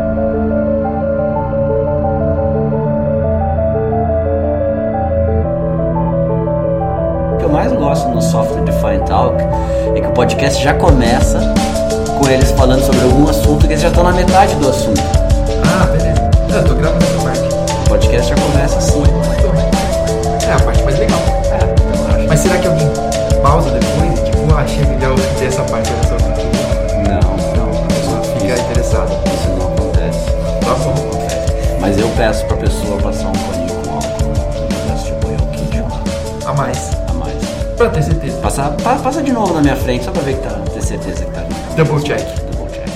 O 0.00 0.02
que 7.36 7.44
eu 7.44 7.48
mais 7.48 7.72
gosto 7.72 8.06
no 8.10 8.22
Software 8.22 8.62
Defined 8.62 9.04
Talk 9.06 9.42
é 9.96 10.00
que 10.00 10.06
o 10.06 10.12
podcast 10.12 10.62
já 10.62 10.72
começa 10.74 11.40
com 12.16 12.28
eles 12.28 12.52
falando 12.52 12.84
sobre 12.84 13.02
algum 13.02 13.28
assunto 13.28 13.66
que 13.66 13.72
eles 13.72 13.82
já 13.82 13.88
estão 13.88 14.04
na 14.04 14.12
metade 14.12 14.54
do 14.54 14.68
assunto. 14.68 15.02
Ah, 15.64 15.86
beleza. 15.86 16.30
Eu 16.56 16.64
tô 16.64 16.74
gravando 16.74 17.04
essa 17.04 17.20
parte. 17.20 17.40
O 17.42 17.88
podcast 17.88 18.28
já 18.28 18.36
começa 18.36 18.78
assim. 18.78 19.02
É 20.48 20.52
a 20.52 20.60
parte 20.60 20.80
mais 20.84 20.96
legal. 20.96 21.18
Mas 22.28 22.38
será 22.38 22.56
que 22.58 22.68
alguém 22.68 22.88
pausa 23.42 23.68
depois 23.70 24.16
e 24.16 24.22
tipo, 24.30 24.54
ah, 24.54 24.60
achei 24.60 24.84
legal 24.84 25.16
dessa 25.40 25.62
parte 25.62 25.90
eu 25.90 26.08
só 26.08 26.17
peço 32.18 32.44
pra 32.46 32.56
pessoa 32.56 33.00
passar 33.00 33.28
um 33.28 33.32
paninho 33.32 33.80
com 33.82 33.90
álcool 33.94 35.04
de 35.04 35.10
apoio 35.12 35.36
ao 35.40 35.46
kit 35.52 35.80
lá, 35.80 36.50
A 36.50 36.54
mais. 36.54 36.90
a 37.08 37.12
mais. 37.14 37.34
Pra 37.76 37.88
ter 37.90 38.02
certeza. 38.02 38.36
Passa, 38.38 38.62
pa- 38.82 38.96
passa 38.96 39.22
de 39.22 39.32
novo 39.32 39.54
na 39.54 39.60
minha 39.62 39.76
frente 39.76 40.04
só 40.04 40.10
pra 40.10 40.22
ver 40.22 40.34
que 40.36 40.42
tá, 40.42 40.50
ter 40.74 40.82
certeza 40.82 41.24
que 41.24 41.30
tá. 41.30 41.46
Double 41.76 42.02
check. 42.02 42.20
Double 42.52 42.72
check. 42.74 42.88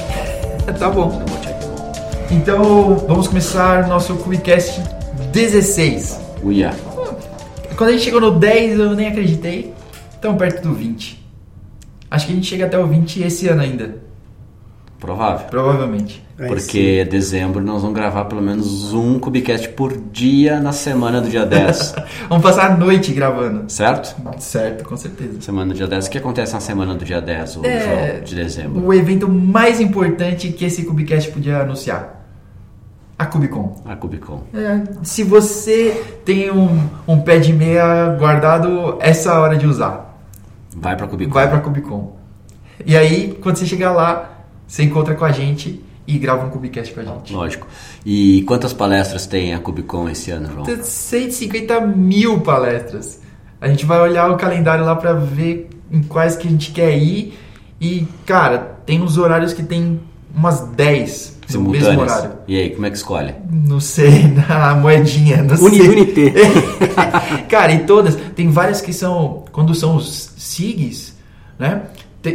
Tá 0.78 0.90
bom. 0.90 1.08
Double 1.08 1.36
check 1.40 1.54
é 1.54 1.66
bom. 1.66 1.92
Então, 2.32 2.96
vamos 3.08 3.28
começar 3.28 3.86
nosso 3.86 4.14
Cubicast 4.16 4.80
16. 5.32 6.18
Uia. 6.42 6.72
Quando 7.76 7.90
a 7.90 7.92
gente 7.92 8.04
chegou 8.04 8.20
no 8.20 8.32
10, 8.32 8.78
eu 8.78 8.90
nem 8.94 9.06
acreditei. 9.08 9.72
Tão 10.20 10.36
perto 10.36 10.62
do 10.68 10.74
20. 10.74 11.20
Acho 12.10 12.26
que 12.26 12.32
a 12.32 12.34
gente 12.34 12.46
chega 12.46 12.66
até 12.66 12.78
o 12.78 12.86
20 12.86 13.22
esse 13.22 13.48
ano 13.48 13.62
ainda. 13.62 13.96
Provável. 15.02 15.48
Provavelmente. 15.48 16.24
Aí 16.38 16.46
Porque 16.46 17.04
dezembro 17.04 17.60
nós 17.60 17.82
vamos 17.82 17.96
gravar 17.96 18.26
pelo 18.26 18.40
menos 18.40 18.94
um 18.94 19.18
Cubicast 19.18 19.68
por 19.70 19.92
dia 20.12 20.60
na 20.60 20.70
semana 20.70 21.20
do 21.20 21.28
dia 21.28 21.44
10. 21.44 21.96
Vamos 22.30 22.44
passar 22.44 22.70
a 22.70 22.76
noite 22.76 23.12
gravando. 23.12 23.64
certo? 23.68 24.14
Certo, 24.38 24.84
com 24.84 24.96
certeza. 24.96 25.40
Semana 25.40 25.72
do 25.72 25.76
dia 25.76 25.88
10. 25.88 26.06
O 26.06 26.10
que 26.10 26.18
acontece 26.18 26.54
na 26.54 26.60
semana 26.60 26.94
do 26.94 27.04
dia 27.04 27.20
10, 27.20 27.56
o 27.56 27.66
É. 27.66 27.80
João, 28.14 28.24
de 28.24 28.34
dezembro? 28.36 28.86
O 28.86 28.94
evento 28.94 29.28
mais 29.28 29.80
importante 29.80 30.50
que 30.52 30.64
esse 30.64 30.84
Cubicast 30.84 31.32
podia 31.32 31.58
anunciar. 31.58 32.24
A 33.18 33.26
Cubicon. 33.26 33.82
A 33.84 33.96
Cubicon. 33.96 34.42
É, 34.54 34.82
se 35.02 35.24
você 35.24 36.00
tem 36.24 36.52
um, 36.52 36.78
um 37.08 37.20
pé 37.20 37.40
de 37.40 37.52
meia 37.52 38.16
guardado, 38.18 38.98
essa 39.00 39.30
é 39.30 39.32
a 39.32 39.40
hora 39.40 39.56
de 39.56 39.66
usar. 39.66 40.16
Vai 40.76 40.96
pra 40.96 41.08
Cubicon. 41.08 41.34
Vai 41.34 41.48
pra 41.50 41.58
Cubicon. 41.58 42.12
E 42.86 42.96
aí, 42.96 43.38
quando 43.40 43.56
você 43.56 43.66
chegar 43.66 43.92
lá, 43.92 44.31
você 44.72 44.84
encontra 44.84 45.14
com 45.14 45.26
a 45.26 45.30
gente 45.30 45.84
e 46.06 46.16
grava 46.16 46.46
um 46.46 46.48
Cubicast 46.48 46.94
com 46.94 47.00
a 47.00 47.04
gente. 47.04 47.30
Lógico. 47.30 47.66
E 48.06 48.42
quantas 48.46 48.72
palestras 48.72 49.26
tem 49.26 49.52
a 49.52 49.58
Cubicon 49.58 50.08
esse 50.08 50.30
ano, 50.30 50.50
João? 50.50 50.62
Tem 50.62 50.82
150 50.82 51.78
mil 51.82 52.40
palestras. 52.40 53.20
A 53.60 53.68
gente 53.68 53.84
vai 53.84 54.00
olhar 54.00 54.30
o 54.30 54.38
calendário 54.38 54.82
lá 54.82 54.96
pra 54.96 55.12
ver 55.12 55.68
em 55.90 56.02
quais 56.02 56.36
que 56.36 56.48
a 56.48 56.50
gente 56.50 56.72
quer 56.72 56.96
ir. 56.96 57.38
E, 57.78 58.08
cara, 58.24 58.78
tem 58.86 59.02
uns 59.02 59.18
horários 59.18 59.52
que 59.52 59.62
tem 59.62 60.00
umas 60.34 60.60
10 60.68 61.40
no 61.52 61.68
mesmo 61.68 62.00
horário. 62.00 62.32
E 62.48 62.58
aí, 62.58 62.70
como 62.70 62.86
é 62.86 62.90
que 62.90 62.96
escolhe? 62.96 63.34
Não 63.50 63.78
sei, 63.78 64.26
na 64.48 64.74
moedinha, 64.74 65.42
não 65.42 65.54
Uni, 65.56 65.76
sei. 65.76 65.88
Unité. 65.90 66.32
Cara, 67.46 67.72
e 67.72 67.80
todas, 67.80 68.16
tem 68.34 68.48
várias 68.48 68.80
que 68.80 68.94
são, 68.94 69.44
quando 69.52 69.74
são 69.74 69.96
os 69.96 70.32
SIGs, 70.38 71.14
né? 71.58 71.82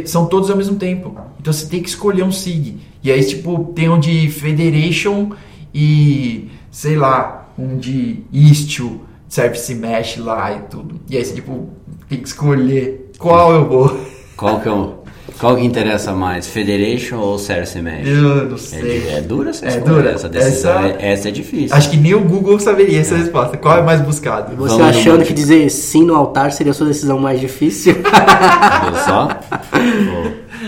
São 0.06 0.26
todos 0.26 0.50
ao 0.50 0.56
mesmo 0.56 0.76
tempo. 0.76 1.16
Então 1.40 1.52
você 1.52 1.66
tem 1.66 1.82
que 1.82 1.88
escolher 1.88 2.22
um 2.22 2.32
SIG. 2.32 2.78
E 3.02 3.10
aí, 3.10 3.24
tipo, 3.24 3.72
tem 3.74 3.88
um 3.88 3.98
de 3.98 4.28
Federation 4.30 5.30
e, 5.72 6.50
sei 6.70 6.96
lá, 6.96 7.48
um 7.58 7.76
de 7.76 8.22
Istio, 8.32 9.02
Service 9.28 9.74
Mesh 9.74 10.16
lá 10.18 10.52
e 10.52 10.60
tudo. 10.62 11.00
E 11.08 11.16
aí 11.16 11.24
você, 11.24 11.34
tipo, 11.34 11.68
tem 12.08 12.20
que 12.20 12.28
escolher 12.28 13.12
qual 13.18 13.52
eu 13.52 13.68
vou. 13.68 14.00
Qual 14.36 14.60
que 14.60 14.68
é 14.68 14.72
o... 14.72 14.98
Qual 15.38 15.54
que 15.56 15.64
interessa 15.64 16.12
mais? 16.12 16.48
Federation 16.48 17.18
ou 17.18 17.38
Cersei 17.38 17.80
Mesh? 17.80 18.08
Eu 18.08 18.46
não 18.48 18.54
É, 18.56 18.58
sei. 18.58 19.00
di- 19.00 19.08
é 19.08 19.20
dura 19.20 19.50
essa 19.50 19.64
É 19.66 19.68
escolha, 19.68 19.94
dura. 19.94 20.10
essa 20.10 20.28
decisão. 20.28 20.72
Essa- 20.84 20.96
é- 21.00 21.12
Essa 21.12 21.28
é 21.28 21.30
difícil. 21.30 21.76
Acho 21.76 21.90
que 21.90 21.96
nem 21.96 22.14
o 22.14 22.20
Google 22.20 22.58
saberia 22.58 23.00
essa 23.00 23.16
resposta. 23.16 23.56
Qual 23.56 23.78
é 23.78 23.82
mais 23.82 24.00
buscado? 24.00 24.56
Você 24.56 24.76
Vamos 24.76 24.96
achando 24.96 25.24
que 25.24 25.32
dizer 25.32 25.70
sim 25.70 26.04
no 26.04 26.14
altar 26.16 26.50
seria 26.50 26.72
a 26.72 26.74
sua 26.74 26.88
decisão 26.88 27.18
mais 27.20 27.40
difícil? 27.40 27.94
Viu 28.02 28.94
só? 29.04 29.28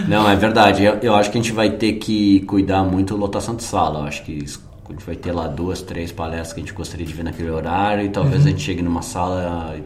Não, 0.09 0.29
é 0.31 0.37
verdade. 0.37 0.85
Eu, 0.85 0.95
eu 1.03 1.15
acho 1.15 1.31
que 1.31 1.39
a 1.39 1.43
gente 1.43 1.53
vai 1.53 1.71
ter 1.71 1.95
que 1.95 2.41
cuidar 2.41 2.83
muito 2.85 3.15
da 3.15 3.21
lotação 3.21 3.57
de 3.57 3.65
sala. 3.65 4.01
Eu 4.01 4.05
acho 4.07 4.23
que 4.25 4.33
isso- 4.33 4.63
a 4.89 4.93
gente 4.93 5.05
vai 5.05 5.15
ter 5.17 5.33
lá 5.33 5.47
duas, 5.47 5.83
três 5.83 6.11
palestras 6.13 6.53
que 6.53 6.61
a 6.61 6.63
gente 6.63 6.73
gostaria 6.73 7.07
de 7.07 7.13
ver 7.13 7.23
naquele 7.25 7.51
horário 7.51 8.05
e 8.05 8.09
talvez 8.09 8.43
Uhum. 8.43 8.47
a 8.49 8.51
gente 8.51 8.63
chegue 8.63 8.83
numa 8.83 9.03
sala. 9.03 9.77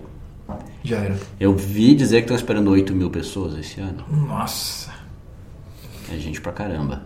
Já 0.82 0.99
era. 0.99 1.16
Eu 1.41 1.55
vi 1.55 1.94
dizer 1.94 2.16
que 2.19 2.22
estão 2.25 2.37
esperando 2.37 2.71
8 2.71 2.94
mil 2.94 3.10
pessoas 3.10 3.56
esse 3.59 3.81
ano. 3.81 4.05
Nossa. 4.10 4.91
É 6.12 6.16
gente 6.19 6.41
pra 6.41 6.53
caramba. 6.53 7.03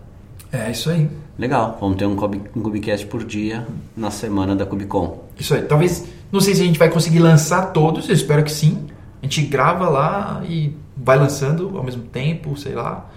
É 0.51 0.69
isso 0.71 0.89
aí. 0.89 1.09
Legal, 1.37 1.77
vamos 1.79 1.97
ter 1.97 2.05
um, 2.05 2.15
Cub- 2.15 2.47
um 2.55 2.61
Cubicast 2.61 3.05
por 3.07 3.23
dia 3.23 3.65
na 3.95 4.11
semana 4.11 4.55
da 4.55 4.65
Cubicon. 4.65 5.23
Isso 5.39 5.53
aí. 5.53 5.61
Talvez, 5.61 6.05
não 6.31 6.41
sei 6.41 6.53
se 6.55 6.61
a 6.61 6.65
gente 6.65 6.77
vai 6.79 6.89
conseguir 6.89 7.19
lançar 7.19 7.67
todos, 7.71 8.09
eu 8.09 8.15
espero 8.15 8.43
que 8.43 8.51
sim. 8.51 8.85
A 9.21 9.25
gente 9.25 9.43
grava 9.43 9.87
lá 9.89 10.43
e 10.47 10.75
vai 10.97 11.17
lançando 11.17 11.77
ao 11.77 11.83
mesmo 11.83 12.03
tempo, 12.03 12.57
sei 12.57 12.73
lá. 12.73 13.09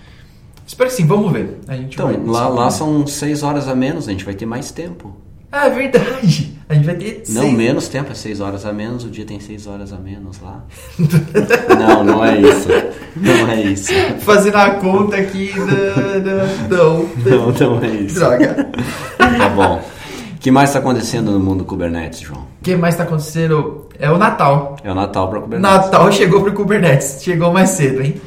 Espero 0.65 0.89
que 0.91 0.95
sim, 0.97 1.07
vamos 1.07 1.33
ver. 1.33 1.59
A 1.67 1.75
gente 1.77 1.95
Então, 1.95 2.27
lá, 2.27 2.47
lá 2.49 2.71
são 2.71 3.05
6 3.07 3.43
horas 3.43 3.67
a 3.67 3.75
menos, 3.75 4.07
a 4.07 4.13
gente 4.13 4.25
vai 4.25 4.35
ter 4.35 4.47
mais 4.47 4.71
tempo. 4.71 5.17
Ah, 5.53 5.67
é 5.67 5.71
verdade. 5.71 6.57
A 6.69 6.75
gente 6.75 6.87
vai 6.87 6.95
ter. 6.95 7.23
Não, 7.29 7.43
seis- 7.43 7.55
menos 7.55 7.89
tempo, 7.89 8.11
é 8.11 8.15
6 8.15 8.41
horas 8.41 8.65
a 8.65 8.73
menos, 8.73 9.05
o 9.05 9.11
dia 9.11 9.27
tem 9.27 9.39
6 9.39 9.67
horas 9.67 9.93
a 9.93 9.99
menos 9.99 10.41
lá. 10.41 10.65
não, 11.79 12.03
não 12.03 12.25
é 12.25 12.41
isso. 12.41 12.69
Não 13.15 13.49
é 13.51 13.61
isso. 13.61 13.93
Fazendo 14.21 14.57
a 14.57 14.71
conta 14.77 15.17
aqui. 15.17 15.53
Não, 15.57 16.69
não. 16.69 17.09
Não, 17.19 17.53
não 17.79 17.85
é 17.85 17.89
isso. 17.91 18.15
Droga. 18.15 18.71
Tá 19.19 19.49
bom. 19.51 19.85
O 20.35 20.39
que 20.43 20.51
mais 20.51 20.71
está 20.71 20.79
acontecendo 20.81 21.31
no 21.31 21.39
mundo 21.39 21.65
Kubernetes, 21.65 22.21
João? 22.21 22.41
O 22.41 22.65
que 22.65 22.75
mais 22.75 22.97
tá 22.97 23.03
acontecendo? 23.03 23.89
É 23.99 24.11
o 24.11 24.17
Natal. 24.19 24.77
É 24.83 24.91
o 24.91 24.95
Natal 24.95 25.29
para 25.29 25.41
Kubernetes. 25.41 25.77
Natal 25.77 26.11
chegou 26.11 26.41
pro 26.43 26.53
Kubernetes. 26.53 27.23
Chegou 27.23 27.53
mais 27.53 27.71
cedo, 27.71 28.03
hein? 28.03 28.21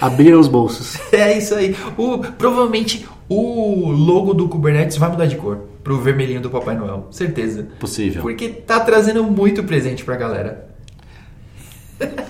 Abriram 0.00 0.38
os 0.40 0.48
bolsos. 0.48 0.96
É 1.12 1.36
isso 1.36 1.54
aí. 1.54 1.74
O, 1.96 2.18
provavelmente 2.18 3.06
o 3.28 3.90
logo 3.90 4.32
do 4.32 4.48
Kubernetes 4.48 4.96
vai 4.96 5.10
mudar 5.10 5.26
de 5.26 5.36
cor 5.36 5.58
pro 5.82 6.00
vermelhinho 6.00 6.40
do 6.40 6.50
Papai 6.50 6.76
Noel. 6.76 7.08
Certeza. 7.10 7.66
Possível. 7.78 8.22
Porque 8.22 8.48
tá 8.48 8.80
trazendo 8.80 9.24
muito 9.24 9.62
presente 9.64 10.04
pra 10.04 10.16
galera. 10.16 10.68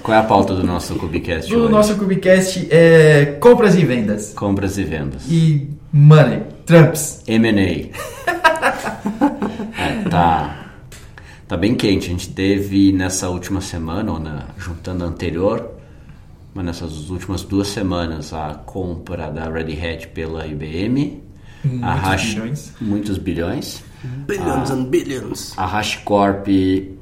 Qual 0.02 0.16
é 0.16 0.20
a 0.20 0.24
pauta 0.24 0.54
do 0.54 0.64
nosso 0.64 0.94
Cubicast 0.94 1.54
hoje? 1.54 1.70
nosso 1.70 1.96
Cubicast 1.96 2.66
é 2.70 3.36
compras 3.38 3.76
e 3.76 3.84
vendas. 3.84 4.32
Compras 4.32 4.78
e 4.78 4.84
vendas. 4.84 5.24
E 5.28 5.68
money, 5.92 6.42
Trumps. 6.64 7.22
M&A. 7.26 7.88
É, 9.78 10.08
tá, 10.08 10.72
tá 11.46 11.56
bem 11.56 11.74
quente. 11.76 12.06
A 12.08 12.10
gente 12.10 12.30
teve 12.30 12.92
nessa 12.92 13.28
última 13.28 13.60
semana, 13.60 14.12
ou 14.12 14.18
na, 14.18 14.46
juntando 14.58 15.04
a 15.04 15.06
anterior, 15.06 15.78
mas 16.58 16.66
nessas 16.66 17.08
últimas 17.08 17.42
duas 17.44 17.69
semanas, 17.69 18.32
a 18.32 18.54
compra 18.66 19.30
da 19.30 19.48
Red 19.48 19.72
Hat 19.80 20.08
pela 20.08 20.44
IBM. 20.44 21.22
a 21.64 21.69
Muitos 21.69 22.00
Hash- 22.02 22.34
bilhões. 22.34 22.72
Muitos 22.80 23.19
bilhões. 23.19 23.82
Billions 24.26 24.70
and 24.70 24.84
billions. 24.86 25.54
A 25.56 25.64
HashiCorp, 25.78 26.48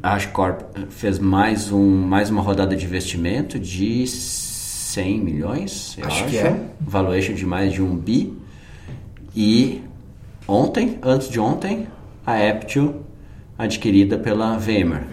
a 0.03 0.15
HashiCorp 0.15 0.61
fez 0.91 1.19
mais, 1.19 1.72
um, 1.72 2.03
mais 2.06 2.28
uma 2.28 2.43
rodada 2.43 2.77
de 2.77 2.84
investimento 2.84 3.59
de 3.59 4.06
100 4.06 5.21
milhões, 5.21 5.97
eu 5.99 6.06
Acho 6.06 6.25
acho. 6.25 6.31
que 6.31 6.39
é. 6.39 6.69
Valuation 6.81 7.33
de 7.34 7.47
mais 7.47 7.72
de 7.72 7.81
um 7.83 7.97
bi. 7.97 8.37
E 9.34 9.83
ontem, 10.49 10.99
antes 11.03 11.28
de 11.31 11.39
ontem, 11.41 11.86
a 12.27 12.34
Aptio 12.48 13.03
adquirida 13.59 14.19
pela 14.19 14.57
VMware. 14.59 15.04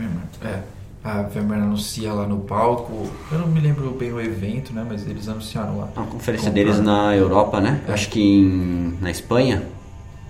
É, 0.44 0.60
a 1.04 1.24
VMware 1.24 1.62
anuncia 1.62 2.14
lá 2.14 2.26
no 2.26 2.40
palco. 2.40 3.10
Eu 3.32 3.40
não 3.40 3.48
me 3.48 3.60
lembro 3.60 3.92
bem 3.92 4.14
o 4.14 4.22
evento, 4.22 4.74
né? 4.74 4.86
Mas 4.88 5.06
eles 5.06 5.28
anunciaram 5.28 5.78
lá. 5.78 5.90
A 5.96 6.04
conferência 6.04 6.50
Comprando. 6.50 6.54
deles 6.54 6.80
na 6.80 7.16
Europa, 7.16 7.60
né? 7.60 7.82
É. 7.88 7.94
Acho 7.94 8.10
que 8.10 8.22
em, 8.22 8.98
na 9.02 9.12
Espanha. 9.12 9.64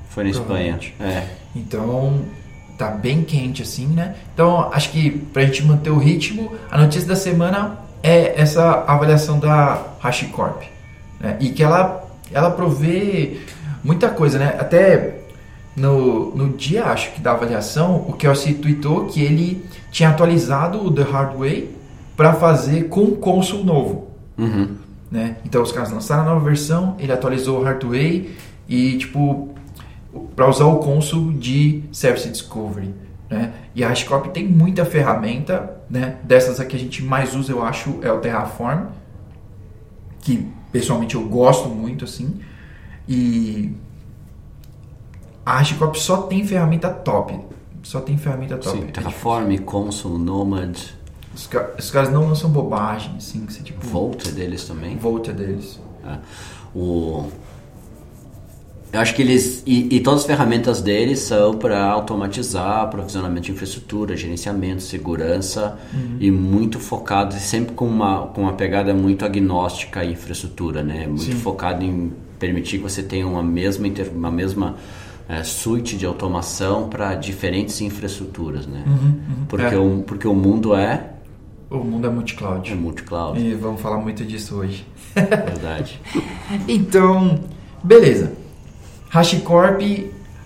Foi 0.09 0.23
na 0.23 0.31
Espanha. 0.31 0.79
É. 0.99 1.27
Então, 1.55 2.21
tá 2.77 2.89
bem 2.89 3.23
quente 3.23 3.61
assim, 3.61 3.85
né? 3.87 4.15
Então, 4.33 4.71
acho 4.73 4.91
que 4.91 5.11
pra 5.11 5.43
gente 5.43 5.63
manter 5.63 5.91
o 5.91 5.97
ritmo, 5.97 6.51
a 6.71 6.77
notícia 6.77 7.07
da 7.07 7.15
semana 7.15 7.77
é 8.01 8.39
essa 8.39 8.83
avaliação 8.87 9.39
da 9.39 9.79
HashiCorp. 10.01 10.63
Né? 11.19 11.37
E 11.39 11.49
que 11.49 11.61
ela, 11.61 12.03
ela 12.31 12.49
provê 12.49 13.41
muita 13.83 14.09
coisa, 14.09 14.39
né? 14.39 14.55
Até 14.59 15.22
no, 15.75 16.35
no 16.35 16.49
dia, 16.49 16.85
acho 16.85 17.13
que 17.13 17.21
da 17.21 17.31
avaliação, 17.31 18.05
o 18.07 18.13
Kelsey 18.13 18.55
tweetou 18.55 19.05
que 19.05 19.21
ele 19.21 19.65
tinha 19.91 20.09
atualizado 20.09 20.85
o 20.85 20.91
The 20.91 21.03
Hard 21.03 21.37
Way 21.37 21.75
para 22.15 22.33
fazer 22.33 22.89
com 22.89 23.01
um 23.01 23.15
console 23.15 23.63
novo 23.63 24.13
Uhum. 24.37 24.75
né? 25.11 25.37
Então 25.45 25.61
os 25.61 25.71
caras 25.71 25.91
lançaram 25.91 26.23
a 26.23 26.25
nova 26.25 26.43
versão, 26.43 26.95
ele 26.97 27.11
atualizou 27.11 27.59
o 27.59 27.63
Hardware 27.63 28.29
e 28.67 28.97
tipo 28.97 29.53
para 30.35 30.47
usar 30.47 30.65
o 30.65 30.77
console 30.77 31.33
de 31.35 31.83
Service 31.91 32.27
Discovery. 32.27 32.93
Né? 33.29 33.51
E 33.73 33.83
a 33.83 33.89
HashiCorp 33.89 34.27
tem 34.27 34.47
muita 34.47 34.85
ferramenta, 34.85 35.77
né? 35.89 36.17
dessas 36.23 36.59
aqui 36.59 36.75
a 36.75 36.79
gente 36.79 37.03
mais 37.03 37.35
usa, 37.35 37.51
eu 37.51 37.63
acho, 37.63 37.99
é 38.01 38.11
o 38.11 38.19
Terraform, 38.19 38.85
que 40.21 40.47
pessoalmente 40.71 41.15
eu 41.15 41.27
gosto 41.27 41.67
muito, 41.67 42.05
assim, 42.05 42.39
e 43.07 43.75
a 45.45 45.59
HashiCorp 45.59 45.95
só 45.95 46.23
tem 46.23 46.45
ferramenta 46.45 46.89
top, 46.89 47.37
só 47.83 47.99
tem 47.99 48.17
ferramenta 48.17 48.57
top. 48.57 48.77
Sim, 48.77 48.87
Terraform, 48.87 49.57
Consul, 49.57 50.17
Nomad, 50.17 50.77
Os, 51.35 51.49
os 51.79 51.91
caras 51.91 52.11
não 52.11 52.27
lançam 52.27 52.49
bobagem, 52.49 53.15
assim, 53.17 53.45
que 53.45 53.53
você 53.53 53.63
tipo... 53.63 53.85
Volt 53.85 54.27
é 54.27 54.31
deles 54.31 54.65
também. 54.65 54.95
Volt 54.97 55.27
é 55.27 55.33
deles. 55.33 55.79
É. 56.05 56.17
O... 56.75 57.27
Eu 58.91 58.99
acho 58.99 59.15
que 59.15 59.23
eles. 59.23 59.63
E, 59.65 59.95
e 59.95 59.99
todas 60.01 60.19
as 60.19 60.27
ferramentas 60.27 60.79
deles 60.79 61.17
são 61.17 61.55
para 61.55 61.83
automatizar 61.83 62.81
aprovisionamento 62.81 63.47
de 63.47 63.51
infraestrutura, 63.51 64.15
gerenciamento, 64.15 64.83
segurança 64.83 65.79
e 66.19 66.29
muito 66.29 66.79
focado, 66.79 67.33
sempre 67.33 67.73
com 67.73 67.87
uma, 67.87 68.27
com 68.27 68.41
uma 68.41 68.53
pegada 68.53 68.93
muito 68.93 69.25
agnóstica 69.25 70.01
à 70.01 70.05
infraestrutura, 70.05 70.83
né? 70.83 71.07
Muito 71.07 71.23
Sim. 71.23 71.31
focado 71.31 71.83
em 71.83 72.13
permitir 72.37 72.77
que 72.77 72.83
você 72.83 73.01
tenha 73.01 73.27
uma 73.27 73.41
mesma, 73.41 73.87
inter- 73.87 74.11
uma 74.13 74.29
mesma 74.29 74.75
eh, 75.29 75.43
suite 75.43 75.95
de 75.97 76.05
automação 76.05 76.89
para 76.89 77.15
diferentes 77.15 77.79
infraestruturas, 77.81 78.65
né? 78.67 78.83
Porque, 79.47 79.75
É. 79.75 79.77
o, 79.77 80.03
porque 80.05 80.27
o 80.27 80.33
mundo 80.33 80.75
é, 80.75 81.09
O 81.69 81.77
mundo 81.77 82.05
é 82.05 82.09
multi-cloud. 82.09 82.71
é 82.71 82.75
multi-cloud, 82.75 83.39
E 83.39 83.53
vamos 83.55 83.81
falar 83.81 83.97
muito 83.97 84.23
disso 84.25 84.55
hoje. 84.57 84.85
verdade. 85.15 85.99
Então, 86.67 87.39
beleza. 87.83 88.33
HashiCorp 89.11 89.81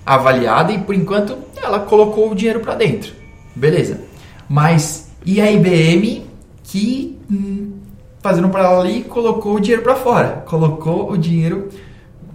avaliada 0.05 0.71
e 0.71 0.77
por 0.79 0.95
enquanto 0.95 1.37
ela 1.61 1.79
colocou 1.81 2.31
o 2.31 2.35
dinheiro 2.35 2.59
para 2.61 2.75
dentro. 2.75 3.13
Beleza. 3.55 4.01
Mas 4.47 5.09
e 5.25 5.41
a 5.41 5.51
IBM 5.51 6.25
que 6.63 7.17
hum, 7.29 7.73
fazendo 8.21 8.47
para 8.49 8.69
ali 8.79 9.03
colocou 9.03 9.55
o 9.55 9.59
dinheiro 9.59 9.81
para 9.83 9.95
fora, 9.95 10.43
colocou 10.47 11.11
o 11.11 11.17
dinheiro 11.17 11.69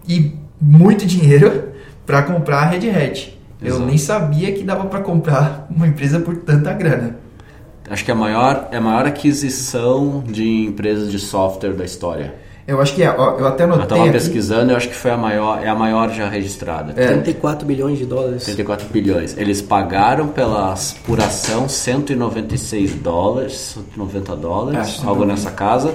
e 0.09 0.33
muito 0.61 1.07
dinheiro 1.07 1.72
para 2.13 2.25
comprar 2.25 2.59
a 2.59 2.65
Red 2.67 2.91
Hat. 2.91 3.39
Eu 3.59 3.69
Exato. 3.69 3.87
nem 3.87 3.97
sabia 3.97 4.53
que 4.53 4.63
dava 4.63 4.85
para 4.85 5.01
comprar 5.01 5.67
uma 5.75 5.89
empresa 5.89 6.21
por 6.21 6.37
tanta 6.37 6.71
grana. 6.75 7.17
Acho 7.89 8.05
que 8.05 8.11
é 8.11 8.15
a 8.15 8.17
maior, 8.17 8.69
é 8.71 8.77
a 8.77 8.81
maior 8.83 9.07
aquisição 9.07 10.23
de 10.27 10.67
empresas 10.67 11.11
de 11.11 11.19
software 11.19 11.73
da 11.73 11.87
história. 11.87 12.35
Eu 12.67 12.83
acho 12.83 12.95
que 12.95 13.03
é, 13.03 13.11
ó, 13.11 13.39
eu 13.39 13.47
até 13.47 13.63
Eu 13.65 13.73
anotei 13.73 13.97
estava 13.97 14.13
pesquisando, 14.13 14.73
eu 14.73 14.77
acho 14.77 14.91
que 14.91 14.95
foi 14.95 15.11
a 15.11 15.17
maior, 15.17 15.65
é 15.65 15.69
a 15.69 15.75
maior 15.75 16.11
já 16.11 16.29
registrada. 16.29 16.93
É. 17.01 17.07
34 17.07 17.67
bilhões 17.67 17.99
de 17.99 18.05
dólares. 18.05 18.45
34 18.45 18.89
bilhões. 18.89 19.35
Eles 19.39 19.63
pagaram 19.63 20.29
pela 20.29 20.75
por 21.07 21.19
ação 21.19 21.67
196 21.67 22.97
dólares, 22.97 23.75
190 23.75 24.37
dólares, 24.37 25.01
É, 25.03 25.07
algo 25.07 25.25
nessa 25.25 25.51
casa. 25.51 25.95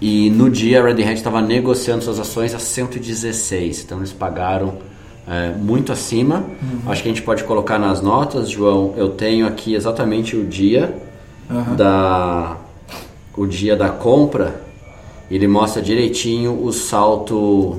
E 0.00 0.30
no 0.30 0.50
dia 0.50 0.80
a 0.80 0.84
Red 0.84 1.00
Hat 1.04 1.14
estava 1.14 1.40
negociando 1.40 2.02
suas 2.02 2.18
ações 2.18 2.52
a 2.56 2.58
116. 2.58 3.84
Então 3.84 3.98
eles 3.98 4.12
pagaram 4.12 4.90
é, 5.26 5.50
muito 5.50 5.92
acima. 5.92 6.44
Acho 6.86 7.02
que 7.02 7.08
a 7.08 7.12
gente 7.12 7.22
pode 7.22 7.44
colocar 7.44 7.78
nas 7.78 8.00
notas, 8.00 8.50
João. 8.50 8.94
Eu 8.96 9.10
tenho 9.10 9.46
aqui 9.46 9.74
exatamente 9.74 10.36
o 10.36 10.44
dia 10.44 10.94
Aham. 11.50 11.76
da 11.76 12.56
o 13.36 13.46
dia 13.46 13.76
da 13.76 13.88
compra. 13.88 14.60
Ele 15.30 15.46
mostra 15.46 15.80
direitinho 15.80 16.62
o 16.62 16.72
salto 16.72 17.78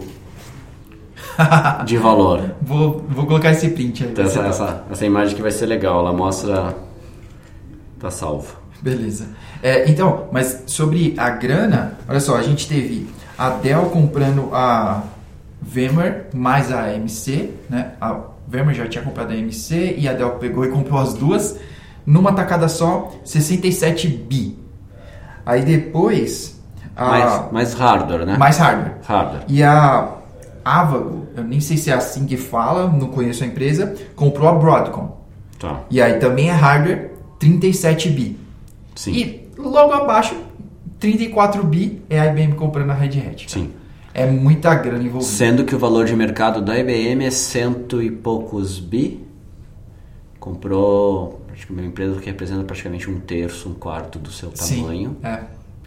de 1.85 1.97
valor. 1.97 2.55
Vou, 2.61 3.03
vou 3.07 3.25
colocar 3.25 3.51
esse 3.51 3.69
print 3.69 4.03
aí. 4.03 4.11
Então 4.11 4.25
essa, 4.25 4.39
essa, 4.41 4.83
essa 4.89 5.05
imagem 5.05 5.35
que 5.35 5.41
vai 5.41 5.51
ser 5.51 5.65
legal, 5.65 5.99
ela 5.99 6.13
mostra. 6.13 6.75
Tá 7.99 8.09
salvo. 8.09 8.55
Beleza. 8.81 9.27
É, 9.61 9.89
então, 9.89 10.27
mas 10.31 10.63
sobre 10.67 11.13
a 11.17 11.29
grana, 11.29 11.97
olha 12.07 12.19
só, 12.19 12.35
a 12.35 12.41
gente 12.41 12.67
teve 12.67 13.07
a 13.37 13.49
Dell 13.49 13.85
comprando 13.85 14.49
a 14.51 15.03
VMware 15.63 16.27
mais 16.33 16.71
a 16.71 16.86
AMC, 16.86 17.51
né? 17.69 17.94
A 18.00 18.19
VMware 18.48 18.75
já 18.75 18.88
tinha 18.88 19.04
comprado 19.04 19.31
a 19.31 19.33
AMC 19.33 19.95
e 19.98 20.07
a 20.07 20.13
Dell 20.13 20.31
pegou 20.31 20.65
e 20.65 20.69
comprou 20.69 21.00
as 21.00 21.13
duas 21.13 21.57
numa 22.06 22.33
tacada 22.33 22.68
só, 22.68 23.12
67 23.24 24.07
bi. 24.07 24.57
Aí 25.45 25.63
depois 25.63 26.62
a 26.95 27.07
Mais, 27.07 27.51
mais 27.51 27.74
hardware, 27.74 28.25
né? 28.25 28.38
mais 28.38 28.57
hardware. 28.57 28.95
Hardware. 29.04 29.44
E 29.48 29.63
a 29.63 30.18
Avago, 30.63 31.27
eu 31.36 31.44
nem 31.44 31.60
sei 31.60 31.75
se 31.77 31.89
é 31.89 31.94
assim 31.94 32.25
que 32.25 32.38
fala, 32.38 32.88
não 32.88 33.07
conheço 33.07 33.44
a 33.44 33.48
empresa, 33.48 33.95
comprou 34.15 34.48
a 34.48 34.54
Broadcom. 34.54 35.18
Tá. 35.60 35.81
E 35.89 36.01
aí 36.01 36.19
também 36.19 36.50
é 36.50 36.54
hardware 36.54 37.12
37 37.39 38.10
bi. 38.10 38.39
Sim. 38.95 39.12
E 39.12 39.50
logo 39.57 39.92
abaixo, 39.94 40.36
34 41.00 41.63
bi 41.63 42.01
é 42.10 42.19
a 42.19 42.27
IBM 42.27 42.54
comprando 42.56 42.92
a 42.92 42.94
Red 42.94 43.19
Hat. 43.19 43.51
Sim. 43.51 43.71
É 44.13 44.25
muita 44.25 44.75
grana 44.75 45.04
envolvida. 45.04 45.31
Sendo 45.31 45.65
que 45.65 45.74
o 45.74 45.80
valor 45.80 46.06
de 46.06 46.15
mercado 46.15 46.62
da 46.62 46.77
IBM 46.77 47.25
é 47.25 47.31
cento 47.31 48.01
e 48.01 48.12
poucos 48.12 48.80
bi. 48.80 49.25
Comprou 50.39 51.42
uma 51.69 51.81
empresa 51.81 52.19
que 52.19 52.25
representa 52.25 52.63
praticamente 52.63 53.10
um 53.10 53.19
terço, 53.19 53.69
um 53.69 53.74
quarto 53.74 54.19
do 54.19 54.31
seu 54.31 54.50
tamanho. 54.51 55.12
Sim, 55.12 55.18
é. 55.27 55.39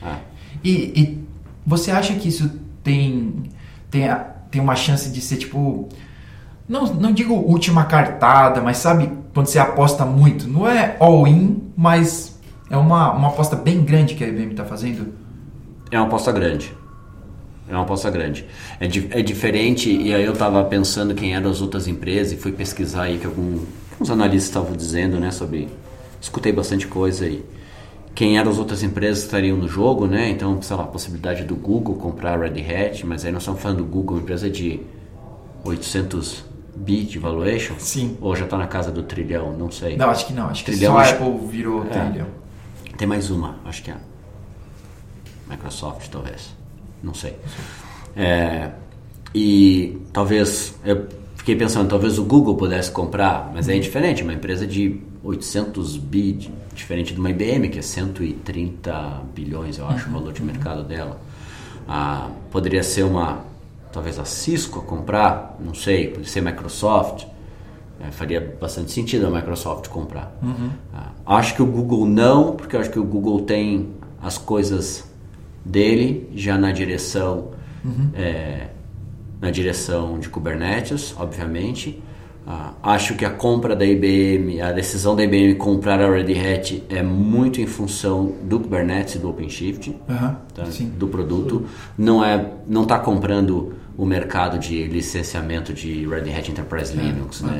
Ah, 0.02 0.18
E, 0.64 0.70
e 0.70 1.24
você 1.66 1.90
acha 1.90 2.14
que 2.14 2.28
isso 2.28 2.50
tem, 2.82 3.44
tem, 3.90 4.08
tem 4.50 4.60
uma 4.60 4.74
chance 4.76 5.10
de 5.10 5.20
ser 5.20 5.36
tipo. 5.36 5.88
Não, 6.68 6.86
não 6.94 7.12
digo 7.12 7.34
última 7.34 7.84
cartada, 7.84 8.60
mas 8.60 8.78
sabe 8.78 9.10
quando 9.32 9.46
você 9.46 9.58
aposta 9.58 10.04
muito? 10.04 10.48
Não 10.48 10.66
é 10.68 10.96
all-in, 10.98 11.62
mas 11.76 12.40
é 12.68 12.76
uma, 12.76 13.12
uma 13.12 13.28
aposta 13.28 13.54
bem 13.54 13.84
grande 13.84 14.14
que 14.14 14.24
a 14.24 14.28
IBM 14.28 14.50
está 14.50 14.64
fazendo. 14.64 15.14
É 15.90 15.98
uma 15.98 16.06
aposta 16.06 16.32
grande. 16.32 16.75
É 17.68 17.72
uma 17.72 17.82
aposta 17.82 18.08
grande. 18.10 18.46
É, 18.78 18.86
di- 18.86 19.08
é 19.10 19.22
diferente, 19.22 19.90
e 19.90 20.14
aí 20.14 20.24
eu 20.24 20.32
estava 20.34 20.62
pensando 20.64 21.14
quem 21.14 21.34
eram 21.34 21.50
as 21.50 21.60
outras 21.60 21.88
empresas 21.88 22.32
e 22.32 22.36
fui 22.36 22.52
pesquisar 22.52 23.02
aí 23.04 23.18
que 23.18 23.26
algum, 23.26 23.60
alguns 23.92 24.10
analistas 24.10 24.48
estavam 24.48 24.76
dizendo, 24.76 25.18
né, 25.18 25.30
sobre... 25.32 25.68
Escutei 26.20 26.52
bastante 26.52 26.86
coisa 26.86 27.24
aí. 27.24 27.44
Quem 28.14 28.38
eram 28.38 28.50
as 28.50 28.58
outras 28.58 28.82
empresas 28.82 29.18
que 29.20 29.24
estariam 29.26 29.56
no 29.58 29.68
jogo, 29.68 30.06
né? 30.06 30.30
Então, 30.30 30.60
sei 30.62 30.74
lá, 30.76 30.84
a 30.84 30.86
possibilidade 30.86 31.44
do 31.44 31.54
Google 31.54 31.96
comprar 31.96 32.32
a 32.32 32.36
Red 32.48 32.60
Hat, 32.62 33.04
mas 33.04 33.24
aí 33.26 33.30
nós 33.32 33.42
estamos 33.42 33.60
falando 33.60 33.78
do 33.78 33.84
Google, 33.84 34.16
uma 34.16 34.22
empresa 34.22 34.48
de 34.48 34.80
800 35.64 36.44
bi 36.74 37.02
de 37.04 37.18
valuation. 37.18 37.74
Sim. 37.78 38.16
Ou 38.20 38.34
já 38.34 38.44
está 38.46 38.56
na 38.56 38.66
casa 38.66 38.90
do 38.90 39.02
trilhão, 39.02 39.52
não 39.52 39.70
sei. 39.70 39.96
Não, 39.98 40.08
acho 40.08 40.26
que 40.26 40.32
não. 40.32 40.46
Acho 40.46 40.64
que 40.64 40.70
Trilhão, 40.70 40.92
só 40.94 40.98
a 40.98 41.02
acho- 41.02 41.14
Apple 41.14 41.46
virou 41.48 41.84
É. 41.84 41.88
trilhão. 41.88 42.26
Tem 42.96 43.06
mais 43.06 43.30
uma, 43.30 43.56
acho 43.66 43.82
que 43.82 43.90
é 43.90 43.94
a 43.94 43.98
Microsoft, 45.50 46.08
talvez. 46.10 46.54
Não 47.06 47.14
sei. 47.14 47.36
É, 48.16 48.70
e 49.32 49.96
talvez, 50.12 50.74
eu 50.84 51.06
fiquei 51.36 51.54
pensando, 51.54 51.88
talvez 51.88 52.18
o 52.18 52.24
Google 52.24 52.56
pudesse 52.56 52.90
comprar, 52.90 53.52
mas 53.54 53.68
é 53.68 53.78
diferente, 53.78 54.24
uma 54.24 54.32
empresa 54.32 54.66
de 54.66 55.00
800 55.22 55.96
bi, 55.98 56.50
diferente 56.74 57.14
de 57.14 57.20
uma 57.20 57.30
IBM, 57.30 57.68
que 57.68 57.78
é 57.78 57.82
130 57.82 59.22
bilhões, 59.32 59.78
eu 59.78 59.86
acho, 59.86 60.08
o 60.08 60.12
valor 60.12 60.32
de 60.32 60.42
mercado 60.42 60.82
dela. 60.82 61.20
Ah, 61.88 62.28
poderia 62.50 62.82
ser 62.82 63.04
uma, 63.04 63.44
talvez 63.92 64.18
a 64.18 64.24
Cisco 64.24 64.80
a 64.80 64.82
comprar, 64.82 65.56
não 65.60 65.74
sei, 65.74 66.08
poderia 66.08 66.28
ser 66.28 66.40
Microsoft. 66.40 67.24
É, 68.00 68.10
faria 68.10 68.56
bastante 68.60 68.90
sentido 68.90 69.26
a 69.26 69.30
Microsoft 69.30 69.88
comprar. 69.88 70.36
Ah, 70.92 71.12
acho 71.36 71.54
que 71.54 71.62
o 71.62 71.66
Google 71.66 72.04
não, 72.04 72.56
porque 72.56 72.74
eu 72.74 72.80
acho 72.80 72.90
que 72.90 72.98
o 72.98 73.04
Google 73.04 73.42
tem 73.42 73.90
as 74.20 74.36
coisas 74.36 75.05
dele 75.70 76.28
já 76.34 76.56
na 76.56 76.72
direção 76.72 77.50
é, 78.14 78.68
na 79.40 79.50
direção 79.50 80.18
de 80.18 80.28
Kubernetes, 80.28 81.14
obviamente. 81.18 82.02
Ah, 82.48 82.74
acho 82.80 83.16
que 83.16 83.24
a 83.24 83.30
compra 83.30 83.74
da 83.74 83.84
IBM, 83.84 84.60
a 84.60 84.70
decisão 84.70 85.16
da 85.16 85.24
IBM 85.24 85.56
comprar 85.56 86.00
a 86.00 86.08
Red 86.08 86.32
Hat 86.32 86.84
é 86.88 87.02
muito 87.02 87.60
em 87.60 87.66
função 87.66 88.34
do 88.44 88.60
Kubernetes 88.60 89.16
e 89.16 89.18
do 89.18 89.28
OpenShift 89.28 89.96
Aham, 90.08 90.36
tá? 90.54 90.64
do 90.96 91.08
produto. 91.08 91.66
Não 91.98 92.24
é, 92.24 92.52
não 92.68 92.84
está 92.84 93.00
comprando 93.00 93.74
o 93.98 94.06
mercado 94.06 94.60
de 94.60 94.84
licenciamento 94.84 95.72
de 95.72 96.06
Red 96.06 96.32
Hat 96.32 96.48
Enterprise 96.48 96.96
Linux. 96.96 97.40
eu 97.40 97.48
né? 97.48 97.58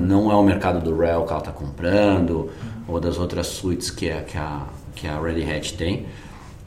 não 0.00 0.32
é 0.32 0.34
o 0.34 0.42
mercado 0.42 0.82
do 0.82 0.96
RHEL 0.96 1.22
que 1.24 1.30
ela 1.30 1.38
está 1.38 1.52
comprando 1.52 2.50
ou 2.88 2.98
das 2.98 3.18
outras 3.18 3.46
suítes 3.46 3.88
que 3.90 4.10
a, 4.10 4.22
que 4.22 4.36
a, 4.36 4.66
que 4.96 5.06
a 5.06 5.20
Red 5.20 5.44
Hat 5.44 5.74
tem. 5.74 6.06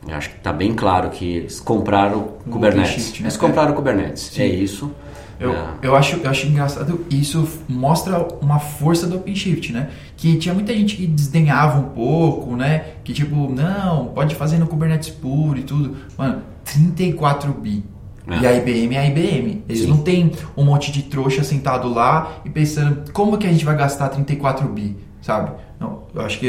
Eu 0.08 0.16
acho 0.16 0.30
que 0.30 0.38
está 0.38 0.54
bem 0.54 0.74
claro 0.74 1.10
que 1.10 1.38
eles 1.38 1.60
compraram 1.60 2.20
o 2.46 2.50
Kubernetes. 2.52 2.92
OpenShift, 2.94 3.22
né? 3.22 3.28
Eles 3.28 3.38
compraram 3.38 3.72
o 3.74 3.76
Kubernetes. 3.76 4.24
Sim. 4.34 4.42
É 4.42 4.48
isso. 4.48 4.92
Eu, 5.40 5.54
É. 5.54 5.68
eu, 5.84 5.96
acho, 5.96 6.16
eu 6.18 6.30
acho 6.30 6.48
engraçado, 6.48 7.06
isso 7.12 7.48
mostra 7.70 8.28
uma 8.42 8.58
força 8.58 9.06
do 9.06 9.18
OpenShift, 9.18 9.72
né? 9.72 9.90
Que 10.16 10.36
tinha 10.38 10.54
muita 10.54 10.74
gente 10.74 10.96
que 10.96 11.06
desdenhava 11.06 11.78
um 11.80 11.90
pouco, 11.90 12.56
né? 12.56 12.86
Que 13.04 13.14
tipo, 13.14 13.36
não, 13.54 14.08
pode 14.08 14.34
fazer 14.34 14.58
no 14.58 14.66
Kubernetes 14.66 15.10
puro 15.10 15.60
e 15.60 15.64
tudo. 15.64 15.96
Mano, 16.18 16.42
34 16.64 17.52
bi. 17.54 17.84
É. 18.30 18.40
E 18.40 18.48
a 18.48 18.54
IBM 18.56 18.96
é 18.96 19.00
a 19.00 19.06
IBM. 19.08 19.64
Eles 19.70 19.84
Sim. 19.84 19.88
não 19.88 19.98
tem 20.00 20.32
um 20.56 20.64
monte 20.64 20.92
de 20.92 21.04
trouxa 21.04 21.44
sentado 21.44 21.88
lá 21.88 22.40
e 22.44 22.50
pensando 22.50 23.12
como 23.14 23.38
que 23.38 23.46
a 23.48 23.52
gente 23.52 23.64
vai 23.64 23.76
gastar 23.78 24.10
34 24.10 24.68
bi, 24.68 24.98
sabe? 25.22 25.52
Não, 25.80 26.04
eu 26.14 26.22
acho 26.22 26.40
que 26.40 26.48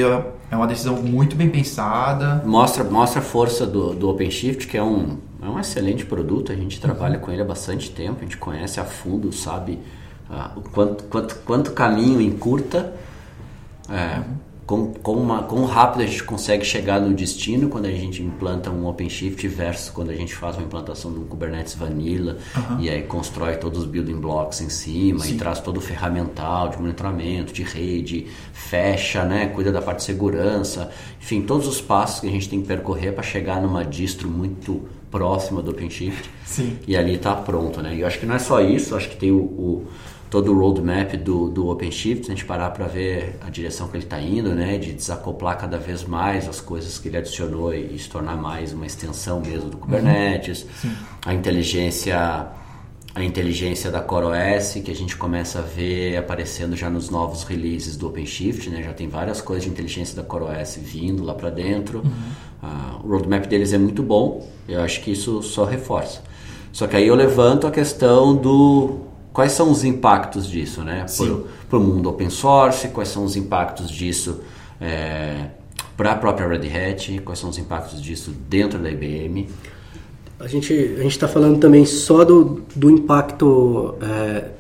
é 0.50 0.57
uma 0.57 0.67
decisão 0.67 0.97
muito 1.02 1.37
bem 1.37 1.50
pensada. 1.50 2.43
Mostra, 2.45 2.85
mostra 2.85 3.21
a 3.21 3.23
força 3.23 3.67
do, 3.67 3.95
do 3.95 4.09
OpenShift, 4.09 4.67
que 4.67 4.76
é 4.76 4.83
um, 4.83 5.19
é 5.43 5.47
um 5.47 5.59
excelente 5.61 6.07
produto. 6.07 6.52
A 6.52 6.55
gente 6.55 6.81
trabalha 6.81 7.19
com 7.19 7.31
ele 7.31 7.43
há 7.43 7.45
bastante 7.45 7.90
tempo, 7.90 8.19
a 8.21 8.23
gente 8.23 8.37
conhece 8.37 8.81
a 8.81 8.85
fundo, 8.85 9.33
sabe 9.33 9.78
ah, 10.31 10.52
o 10.57 10.62
quanto, 10.62 11.05
quanto, 11.05 11.35
quanto 11.45 11.73
caminho 11.73 12.21
encurta, 12.21 12.95
é, 13.90 14.23
com, 14.68 14.92
com 14.92 15.14
uma, 15.14 15.44
quão 15.44 15.64
rápido 15.64 16.02
a 16.02 16.06
gente 16.06 16.22
consegue 16.25 16.62
chegar 16.62 17.00
no 17.00 17.14
destino 17.14 17.70
quando 17.70 17.87
a 17.87 17.90
gente 17.90 18.22
implanta 18.22 18.70
um 18.70 18.87
OpenShift 18.87 19.48
versus 19.48 19.88
quando 19.88 20.10
a 20.10 20.14
gente 20.14 20.34
faz 20.34 20.56
uma 20.56 20.66
implantação 20.66 21.10
de 21.10 21.18
um 21.18 21.25
Kubernetes 21.25 21.75
Vanilla 21.75 22.37
e 22.78 22.90
aí 22.90 23.02
constrói 23.04 23.56
todos 23.56 23.78
os 23.80 23.87
building 23.87 24.20
blocks 24.20 24.60
em 24.60 24.68
cima 24.68 25.20
Sim. 25.20 25.34
e 25.34 25.38
traz 25.38 25.58
todo 25.60 25.78
o 25.78 25.80
ferramental 25.80 26.68
de 26.68 26.76
monitoramento, 26.78 27.50
de 27.50 27.62
rede, 27.62 28.26
fecha, 28.52 29.25
né, 29.25 29.46
cuida 29.46 29.72
da 29.72 29.80
parte 29.80 30.00
de 30.00 30.04
segurança, 30.04 30.90
enfim, 31.18 31.40
todos 31.40 31.66
os 31.66 31.80
passos 31.80 32.20
que 32.20 32.28
a 32.28 32.30
gente 32.30 32.46
tem 32.46 32.60
que 32.60 32.68
percorrer 32.68 33.12
para 33.14 33.22
chegar 33.22 33.62
numa 33.62 33.82
distro 33.82 34.28
muito 34.28 34.82
próxima 35.10 35.62
do 35.62 35.70
OpenShift. 35.70 36.28
Sim. 36.44 36.76
E 36.87 36.94
ali 36.94 37.14
está 37.14 37.34
pronto, 37.34 37.80
né? 37.80 37.94
E 37.94 38.00
eu 38.02 38.06
acho 38.06 38.18
que 38.20 38.26
não 38.26 38.34
é 38.34 38.38
só 38.38 38.60
isso, 38.60 38.94
acho 38.94 39.08
que 39.08 39.16
tem 39.16 39.30
o, 39.32 39.38
o- 39.38 39.87
todo 40.30 40.52
o 40.52 40.58
roadmap 40.58 41.14
do, 41.16 41.49
do 41.49 41.68
OpenShift, 41.68 42.26
se 42.26 42.32
a 42.32 42.35
gente 42.35 42.44
parar 42.44 42.70
para 42.70 42.87
ver 42.87 43.38
a 43.40 43.50
direção 43.50 43.88
que 43.88 43.97
ele 43.97 44.04
está 44.04 44.20
indo, 44.20 44.54
né? 44.54 44.78
De 44.78 44.92
desacoplar 44.92 45.58
cada 45.58 45.78
vez 45.78 46.04
mais 46.04 46.49
as 46.49 46.61
coisas 46.61 46.99
que 46.99 47.08
ele 47.08 47.16
adicionou 47.16 47.75
e, 47.75 47.94
e 47.94 47.99
se 47.99 48.08
tornar 48.08 48.37
mais 48.37 48.73
uma 48.73 48.87
extensão 48.87 49.40
mesmo 49.40 49.70
do 49.70 49.76
Kubernetes. 49.76 50.66
A 51.25 51.32
inteligência 51.32 52.49
a 53.14 53.25
inteligência 53.25 53.90
da 53.90 54.00
CoreOS, 54.00 54.75
que 54.85 54.90
a 54.92 54.94
gente 54.94 55.16
começa 55.16 55.58
a 55.58 55.62
ver 55.62 56.16
aparecendo 56.16 56.76
já 56.76 56.88
nos 56.88 57.11
novos 57.11 57.42
releases 57.42 57.97
do 57.97 58.06
OpenShift, 58.06 58.70
né? 58.70 58.82
Já 58.82 58.92
tem 58.92 59.08
várias 59.08 59.40
coisas 59.40 59.64
de 59.64 59.70
inteligência 59.70 60.14
da 60.14 60.23
CoreOS 60.23 60.78
vindo 60.80 61.25
lá 61.25 61.35
para 61.35 61.50
dentro. 61.50 62.04
Ah, 62.62 63.00
o 63.02 63.08
roadmap 63.08 63.47
deles 63.47 63.73
é 63.73 63.78
muito 63.78 64.02
bom, 64.02 64.49
eu 64.68 64.80
acho 64.82 65.00
que 65.00 65.11
isso 65.11 65.42
só 65.42 65.64
reforça. 65.64 66.23
Só 66.73 66.87
que 66.87 66.97
aí 66.97 67.08
eu 67.08 67.14
levanto 67.14 67.66
a 67.66 67.70
questão 67.70 68.37
do 68.37 69.00
quais 69.38 69.52
são 69.52 69.71
os 69.71 69.85
impactos 69.85 70.50
disso, 70.50 70.83
né? 70.83 71.07
Para 71.71 71.78
o 71.78 71.80
mundo 71.80 72.09
open 72.09 72.28
source, 72.28 72.88
quais 72.88 73.09
são 73.09 73.23
os 73.23 73.37
impactos 73.37 73.88
disso 73.88 74.40
para 75.97 76.11
a 76.11 76.16
própria 76.16 76.49
Red 76.49 76.66
Hat, 76.66 77.21
quais 77.21 77.38
são 77.38 77.49
os 77.49 77.57
impactos 77.57 78.02
disso 78.02 78.35
dentro 78.49 78.80
da 78.80 78.90
IBM. 78.90 79.49
A 80.40 80.49
gente 80.49 80.73
a 80.73 81.04
está 81.04 81.28
falando 81.28 81.61
também 81.61 81.87
só 81.87 82.25
do, 82.25 82.64
do 82.75 82.90
impacto 82.90 83.95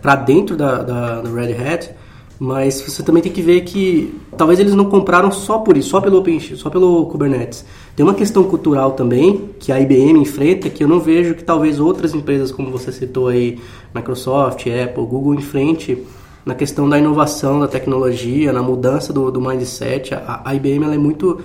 para 0.00 0.14
dentro 0.14 0.56
da, 0.56 0.80
da, 0.80 1.22
da 1.22 1.28
Red 1.28 1.54
Hat, 1.54 1.90
mas 2.38 2.80
você 2.80 3.02
também 3.02 3.22
tem 3.22 3.32
que 3.32 3.42
ver 3.42 3.62
que 3.62 4.14
talvez 4.36 4.60
eles 4.60 4.74
não 4.74 4.84
compraram 4.84 5.30
só 5.32 5.58
por 5.58 5.76
isso, 5.76 5.90
só 5.90 6.00
pelo 6.00 6.18
OpenShift, 6.18 6.56
só 6.56 6.70
pelo 6.70 7.06
Kubernetes. 7.06 7.64
Tem 7.96 8.06
uma 8.06 8.14
questão 8.14 8.44
cultural 8.44 8.92
também 8.92 9.50
que 9.58 9.72
a 9.72 9.80
IBM 9.80 10.20
enfrenta 10.20 10.70
que 10.70 10.84
eu 10.84 10.88
não 10.88 11.00
vejo 11.00 11.34
que 11.34 11.42
talvez 11.42 11.80
outras 11.80 12.14
empresas, 12.14 12.52
como 12.52 12.70
você 12.70 12.92
citou 12.92 13.28
aí, 13.28 13.58
Microsoft, 13.92 14.64
Apple, 14.66 15.04
Google 15.04 15.34
enfrente 15.34 15.98
na 16.46 16.54
questão 16.54 16.88
da 16.88 16.98
inovação, 16.98 17.58
da 17.58 17.66
tecnologia, 17.66 18.52
na 18.52 18.62
mudança 18.62 19.12
do, 19.12 19.30
do 19.32 19.40
mindset. 19.40 20.14
A, 20.14 20.42
a 20.44 20.54
IBM 20.54 20.94
é 20.94 20.98
muito 20.98 21.40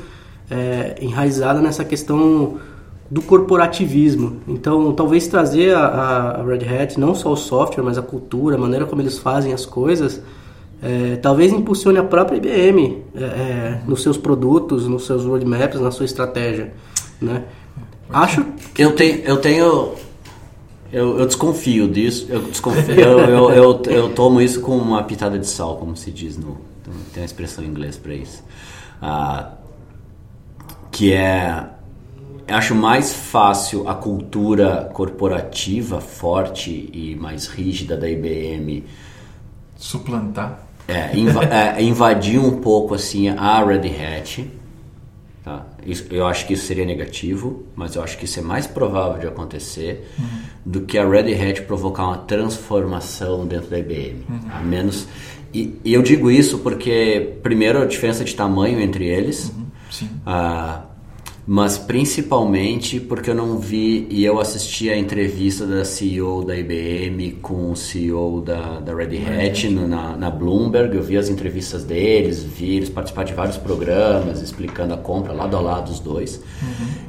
é, 0.49 0.95
enraizada 1.01 1.59
nessa 1.59 1.83
questão 1.83 2.57
do 3.09 3.21
corporativismo. 3.21 4.37
Então, 4.47 4.93
talvez 4.93 5.27
trazer 5.27 5.75
a, 5.75 5.87
a 6.39 6.43
Red 6.43 6.65
Hat, 6.65 6.99
não 6.99 7.15
só 7.15 7.31
o 7.31 7.35
software, 7.35 7.83
mas 7.83 7.97
a 7.97 8.01
cultura, 8.01 8.55
a 8.55 8.59
maneira 8.59 8.85
como 8.85 9.01
eles 9.01 9.17
fazem 9.17 9.53
as 9.53 9.65
coisas, 9.65 10.21
é, 10.83 11.15
talvez 11.15 11.53
impulsione 11.53 11.97
a 11.97 12.03
própria 12.03 12.35
IBM 12.37 13.03
é, 13.15 13.23
é, 13.23 13.81
nos 13.87 14.03
seus 14.03 14.17
produtos, 14.17 14.85
nos 14.87 15.05
seus 15.05 15.23
roadmaps, 15.23 15.79
na 15.79 15.91
sua 15.91 16.05
estratégia. 16.05 16.73
Né? 17.21 17.43
Acho 18.09 18.45
Eu 18.77 18.91
tenho, 18.93 19.19
eu 19.23 19.37
tenho, 19.37 19.93
eu, 20.91 21.19
eu 21.19 21.25
desconfio 21.25 21.87
disso. 21.87 22.27
Eu 22.29 22.41
desconfio, 22.41 22.99
eu, 22.99 23.19
eu, 23.19 23.49
eu, 23.51 23.81
eu 23.85 24.09
tomo 24.09 24.41
isso 24.41 24.59
com 24.59 24.77
uma 24.77 25.01
pitada 25.03 25.39
de 25.39 25.47
sal, 25.47 25.77
como 25.77 25.95
se 25.95 26.11
diz 26.11 26.37
no, 26.37 26.57
tem 27.13 27.23
uma 27.23 27.25
expressão 27.25 27.63
em 27.63 27.67
inglês 27.67 27.97
para 27.97 28.13
isso, 28.13 28.43
Ah, 29.01 29.53
que 30.91 31.13
é, 31.13 31.65
eu 32.45 32.55
acho 32.55 32.75
mais 32.75 33.13
fácil 33.13 33.87
a 33.87 33.95
cultura 33.95 34.89
corporativa 34.93 36.01
forte 36.01 36.89
e 36.93 37.15
mais 37.15 37.47
rígida 37.47 37.95
da 37.95 38.09
IBM 38.09 38.83
Suplantar. 39.75 40.59
É, 40.87 41.15
inva- 41.17 41.43
é, 41.77 41.81
invadir 41.83 42.39
um 42.39 42.59
pouco 42.61 42.93
assim 42.93 43.29
a 43.29 43.63
Red 43.63 43.87
Hat. 43.89 44.49
Tá? 45.43 45.65
Isso- 45.85 46.05
eu 46.09 46.25
acho 46.25 46.47
que 46.47 46.53
isso 46.53 46.65
seria 46.65 46.85
negativo, 46.85 47.63
mas 47.75 47.95
eu 47.95 48.03
acho 48.03 48.17
que 48.17 48.25
isso 48.25 48.39
é 48.39 48.41
mais 48.41 48.65
provável 48.65 49.19
de 49.19 49.27
acontecer 49.27 50.09
do 50.65 50.81
que 50.81 50.97
a 50.97 51.07
Red 51.07 51.33
Hat 51.33 51.61
provocar 51.63 52.05
uma 52.07 52.17
transformação 52.17 53.45
dentro 53.45 53.69
da 53.69 53.77
IBM. 53.79 54.23
A 54.51 54.59
menos 54.61 55.05
e, 55.53 55.75
e 55.83 55.93
eu 55.93 56.01
digo 56.01 56.31
isso 56.31 56.59
porque 56.59 57.35
primeiro 57.43 57.81
a 57.81 57.85
diferença 57.85 58.23
de 58.23 58.33
tamanho 58.33 58.79
entre 58.79 59.05
eles. 59.05 59.51
Sim. 59.91 60.09
Ah, 60.25 60.81
mas 61.45 61.77
principalmente 61.77 62.99
porque 63.01 63.29
eu 63.29 63.35
não 63.35 63.57
vi 63.59 64.07
e 64.09 64.23
eu 64.23 64.39
assisti 64.39 64.89
a 64.89 64.97
entrevista 64.97 65.65
da 65.65 65.83
CEO 65.83 66.43
da 66.45 66.55
IBM 66.57 67.33
com 67.41 67.71
o 67.71 67.75
CEO 67.75 68.39
da, 68.39 68.79
da 68.79 68.95
Red 68.95 69.17
Hat 69.17 69.67
no- 69.69 69.85
na, 69.87 70.15
na 70.15 70.29
Bloomberg. 70.31 70.95
Eu 70.95 71.03
vi 71.03 71.17
as 71.17 71.27
entrevistas 71.29 71.83
deles, 71.83 72.43
vi 72.43 72.75
eles 72.77 72.89
participar 72.89 73.25
de 73.25 73.33
vários 73.33 73.57
programas 73.57 74.41
explicando 74.41 74.93
a 74.93 74.97
compra 74.97 75.33
lado 75.33 75.57
a 75.57 75.59
lado 75.59 75.89
dos 75.89 75.99
dois. 75.99 76.41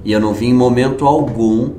E 0.04 0.10
eu 0.10 0.18
não 0.20 0.34
vi 0.34 0.46
em 0.46 0.54
momento 0.54 1.06
algum 1.06 1.74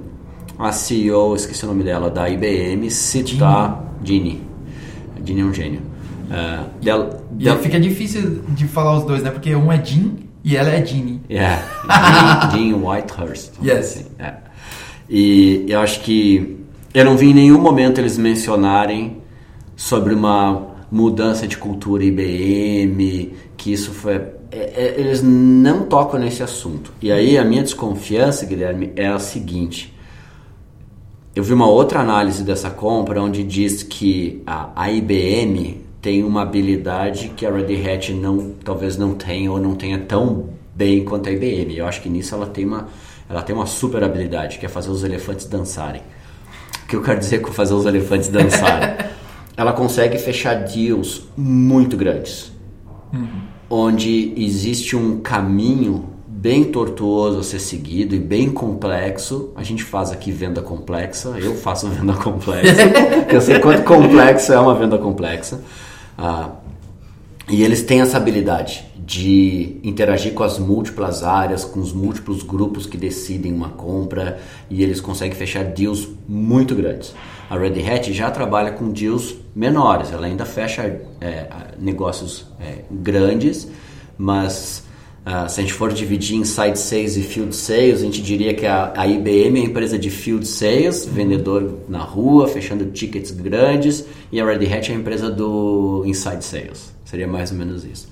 a 0.57 0.71
CEO, 0.71 1.35
esqueci 1.35 1.65
o 1.65 1.67
nome 1.67 1.83
dela, 1.83 2.09
da 2.09 2.29
IBM, 2.29 2.89
citar 2.89 3.97
Ginny. 4.01 4.41
Ginny 5.25 5.41
é 5.41 5.43
um 5.43 5.53
gênio. 5.53 5.81
Ah, 6.31 6.67
dela, 6.81 7.21
E 7.37 7.43
dela- 7.43 7.59
fica 7.59 7.77
difícil 7.79 8.41
de 8.49 8.65
falar 8.65 8.97
os 8.97 9.03
dois, 9.03 9.21
né? 9.21 9.29
Porque 9.29 9.53
um 9.53 9.69
é 9.71 9.83
Jean 9.83 10.11
e 10.45 10.55
ela 10.55 10.69
é 10.69 10.85
Jeannie. 10.85 11.19
Yeah, 11.29 11.61
Dean, 11.87 12.49
Dean 12.71 12.75
Whitehurst. 12.87 13.53
Yes. 13.63 13.77
assim, 13.79 14.05
é. 14.19 14.33
E 15.09 15.65
eu 15.67 15.79
acho 15.79 16.01
que 16.01 16.57
eu 16.93 17.03
não 17.03 17.17
vi 17.17 17.31
em 17.31 17.33
nenhum 17.33 17.59
momento 17.59 17.99
eles 17.99 18.15
mencionarem 18.17 19.17
sobre 19.75 20.13
uma 20.13 20.67
mudança 20.91 21.47
de 21.47 21.57
cultura 21.57 22.03
IBM, 22.03 23.33
que 23.57 23.73
isso 23.73 23.91
foi. 23.91 24.13
é- 24.13 24.31
é- 24.51 24.95
eles 24.97 25.21
não 25.21 25.83
tocam 25.83 26.19
nesse 26.19 26.41
assunto. 26.43 26.93
E 27.01 27.11
aí 27.11 27.37
a 27.37 27.43
minha 27.43 27.63
desconfiança, 27.63 28.45
Guilherme, 28.45 28.93
é 28.95 29.07
a 29.07 29.19
seguinte. 29.19 29.93
Eu 31.35 31.43
vi 31.43 31.51
uma 31.53 31.67
outra 31.67 31.99
análise 31.99 32.43
dessa 32.43 32.69
compra 32.69 33.21
onde 33.21 33.43
diz 33.43 33.83
que 33.83 34.41
a, 34.45 34.69
a 34.75 34.89
IBM 34.91 35.84
tem 36.05 36.23
uma 36.23 36.43
habilidade 36.43 37.29
que 37.35 37.47
a 37.47 37.51
Red 37.51 37.91
Hat 37.91 38.13
não, 38.13 38.51
talvez 38.63 38.95
não 38.95 39.15
tenha 39.15 39.51
ou 39.51 39.59
não 39.59 39.73
tenha 39.73 39.97
tão 39.97 40.49
bem 40.75 41.03
quanto 41.03 41.29
a 41.29 41.31
IBM. 41.31 41.75
Eu 41.75 41.87
acho 41.87 41.99
que 41.99 42.07
nisso 42.07 42.35
ela 42.35 42.45
tem 42.45 42.63
uma, 42.63 42.89
ela 43.27 43.41
tem 43.41 43.55
uma 43.55 43.65
super 43.65 44.03
habilidade, 44.03 44.59
que 44.59 44.67
é 44.67 44.69
fazer 44.69 44.91
os 44.91 45.03
elefantes 45.03 45.47
dançarem. 45.47 46.03
O 46.83 46.87
que 46.87 46.95
eu 46.95 47.01
quero 47.01 47.17
dizer 47.17 47.39
com 47.39 47.51
fazer 47.51 47.73
os 47.73 47.87
elefantes 47.87 48.27
dançarem? 48.27 48.97
ela 49.57 49.73
consegue 49.73 50.19
fechar 50.19 50.53
deals 50.53 51.23
muito 51.35 51.97
grandes 51.97 52.51
onde 53.67 54.31
existe 54.37 54.95
um 54.95 55.21
caminho 55.21 56.09
bem 56.27 56.65
tortuoso 56.65 57.39
a 57.39 57.43
ser 57.43 57.57
seguido 57.59 58.13
e 58.13 58.19
bem 58.19 58.51
complexo. 58.51 59.51
A 59.55 59.63
gente 59.63 59.83
faz 59.83 60.11
aqui 60.11 60.31
venda 60.31 60.61
complexa, 60.61 61.29
eu 61.39 61.55
faço 61.55 61.89
venda 61.89 62.13
complexa, 62.13 62.75
porque 63.21 63.33
eu 63.35 63.41
sei 63.41 63.59
quanto 63.59 63.83
complexo 63.83 64.53
é 64.53 64.59
uma 64.59 64.75
venda 64.75 64.99
complexa. 64.99 65.61
Ah, 66.17 66.51
e 67.49 67.63
eles 67.63 67.83
têm 67.83 68.01
essa 68.01 68.17
habilidade 68.17 68.85
de 68.97 69.79
interagir 69.83 70.33
com 70.33 70.43
as 70.43 70.57
múltiplas 70.57 71.23
áreas, 71.23 71.63
com 71.63 71.79
os 71.79 71.93
múltiplos 71.93 72.41
grupos 72.41 72.87
que 72.87 72.97
decidem 72.97 73.53
uma 73.53 73.69
compra 73.69 74.39
e 74.67 74.81
eles 74.81 74.99
conseguem 74.99 75.35
fechar 75.35 75.63
deals 75.63 76.07
muito 76.27 76.73
grandes. 76.73 77.13
A 77.47 77.55
Red 77.55 77.87
Hat 77.87 78.11
já 78.11 78.31
trabalha 78.31 78.71
com 78.71 78.91
deals 78.91 79.35
menores, 79.55 80.11
ela 80.11 80.25
ainda 80.25 80.43
fecha 80.43 80.81
é, 81.21 81.47
negócios 81.77 82.47
é, 82.59 82.79
grandes, 82.89 83.67
mas 84.17 84.84
ah, 85.27 85.49
se 85.49 85.59
a 85.59 85.63
gente 85.63 85.73
for 85.73 85.91
dividir 85.91 86.37
inside 86.37 86.77
sales 86.77 87.17
e 87.17 87.23
field 87.23 87.55
sales, 87.55 88.01
a 88.01 88.05
gente 88.05 88.21
diria 88.21 88.53
que 88.53 88.67
a, 88.67 88.93
a 88.95 89.07
IBM 89.07 89.59
é 89.59 89.63
a 89.63 89.65
empresa 89.65 89.97
de 89.97 90.11
field 90.11 90.47
sales, 90.47 91.03
vendedor 91.03 91.79
na 91.89 91.97
rua, 91.97 92.47
fechando 92.47 92.85
tickets 92.91 93.31
grandes, 93.31 94.05
e 94.31 94.39
a 94.39 94.45
Red 94.45 94.71
Hat 94.71 94.91
é 94.91 94.93
a 94.93 94.97
empresa 94.97 95.31
do 95.31 96.03
inside 96.05 96.45
sales. 96.45 96.93
Seria 97.03 97.27
mais 97.27 97.49
ou 97.49 97.57
menos 97.57 97.83
isso. 97.83 98.07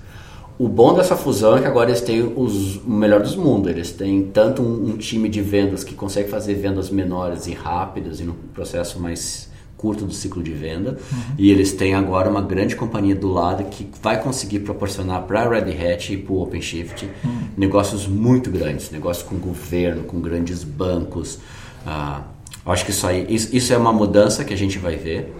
o 0.57 0.67
bom 0.67 0.95
dessa 0.95 1.15
fusão 1.15 1.55
é 1.55 1.61
que 1.61 1.67
agora 1.67 1.91
eles 1.91 2.01
têm 2.01 2.33
os, 2.35 2.77
o 2.77 2.89
melhor 2.89 3.21
dos 3.21 3.35
mundos. 3.35 3.69
Eles 3.69 3.91
têm 3.91 4.23
tanto 4.33 4.63
um, 4.63 4.93
um, 4.93 4.97
time 4.97 5.29
de 5.29 5.39
vendas 5.39 5.83
que 5.83 5.93
consegue 5.93 6.31
fazer 6.31 6.55
vendas 6.55 6.89
menores 6.89 7.45
e 7.45 7.53
rápidas 7.53 8.19
e 8.19 8.23
no 8.23 8.33
processo 8.55 8.99
mais 8.99 9.52
curto 9.83 10.05
do 10.05 10.13
ciclo 10.13 10.41
de 10.41 10.53
venda. 10.53 10.91
Uhum. 10.91 11.19
E 11.37 11.51
eles 11.51 11.73
têm 11.73 11.93
agora 11.93 12.29
uma 12.29 12.41
grande 12.41 12.73
companhia 12.73 13.13
do 13.13 13.27
lado 13.27 13.65
que 13.65 13.85
vai 14.01 14.17
conseguir 14.23 14.59
proporcionar 14.59 15.23
para 15.23 15.41
a 15.41 15.49
Red 15.49 15.71
Hat 15.75 16.13
e 16.13 16.17
para 16.17 16.31
o 16.31 16.41
OpenShift 16.41 17.09
uhum. 17.21 17.41
negócios 17.57 18.07
muito 18.07 18.49
grandes, 18.49 18.89
negócios 18.91 19.27
com 19.27 19.35
governo, 19.35 20.03
com 20.03 20.21
grandes 20.21 20.63
bancos. 20.63 21.39
Ah, 21.85 22.21
acho 22.65 22.85
que 22.85 22.91
isso 22.91 23.05
aí, 23.05 23.25
isso, 23.27 23.53
isso, 23.53 23.73
é 23.73 23.77
uma 23.77 23.91
mudança 23.91 24.45
que 24.45 24.53
a 24.53 24.57
gente 24.57 24.79
vai 24.79 24.95
ver. 24.95 25.35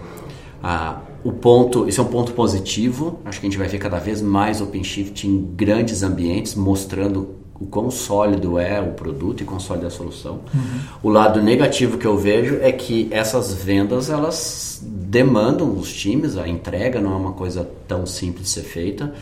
Ah, 0.62 1.00
o 1.24 1.32
ponto, 1.32 1.88
isso 1.88 2.02
é 2.02 2.04
um 2.04 2.08
ponto 2.08 2.32
positivo. 2.32 3.20
Acho 3.24 3.40
que 3.40 3.46
a 3.46 3.48
gente 3.48 3.58
vai 3.58 3.66
ver 3.66 3.78
cada 3.78 3.98
vez 3.98 4.20
mais 4.20 4.60
OpenShift 4.60 5.26
em 5.26 5.40
grandes 5.56 6.02
ambientes, 6.02 6.54
mostrando 6.54 7.43
o 7.58 7.66
quão 7.66 7.90
sólido 7.90 8.58
é 8.58 8.80
o 8.80 8.92
produto 8.92 9.42
e 9.42 9.44
quão 9.44 9.60
sólida 9.60 9.86
é 9.86 9.88
a 9.88 9.90
solução. 9.90 10.40
Uhum. 10.52 10.80
O 11.02 11.08
lado 11.08 11.40
negativo 11.40 11.98
que 11.98 12.06
eu 12.06 12.16
vejo 12.16 12.58
é 12.60 12.72
que 12.72 13.08
essas 13.10 13.54
vendas 13.54 14.10
elas 14.10 14.82
demandam 14.84 15.72
os 15.76 15.92
times, 15.92 16.36
a 16.36 16.48
entrega 16.48 17.00
não 17.00 17.12
é 17.12 17.16
uma 17.16 17.32
coisa 17.32 17.68
tão 17.86 18.04
simples 18.06 18.46
de 18.46 18.50
ser 18.50 18.62
feita. 18.62 19.14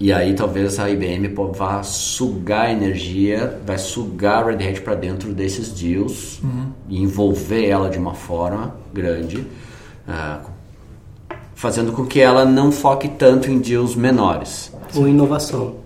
E 0.00 0.12
aí 0.12 0.34
talvez 0.34 0.80
a 0.80 0.90
IBM 0.90 1.32
vá 1.52 1.80
sugar 1.84 2.68
energia, 2.70 3.60
vai 3.64 3.78
sugar 3.78 4.42
a 4.42 4.50
Red 4.50 4.70
Hat 4.70 4.80
para 4.80 4.96
dentro 4.96 5.32
desses 5.32 5.68
deals 5.68 6.40
uhum. 6.42 6.66
e 6.88 7.00
envolver 7.00 7.68
ela 7.68 7.88
de 7.88 7.96
uma 7.96 8.14
forma 8.14 8.74
grande, 8.92 9.46
uh, 10.08 10.44
fazendo 11.54 11.92
com 11.92 12.04
que 12.04 12.20
ela 12.20 12.44
não 12.44 12.72
foque 12.72 13.06
tanto 13.08 13.48
em 13.48 13.60
deals 13.60 13.94
menores. 13.94 14.72
Ou 14.96 15.06
inovação. 15.06 15.83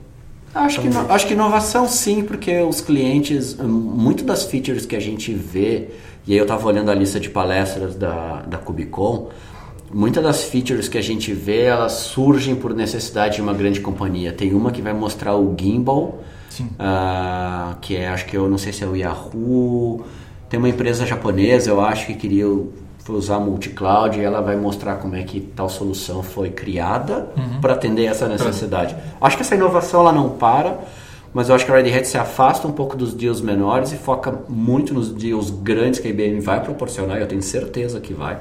Acho 0.55 0.81
que, 0.81 0.89
acho 0.89 1.27
que 1.27 1.35
inovação 1.35 1.87
sim, 1.87 2.25
porque 2.25 2.61
os 2.61 2.81
clientes, 2.81 3.55
muito 3.55 4.25
das 4.25 4.45
features 4.45 4.87
que 4.87 4.97
a 4.97 5.01
gente 5.01 5.33
vê, 5.33 5.89
e 6.27 6.33
aí 6.33 6.39
eu 6.39 6.45
estava 6.45 6.67
olhando 6.67 6.91
a 6.91 6.95
lista 6.95 7.21
de 7.21 7.29
palestras 7.29 7.95
da, 7.95 8.43
da 8.43 8.59
Cubicon, 8.59 9.29
muitas 9.93 10.23
das 10.23 10.45
features 10.45 10.89
que 10.89 10.99
a 10.99 11.03
gente 11.03 11.33
vê, 11.33 11.63
elas 11.63 11.93
surgem 11.93 12.55
por 12.55 12.75
necessidade 12.75 13.37
de 13.37 13.43
uma 13.43 13.53
grande 13.53 13.81
companhia. 13.81 14.33
Tem 14.33 14.55
uma 14.55 14.71
que 14.71 14.83
vai 14.83 14.93
mostrar 14.93 15.37
o 15.37 15.55
gimbal, 15.59 16.21
uh, 16.61 17.77
que 17.81 17.97
é, 17.97 18.09
acho 18.09 18.27
que 18.27 18.37
eu 18.37 18.49
não 18.49 18.59
sei 18.59 18.73
se 18.73 18.85
é 18.85 18.87
o 18.87 18.97
Yahoo, 18.97 20.05
tem 20.49 20.59
uma 20.59 20.69
empresa 20.69 21.07
japonesa, 21.07 21.71
eu 21.71 21.81
acho 21.81 22.07
que 22.07 22.15
queria 22.15 22.47
foi 23.09 23.17
usar 23.17 23.39
multi-cloud 23.39 24.21
e 24.21 24.23
ela 24.23 24.43
vai 24.43 24.55
mostrar 24.55 24.97
como 24.97 25.17
é 25.17 25.23
que 25.23 25.41
tal 25.41 25.71
solução 25.71 26.23
foi 26.23 26.51
criada 26.51 27.31
uhum. 27.35 27.59
para 27.59 27.73
atender 27.73 28.05
essa 28.05 28.29
necessidade. 28.29 28.95
Acho 29.19 29.35
que 29.35 29.43
essa 29.43 29.55
inovação 29.55 30.01
ela 30.01 30.13
não 30.13 30.29
para, 30.29 30.79
mas 31.33 31.49
eu 31.49 31.55
acho 31.55 31.65
que 31.65 31.73
a 31.73 31.75
Red 31.75 31.91
Hat 31.91 32.07
se 32.07 32.19
afasta 32.19 32.69
um 32.69 32.73
pouco 32.73 32.95
dos 32.99 33.15
deals 33.15 33.41
menores 33.41 33.93
e 33.93 33.97
foca 33.97 34.41
muito 34.47 34.93
nos 34.93 35.11
deals 35.11 35.49
grandes 35.49 36.01
que 36.01 36.07
a 36.07 36.11
IBM 36.11 36.41
vai 36.41 36.63
proporcionar, 36.63 37.17
eu 37.17 37.27
tenho 37.27 37.41
certeza 37.41 37.99
que 37.99 38.13
vai. 38.13 38.41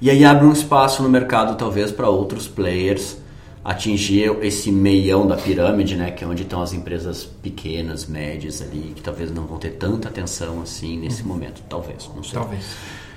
E 0.00 0.08
aí 0.08 0.24
abre 0.24 0.46
um 0.46 0.52
espaço 0.52 1.02
no 1.02 1.08
mercado 1.10 1.58
talvez 1.58 1.92
para 1.92 2.08
outros 2.08 2.48
players 2.48 3.18
atingir 3.64 4.36
esse 4.42 4.70
meião 4.70 5.26
da 5.26 5.36
pirâmide, 5.36 5.96
né, 5.96 6.10
que 6.10 6.22
é 6.22 6.26
onde 6.26 6.42
estão 6.42 6.60
as 6.60 6.74
empresas 6.74 7.24
pequenas, 7.24 8.06
médias 8.06 8.60
ali, 8.60 8.92
que 8.94 9.00
talvez 9.00 9.32
não 9.32 9.46
vão 9.46 9.56
ter 9.56 9.70
tanta 9.70 10.08
atenção 10.08 10.60
assim 10.60 10.98
nesse 10.98 11.22
uhum. 11.22 11.28
momento, 11.28 11.62
talvez, 11.68 12.10
não 12.14 12.22
sei. 12.22 12.34
Talvez. 12.34 12.64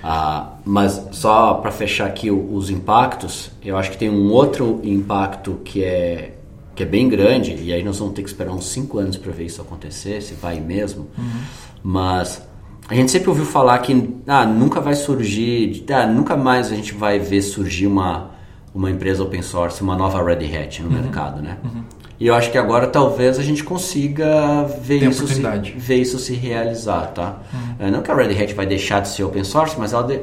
Ah, 0.02 0.54
mas 0.64 1.08
só 1.12 1.54
para 1.54 1.70
fechar 1.70 2.06
aqui 2.06 2.30
os 2.30 2.70
impactos, 2.70 3.50
eu 3.62 3.76
acho 3.76 3.90
que 3.90 3.98
tem 3.98 4.08
um 4.08 4.30
outro 4.30 4.80
impacto 4.82 5.60
que 5.64 5.84
é 5.84 6.34
que 6.74 6.84
é 6.84 6.86
bem 6.86 7.08
grande 7.08 7.56
e 7.60 7.72
aí 7.72 7.82
nós 7.82 7.98
vamos 7.98 8.14
ter 8.14 8.22
que 8.22 8.28
esperar 8.28 8.52
uns 8.52 8.66
5 8.66 8.98
anos 8.98 9.16
para 9.16 9.32
ver 9.32 9.46
isso 9.46 9.60
acontecer, 9.60 10.22
se 10.22 10.34
vai 10.34 10.60
mesmo. 10.60 11.08
Uhum. 11.18 11.40
Mas 11.82 12.40
a 12.88 12.94
gente 12.94 13.10
sempre 13.10 13.28
ouviu 13.28 13.44
falar 13.44 13.76
que 13.80 14.14
ah, 14.28 14.46
nunca 14.46 14.80
vai 14.80 14.94
surgir, 14.94 15.84
ah, 15.90 16.06
nunca 16.06 16.36
mais 16.36 16.70
a 16.70 16.76
gente 16.76 16.94
vai 16.94 17.18
ver 17.18 17.42
surgir 17.42 17.88
uma 17.88 18.37
uma 18.78 18.88
empresa 18.88 19.24
open 19.24 19.42
source, 19.42 19.82
uma 19.82 19.96
nova 19.96 20.22
Red 20.22 20.56
Hat 20.56 20.80
no 20.80 20.88
uhum. 20.88 21.02
mercado, 21.02 21.42
né? 21.42 21.58
Uhum. 21.64 21.82
E 22.20 22.28
eu 22.28 22.34
acho 22.34 22.50
que 22.52 22.56
agora 22.56 22.86
talvez 22.86 23.36
a 23.36 23.42
gente 23.42 23.64
consiga 23.64 24.62
ver, 24.80 25.02
isso 25.02 25.26
se, 25.26 25.42
ver 25.76 25.96
isso 25.96 26.18
se 26.18 26.32
realizar, 26.32 27.08
tá? 27.08 27.38
Uhum. 27.52 27.74
É, 27.80 27.90
não 27.90 28.02
que 28.02 28.10
a 28.10 28.14
Red 28.14 28.40
Hat 28.40 28.54
vai 28.54 28.66
deixar 28.66 29.00
de 29.00 29.08
ser 29.08 29.24
open 29.24 29.42
source, 29.42 29.74
mas 29.76 29.92
ela 29.92 30.04
de, 30.04 30.20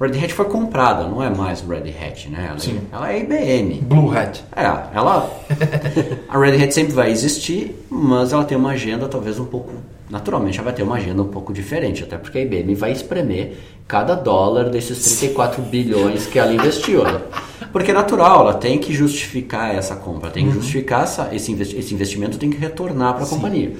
Red 0.00 0.24
Hat 0.24 0.32
foi 0.32 0.46
comprada, 0.46 1.06
não 1.06 1.22
é 1.22 1.28
mais 1.28 1.60
Red 1.60 1.90
Hat, 1.90 2.30
né? 2.30 2.46
Ela, 2.46 2.56
é, 2.56 2.58
Sim. 2.58 2.80
ela 2.90 3.12
é 3.12 3.20
IBM. 3.20 3.82
Blue 3.82 4.16
Hat. 4.16 4.42
É, 4.56 4.62
ela... 4.64 5.30
a 6.30 6.38
Red 6.38 6.62
Hat 6.62 6.72
sempre 6.72 6.94
vai 6.94 7.10
existir, 7.10 7.76
mas 7.90 8.32
ela 8.32 8.44
tem 8.44 8.56
uma 8.56 8.70
agenda 8.70 9.06
talvez 9.06 9.38
um 9.38 9.44
pouco... 9.44 9.70
Naturalmente 10.08 10.56
ela 10.58 10.64
vai 10.64 10.72
ter 10.72 10.82
uma 10.82 10.96
agenda 10.96 11.20
um 11.20 11.28
pouco 11.28 11.52
diferente, 11.52 12.04
até 12.04 12.16
porque 12.16 12.38
a 12.38 12.40
IBM 12.40 12.74
vai 12.74 12.90
espremer 12.90 13.58
cada 13.86 14.14
dólar 14.14 14.70
desses 14.70 15.18
34 15.18 15.60
bilhões 15.62 16.26
que 16.26 16.38
ela 16.38 16.54
investiu. 16.54 17.04
Né? 17.04 17.20
Porque 17.72 17.90
é 17.90 17.94
natural, 17.94 18.42
ela 18.42 18.54
tem 18.54 18.78
que 18.78 18.92
justificar 18.92 19.74
essa 19.74 19.94
compra, 19.94 20.30
tem 20.30 20.44
que 20.44 20.50
uhum. 20.50 20.60
justificar 20.60 21.04
essa, 21.04 21.28
esse, 21.32 21.52
investimento, 21.52 22.38
tem 22.38 22.50
que 22.50 22.56
retornar 22.56 23.14
para 23.14 23.24
a 23.24 23.28
companhia. 23.28 23.74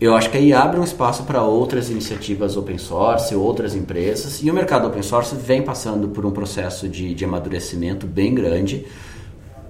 Eu 0.00 0.16
acho 0.16 0.30
que 0.30 0.38
aí 0.38 0.52
abre 0.52 0.80
um 0.80 0.84
espaço 0.84 1.24
para 1.24 1.42
outras 1.42 1.90
iniciativas 1.90 2.56
open 2.56 2.78
source, 2.78 3.34
outras 3.34 3.74
empresas, 3.74 4.42
e 4.42 4.50
o 4.50 4.54
mercado 4.54 4.86
open 4.86 5.02
source 5.02 5.34
vem 5.34 5.60
passando 5.60 6.08
por 6.08 6.24
um 6.24 6.30
processo 6.30 6.88
de, 6.88 7.12
de 7.12 7.24
amadurecimento 7.24 8.06
bem 8.06 8.34
grande. 8.34 8.86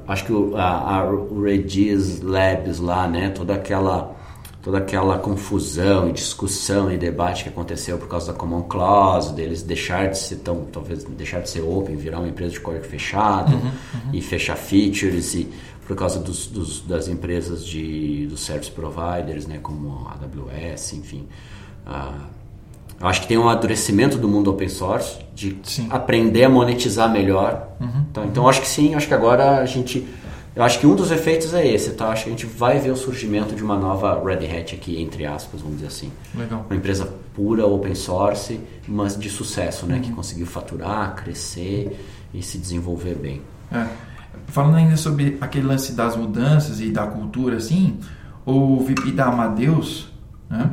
Acho 0.07 0.25
que 0.25 0.33
o, 0.33 0.57
a, 0.57 1.01
a 1.01 1.11
Redis 1.43 2.21
Labs 2.21 2.79
lá, 2.79 3.09
né, 3.09 3.31
toda 3.31 3.55
aquela 3.55 4.20
toda 4.63 4.79
aquela 4.79 5.19
confusão 5.19 6.09
e 6.09 6.13
discussão 6.13 6.93
e 6.93 6.99
debate 6.99 7.45
que 7.45 7.49
aconteceu 7.49 7.97
por 7.97 8.09
causa 8.09 8.33
da 8.33 8.39
Common 8.39 8.63
Clause, 8.63 9.33
deles 9.33 9.63
deixar 9.63 10.09
de 10.09 10.19
ser 10.19 10.37
tão, 10.37 10.67
talvez 10.71 11.05
deixar 11.05 11.41
de 11.41 11.49
ser 11.49 11.63
open, 11.63 11.97
virar 11.97 12.19
uma 12.19 12.29
empresa 12.29 12.53
de 12.53 12.61
código 12.61 12.85
fechado 12.85 13.55
uhum, 13.55 13.63
uhum. 13.63 14.11
e 14.13 14.21
fechar 14.21 14.57
features 14.57 15.35
e 15.35 15.49
por 15.87 15.97
causa 15.97 16.21
dos, 16.21 16.47
dos, 16.47 16.83
das 16.83 17.09
empresas 17.09 17.67
de 17.67 18.27
dos 18.27 18.41
service 18.41 18.71
providers, 18.71 19.47
né, 19.47 19.59
como 19.61 20.07
a 20.07 20.13
AWS, 20.13 20.93
enfim. 20.93 21.27
Uh, 21.87 22.41
eu 23.01 23.09
acho 23.09 23.23
que 23.23 23.29
tem 23.29 23.39
um 23.39 23.43
amadurecimento 23.43 24.19
do 24.19 24.29
mundo 24.29 24.51
open 24.51 24.69
source 24.69 25.19
de 25.35 25.59
sim. 25.63 25.89
aprender 25.91 26.45
a 26.45 26.51
monetizar 26.51 27.11
melhor. 27.11 27.71
Uhum, 27.81 28.05
então, 28.11 28.25
então 28.27 28.49
acho 28.49 28.61
que 28.61 28.69
sim, 28.69 28.95
acho 28.95 29.09
que 29.09 29.15
agora 29.15 29.59
a 29.59 29.65
gente 29.65 30.07
eu 30.55 30.65
acho 30.65 30.81
que 30.81 30.87
um 30.87 30.97
dos 30.97 31.13
efeitos 31.13 31.55
é 31.55 31.67
esse, 31.67 31.93
tá? 31.93 32.09
Acho 32.09 32.25
que 32.25 32.31
a 32.31 32.33
gente 32.33 32.47
vai 32.47 32.81
ver 32.81 32.91
o 32.91 32.97
surgimento 32.97 33.55
de 33.55 33.63
uma 33.63 33.77
nova 33.77 34.21
Red 34.25 34.47
Hat 34.47 34.75
aqui, 34.75 35.01
entre 35.01 35.25
aspas, 35.25 35.61
vamos 35.61 35.77
dizer 35.77 35.89
assim. 35.89 36.13
Legal. 36.35 36.67
Uma 36.69 36.77
empresa 36.77 37.09
pura, 37.35 37.65
open 37.67 37.95
source, 37.95 38.61
mas 38.87 39.17
de 39.17 39.31
sucesso, 39.31 39.87
né? 39.87 39.97
Uhum. 39.97 40.03
Que 40.03 40.13
conseguiu 40.13 40.47
faturar, 40.47 41.15
crescer 41.15 41.97
e 42.35 42.43
se 42.43 42.59
desenvolver 42.59 43.15
bem. 43.15 43.41
É. 43.71 43.87
Falando 44.49 44.77
ainda 44.77 44.97
sobre 44.97 45.39
aquele 45.41 45.67
lance 45.67 45.93
das 45.93 46.17
mudanças 46.17 46.81
e 46.81 46.91
da 46.91 47.07
cultura, 47.07 47.57
assim, 47.57 48.01
o 48.45 48.81
VP 48.81 49.13
da 49.13 49.27
Amadeus, 49.27 50.09
né? 50.49 50.73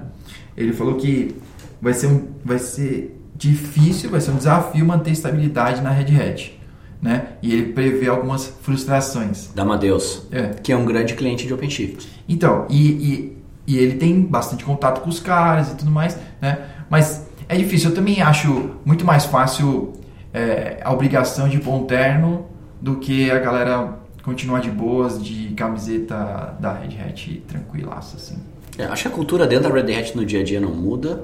Ele 0.56 0.74
falou 0.74 0.96
que 0.96 1.36
vai 1.80 1.94
ser, 1.94 2.08
um, 2.08 2.28
vai 2.44 2.58
ser 2.58 3.16
difícil, 3.36 4.10
vai 4.10 4.22
ser 4.22 4.32
um 4.32 4.38
desafio 4.38 4.84
manter 4.84 5.12
estabilidade 5.12 5.82
na 5.82 5.92
Red 5.92 6.20
Hat 6.20 6.57
né? 7.02 7.28
E 7.42 7.54
ele 7.54 7.74
prevê 7.74 8.08
algumas 8.08 8.48
frustrações. 8.62 9.50
Da 9.54 9.64
Amadeus, 9.64 10.24
é. 10.32 10.48
que 10.62 10.72
é 10.72 10.78
um 10.78 10.86
grande 10.86 11.14
cliente 11.14 11.46
de 11.46 11.54
OpenShift. 11.54 12.08
Então, 12.28 12.66
e, 12.70 12.88
e, 12.88 13.38
e, 13.68 13.78
ele 13.78 13.98
tem 13.98 14.22
bastante 14.22 14.64
contato 14.64 15.02
com 15.02 15.10
os 15.10 15.20
caras 15.20 15.72
e 15.72 15.76
tudo 15.76 15.92
mais, 15.92 16.18
né? 16.42 16.66
Mas 16.90 17.28
é 17.48 17.56
difícil. 17.56 17.90
Eu 17.90 17.96
também 17.96 18.22
acho 18.22 18.72
muito 18.84 19.06
mais 19.06 19.26
fácil 19.26 19.94
é, 20.34 20.80
a 20.84 20.92
obrigação 20.92 21.48
de 21.48 21.58
um 21.58 21.86
terno 21.86 22.46
do 22.82 22.98
que 22.98 23.30
a 23.32 23.40
galera 23.40 24.00
continuar 24.24 24.60
de 24.60 24.70
boas, 24.70 25.24
de 25.24 25.54
camiseta 25.54 26.56
da 26.60 26.74
Red 26.74 27.00
Hat 27.00 27.44
tranquilaça, 27.48 28.18
assim. 28.18 28.38
É, 28.78 28.84
acho 28.86 29.04
que 29.04 29.08
a 29.08 29.12
cultura 29.12 29.48
dentro 29.48 29.70
da 29.70 29.76
Red 29.76 29.94
Hat 29.94 30.16
no 30.16 30.26
dia 30.26 30.42
a 30.42 30.44
dia 30.44 30.60
não 30.60 30.72
muda 30.72 31.24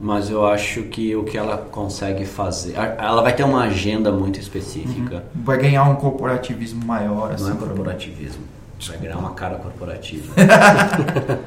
mas 0.00 0.30
eu 0.30 0.46
acho 0.46 0.84
que 0.84 1.14
o 1.14 1.24
que 1.24 1.36
ela 1.36 1.58
consegue 1.58 2.24
fazer. 2.24 2.74
Ela 2.74 3.20
vai 3.20 3.36
ter 3.36 3.44
uma 3.44 3.64
agenda 3.64 4.10
muito 4.10 4.40
específica. 4.40 5.16
Uhum. 5.16 5.44
Vai 5.44 5.58
ganhar 5.58 5.84
um 5.84 5.96
corporativismo 5.96 6.82
maior. 6.86 7.32
Assim, 7.32 7.44
Não 7.44 7.52
é 7.52 7.56
corporativismo. 7.56 8.42
Vai 8.88 8.96
ganhar 8.96 9.18
uma 9.18 9.34
cara 9.34 9.56
corporativa. 9.56 10.32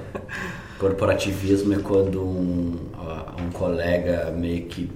corporativismo 0.78 1.74
é 1.74 1.80
quando 1.80 2.22
um, 2.22 2.78
um 3.44 3.50
colega 3.52 4.32
meio 4.38 4.66
que 4.66 4.92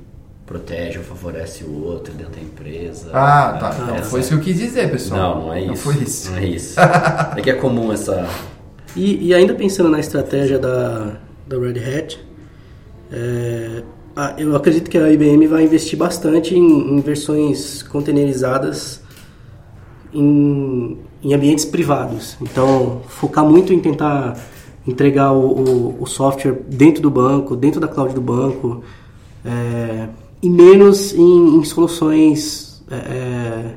protege 0.46 1.00
ou 1.00 1.04
favorece 1.04 1.64
o 1.64 1.84
outro 1.84 2.14
dentro 2.14 2.34
da 2.34 2.42
empresa. 2.42 3.10
Ah, 3.12 3.58
tá. 3.60 3.74
Não, 3.74 3.96
essa... 3.96 4.10
foi 4.10 4.20
isso 4.20 4.30
que 4.30 4.36
eu 4.36 4.42
quis 4.42 4.58
dizer, 4.58 4.92
pessoal. 4.92 5.36
Não, 5.36 5.46
não 5.48 5.54
é 5.54 5.62
isso. 5.62 5.68
Não 5.68 5.76
foi 5.76 5.96
isso. 5.96 6.32
Não 6.32 6.38
é 6.38 6.46
isso. 6.46 6.80
é 7.36 7.42
que 7.42 7.50
é 7.50 7.54
comum 7.54 7.92
essa. 7.92 8.28
E, 8.96 9.30
e 9.30 9.34
ainda 9.34 9.56
pensando 9.56 9.90
na 9.90 10.00
estratégia 10.00 10.60
da, 10.60 11.18
da 11.48 11.58
Red 11.58 11.80
Hat, 11.80 12.27
é, 13.12 13.84
eu 14.38 14.56
acredito 14.56 14.90
que 14.90 14.98
a 14.98 15.12
IBM 15.12 15.48
vai 15.48 15.64
investir 15.64 15.98
bastante 15.98 16.56
em, 16.56 16.98
em 16.98 17.00
versões 17.02 17.84
containerizadas 17.84 19.02
em, 20.14 20.98
em 21.24 21.34
ambientes 21.34 21.66
privados. 21.66 22.36
Então, 22.42 23.02
focar 23.08 23.46
muito 23.46 23.72
em 23.72 23.80
tentar 23.80 24.38
entregar 24.88 25.34
o, 25.34 25.46
o, 25.46 26.04
o, 26.04 26.08
software 26.08 26.58
dentro 26.68 27.02
do 27.02 27.12
banco, 27.12 27.56
dentro 27.56 27.80
da 27.80 27.88
cloud 27.88 28.14
do 28.14 28.22
banco, 28.22 28.84
é, 29.46 30.08
e 30.42 30.50
menos 30.50 31.14
em, 31.14 31.58
em 31.58 31.64
soluções 31.64 32.84
é, 32.90 32.96
é 32.96 33.76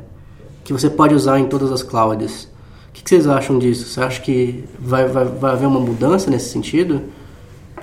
que 0.64 0.72
você 0.72 0.88
pode 0.88 1.14
usar 1.14 1.40
em 1.40 1.46
todas 1.46 1.72
as 1.72 1.82
clouds. 1.82 2.44
O 2.88 2.92
que, 2.92 3.02
que 3.02 3.10
vocês 3.10 3.26
acham 3.26 3.58
disso? 3.58 3.86
Você 3.86 4.00
acha 4.00 4.20
que 4.20 4.64
vai, 4.78 5.06
vai, 5.06 5.24
vai 5.24 5.52
haver 5.52 5.66
uma 5.66 5.80
mudança 5.80 6.30
nesse 6.30 6.50
sentido? 6.50 7.02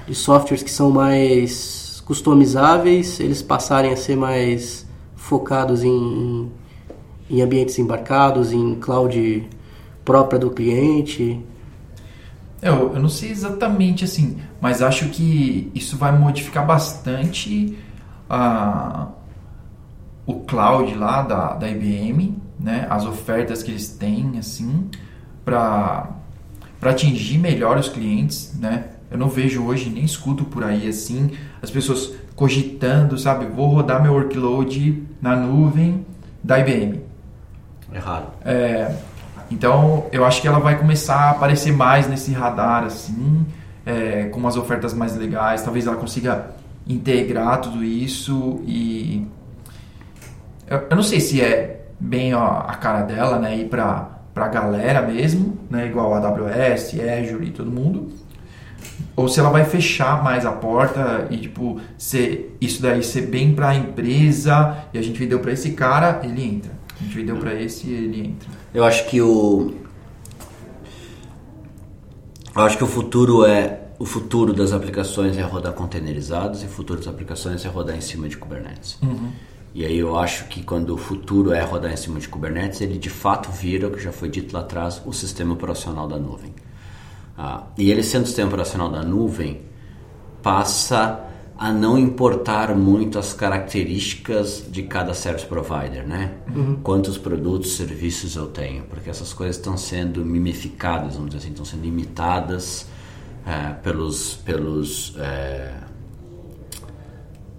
De 0.08 0.16
softwares 0.16 0.64
que 0.64 0.72
são 0.72 0.90
mais 0.90 2.02
customizáveis, 2.06 3.20
eles 3.20 3.42
passarem 3.42 3.92
a 3.92 3.98
ser 3.98 4.16
mais 4.16 4.88
focados 5.16 5.84
em, 5.84 6.50
em 7.30 7.42
ambientes 7.42 7.78
embarcados, 7.78 8.54
em 8.54 8.76
cloud 8.76 9.48
própria 10.06 10.40
do 10.40 10.50
cliente? 10.50 11.44
Eu, 12.62 12.94
eu 12.94 13.00
não 13.00 13.10
sei 13.10 13.30
exatamente 13.30 14.06
assim, 14.06 14.38
mas 14.62 14.82
acho 14.82 15.10
que 15.10 15.70
isso 15.76 15.98
vai 15.98 16.18
modificar 16.18 16.66
bastante 16.66 17.78
a, 18.30 19.10
o 20.26 20.36
cloud 20.36 20.96
lá 20.96 21.22
da, 21.22 21.54
da 21.54 21.70
IBM, 21.70 22.38
né? 22.58 22.88
as 22.90 23.06
ofertas 23.06 23.62
que 23.62 23.72
eles 23.72 23.90
têm 23.90 24.40
assim 24.40 24.90
para 25.46 26.10
atingir 26.82 27.38
melhor 27.38 27.78
os 27.78 27.90
clientes. 27.90 28.58
Né? 28.58 28.86
Eu 29.10 29.18
não 29.18 29.30
vejo 29.30 29.64
hoje, 29.64 29.90
nem 29.90 30.04
escuto 30.04 30.44
por 30.46 30.64
aí 30.64 30.88
assim, 30.88 31.32
as 31.62 31.72
pessoas 31.72 32.14
cogitando, 32.36 33.18
sabe? 33.18 33.46
Vou 33.46 33.68
rodar 33.68 34.02
meu 34.02 34.14
workload 34.14 35.04
na 35.22 35.36
nuvem 35.36 36.06
da 36.44 36.60
IBM. 36.60 37.02
É 37.92 38.00
raro. 38.00 38.28
É, 38.44 38.94
então, 39.50 40.06
eu 40.12 40.26
acho 40.26 40.42
que 40.42 40.48
ela 40.48 40.60
vai 40.60 40.78
começar 40.78 41.16
a 41.16 41.30
aparecer 41.32 41.72
mais 41.72 42.08
nesse 42.08 42.32
radar, 42.34 42.84
assim, 42.84 43.46
é, 43.86 44.26
com 44.26 44.40
umas 44.40 44.58
ofertas 44.58 44.94
mais 44.94 45.16
legais. 45.16 45.64
Talvez 45.64 45.88
ela 45.88 45.96
consiga 45.96 46.52
integrar 46.86 47.62
tudo 47.62 47.84
isso 47.84 48.62
e... 48.66 49.28
Eu, 50.68 50.88
eu 50.90 50.96
não 50.96 51.04
sei 51.04 51.22
se 51.22 51.42
é 51.42 51.88
bem 52.00 52.34
ó, 52.34 52.60
a 52.68 52.76
cara 52.76 53.02
dela, 53.02 53.40
né, 53.40 53.58
ir 53.58 53.70
para 53.70 54.10
a 54.36 54.48
galera 54.48 55.02
mesmo, 55.02 55.58
né, 55.70 55.88
igual 55.88 56.14
a 56.14 56.18
AWS, 56.18 56.96
Azure 57.00 57.48
e 57.48 57.52
todo 57.52 57.72
mundo, 57.72 58.10
ou 59.18 59.28
se 59.28 59.40
ela 59.40 59.50
vai 59.50 59.66
fechar 59.66 60.24
mais 60.24 60.46
a 60.46 60.52
porta 60.52 61.28
e 61.32 61.38
tipo 61.38 61.82
ser 61.98 62.56
isso 62.62 62.84
daí 62.84 63.04
ser 63.04 63.24
bem 63.24 63.52
para 63.52 63.70
a 63.70 63.76
empresa 63.76 64.78
e 64.94 64.98
a 65.00 65.02
gente 65.02 65.18
vendeu 65.18 65.40
para 65.40 65.52
esse 65.52 65.72
cara, 65.72 66.22
ele 66.24 66.46
entra. 66.46 66.72
A 67.00 67.04
gente 67.04 67.16
vendeu 67.16 67.36
para 67.38 67.54
esse 67.56 67.90
ele 67.90 68.28
entra. 68.28 68.48
Eu 68.72 68.86
acho 68.86 69.10
que 69.10 69.20
o 69.20 69.74
eu 72.56 72.62
acho 72.62 72.78
que 72.78 72.84
o 72.84 72.88
futuro 72.88 73.44
é 73.44 73.80
o 73.98 74.06
futuro 74.06 74.54
das 74.54 74.72
aplicações 74.72 75.36
é 75.36 75.42
rodar 75.42 75.74
containerizados 75.74 76.62
e 76.62 76.68
o 76.68 76.70
futuro 76.70 77.00
das 77.00 77.08
aplicações 77.08 77.66
é 77.66 77.68
rodar 77.68 77.98
em 77.98 78.02
cima 78.02 78.30
de 78.30 78.38
Kubernetes. 78.38 79.00
Uhum. 79.02 79.32
E 79.74 79.84
aí 79.84 79.98
eu 79.98 80.16
acho 80.16 80.46
que 80.46 80.62
quando 80.62 80.94
o 80.94 80.98
futuro 80.98 81.52
é 81.52 81.64
rodar 81.64 81.92
em 81.92 81.98
cima 81.98 82.20
de 82.20 82.28
Kubernetes, 82.28 82.82
ele 82.82 83.00
de 83.00 83.10
fato 83.10 83.52
vira 83.52 83.88
o 83.88 83.92
que 83.92 84.00
já 84.00 84.12
foi 84.12 84.30
dito 84.30 84.54
lá 84.54 84.60
atrás, 84.60 85.02
o 85.06 85.12
sistema 85.12 85.56
operacional 85.56 86.08
da 86.08 86.18
nuvem. 86.18 86.54
Ah, 87.38 87.68
e 87.78 87.92
ele 87.92 88.02
sendo 88.02 88.26
sistema 88.26 88.48
operacional 88.48 88.90
da 88.90 89.04
nuvem, 89.04 89.62
passa 90.42 91.24
a 91.58 91.72
não 91.72 91.98
importar 91.98 92.76
muito 92.76 93.18
as 93.18 93.34
características 93.34 94.64
de 94.70 94.84
cada 94.84 95.14
service 95.14 95.46
provider, 95.46 96.08
né? 96.08 96.34
Uhum. 96.56 96.78
Quantos 96.84 97.18
produtos, 97.18 97.76
serviços 97.76 98.36
eu 98.36 98.48
tenho, 98.48 98.84
porque 98.84 99.10
essas 99.10 99.34
coisas 99.34 99.56
estão 99.56 99.76
sendo 99.76 100.24
mimificadas, 100.24 101.16
vamos 101.16 101.30
dizer 101.30 101.40
assim, 101.40 101.50
estão 101.50 101.66
sendo 101.66 101.86
imitadas 101.86 102.88
é, 103.46 103.74
pelos 103.82 104.34
pelos 104.36 105.16
é, 105.18 105.74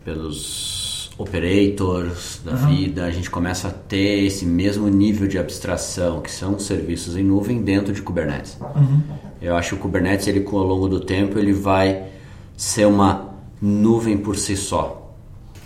pelos 0.05 0.78
operators 1.19 2.41
da 2.45 2.53
uhum. 2.53 2.77
vida. 2.77 3.05
A 3.05 3.11
gente 3.11 3.29
começa 3.29 3.69
a 3.69 3.71
ter 3.73 4.25
esse 4.25 4.47
mesmo 4.47 4.89
nível 4.89 5.27
de 5.27 5.37
abstração 5.37 6.21
que 6.21 6.31
são 6.31 6.59
serviços 6.59 7.17
em 7.17 7.25
nuvem 7.25 7.61
dentro 7.61 7.93
de 7.93 8.01
Kubernetes. 8.01 8.57
Uhum. 8.61 9.03
Eu 9.43 9.57
acho 9.57 9.71
que 9.71 9.75
o 9.75 9.79
Kubernetes, 9.79 10.29
ele, 10.29 10.47
ao 10.47 10.63
longo 10.63 10.89
do 10.89 11.01
tempo, 11.01 11.39
ele 11.39 11.53
vai 11.53 12.05
ser 12.57 12.87
uma 12.87 13.35
nuvem 13.61 14.17
por 14.17 14.37
si 14.37 14.57
só. 14.57 14.95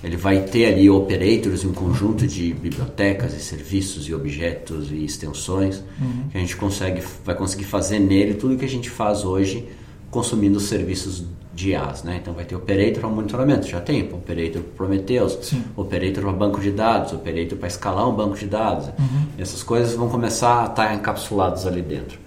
Ele 0.02 0.16
vai 0.16 0.40
ter 0.40 0.66
ali 0.66 0.90
operators, 0.90 1.64
um 1.64 1.72
conjunto 1.72 2.26
de 2.26 2.52
bibliotecas 2.54 3.34
e 3.34 3.40
serviços 3.40 4.08
e 4.08 4.14
objetos 4.14 4.90
e 4.90 5.04
extensões 5.04 5.76
uhum. 6.00 6.28
que 6.30 6.38
a 6.38 6.40
gente 6.40 6.56
consegue, 6.56 7.02
vai 7.24 7.36
conseguir 7.36 7.64
fazer 7.64 8.00
nele 8.00 8.34
tudo 8.34 8.56
que 8.56 8.64
a 8.64 8.68
gente 8.68 8.90
faz 8.90 9.24
hoje 9.24 9.68
consumindo 10.10 10.58
os 10.58 10.64
serviços 10.64 11.24
de 11.54 11.70
IaaS, 11.70 12.02
né? 12.02 12.18
Então 12.20 12.32
vai 12.32 12.44
ter 12.44 12.56
operator 12.56 13.00
para 13.00 13.08
monitoramento, 13.08 13.66
já 13.66 13.80
tem 13.80 14.02
operator 14.12 14.62
para 14.62 14.72
Prometheus, 14.76 15.38
Sim. 15.42 15.64
operator 15.76 16.24
para 16.24 16.32
banco 16.32 16.60
de 16.60 16.70
dados, 16.70 17.12
operator 17.12 17.58
para 17.58 17.68
escalar 17.68 18.08
um 18.08 18.14
banco 18.14 18.36
de 18.36 18.46
dados. 18.46 18.86
Uhum. 18.86 19.26
Essas 19.38 19.62
coisas 19.62 19.94
vão 19.94 20.08
começar 20.08 20.62
a 20.62 20.66
estar 20.66 20.94
encapsuladas 20.94 21.66
ali 21.66 21.82
dentro. 21.82 22.18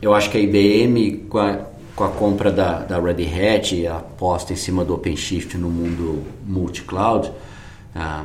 Eu 0.00 0.14
acho 0.14 0.30
que 0.30 0.38
a 0.38 0.40
IBM, 0.40 1.26
com 1.28 1.38
a, 1.38 1.58
com 1.94 2.04
a 2.04 2.08
compra 2.08 2.50
da, 2.50 2.80
da 2.80 3.00
Red 3.00 3.24
Hat 3.24 3.74
e 3.74 3.86
a 3.86 3.96
aposta 3.96 4.52
em 4.52 4.56
cima 4.56 4.84
do 4.84 4.94
OpenShift 4.94 5.56
no 5.58 5.68
mundo 5.68 6.22
multi-cloud, 6.46 7.32
ah, 7.94 8.24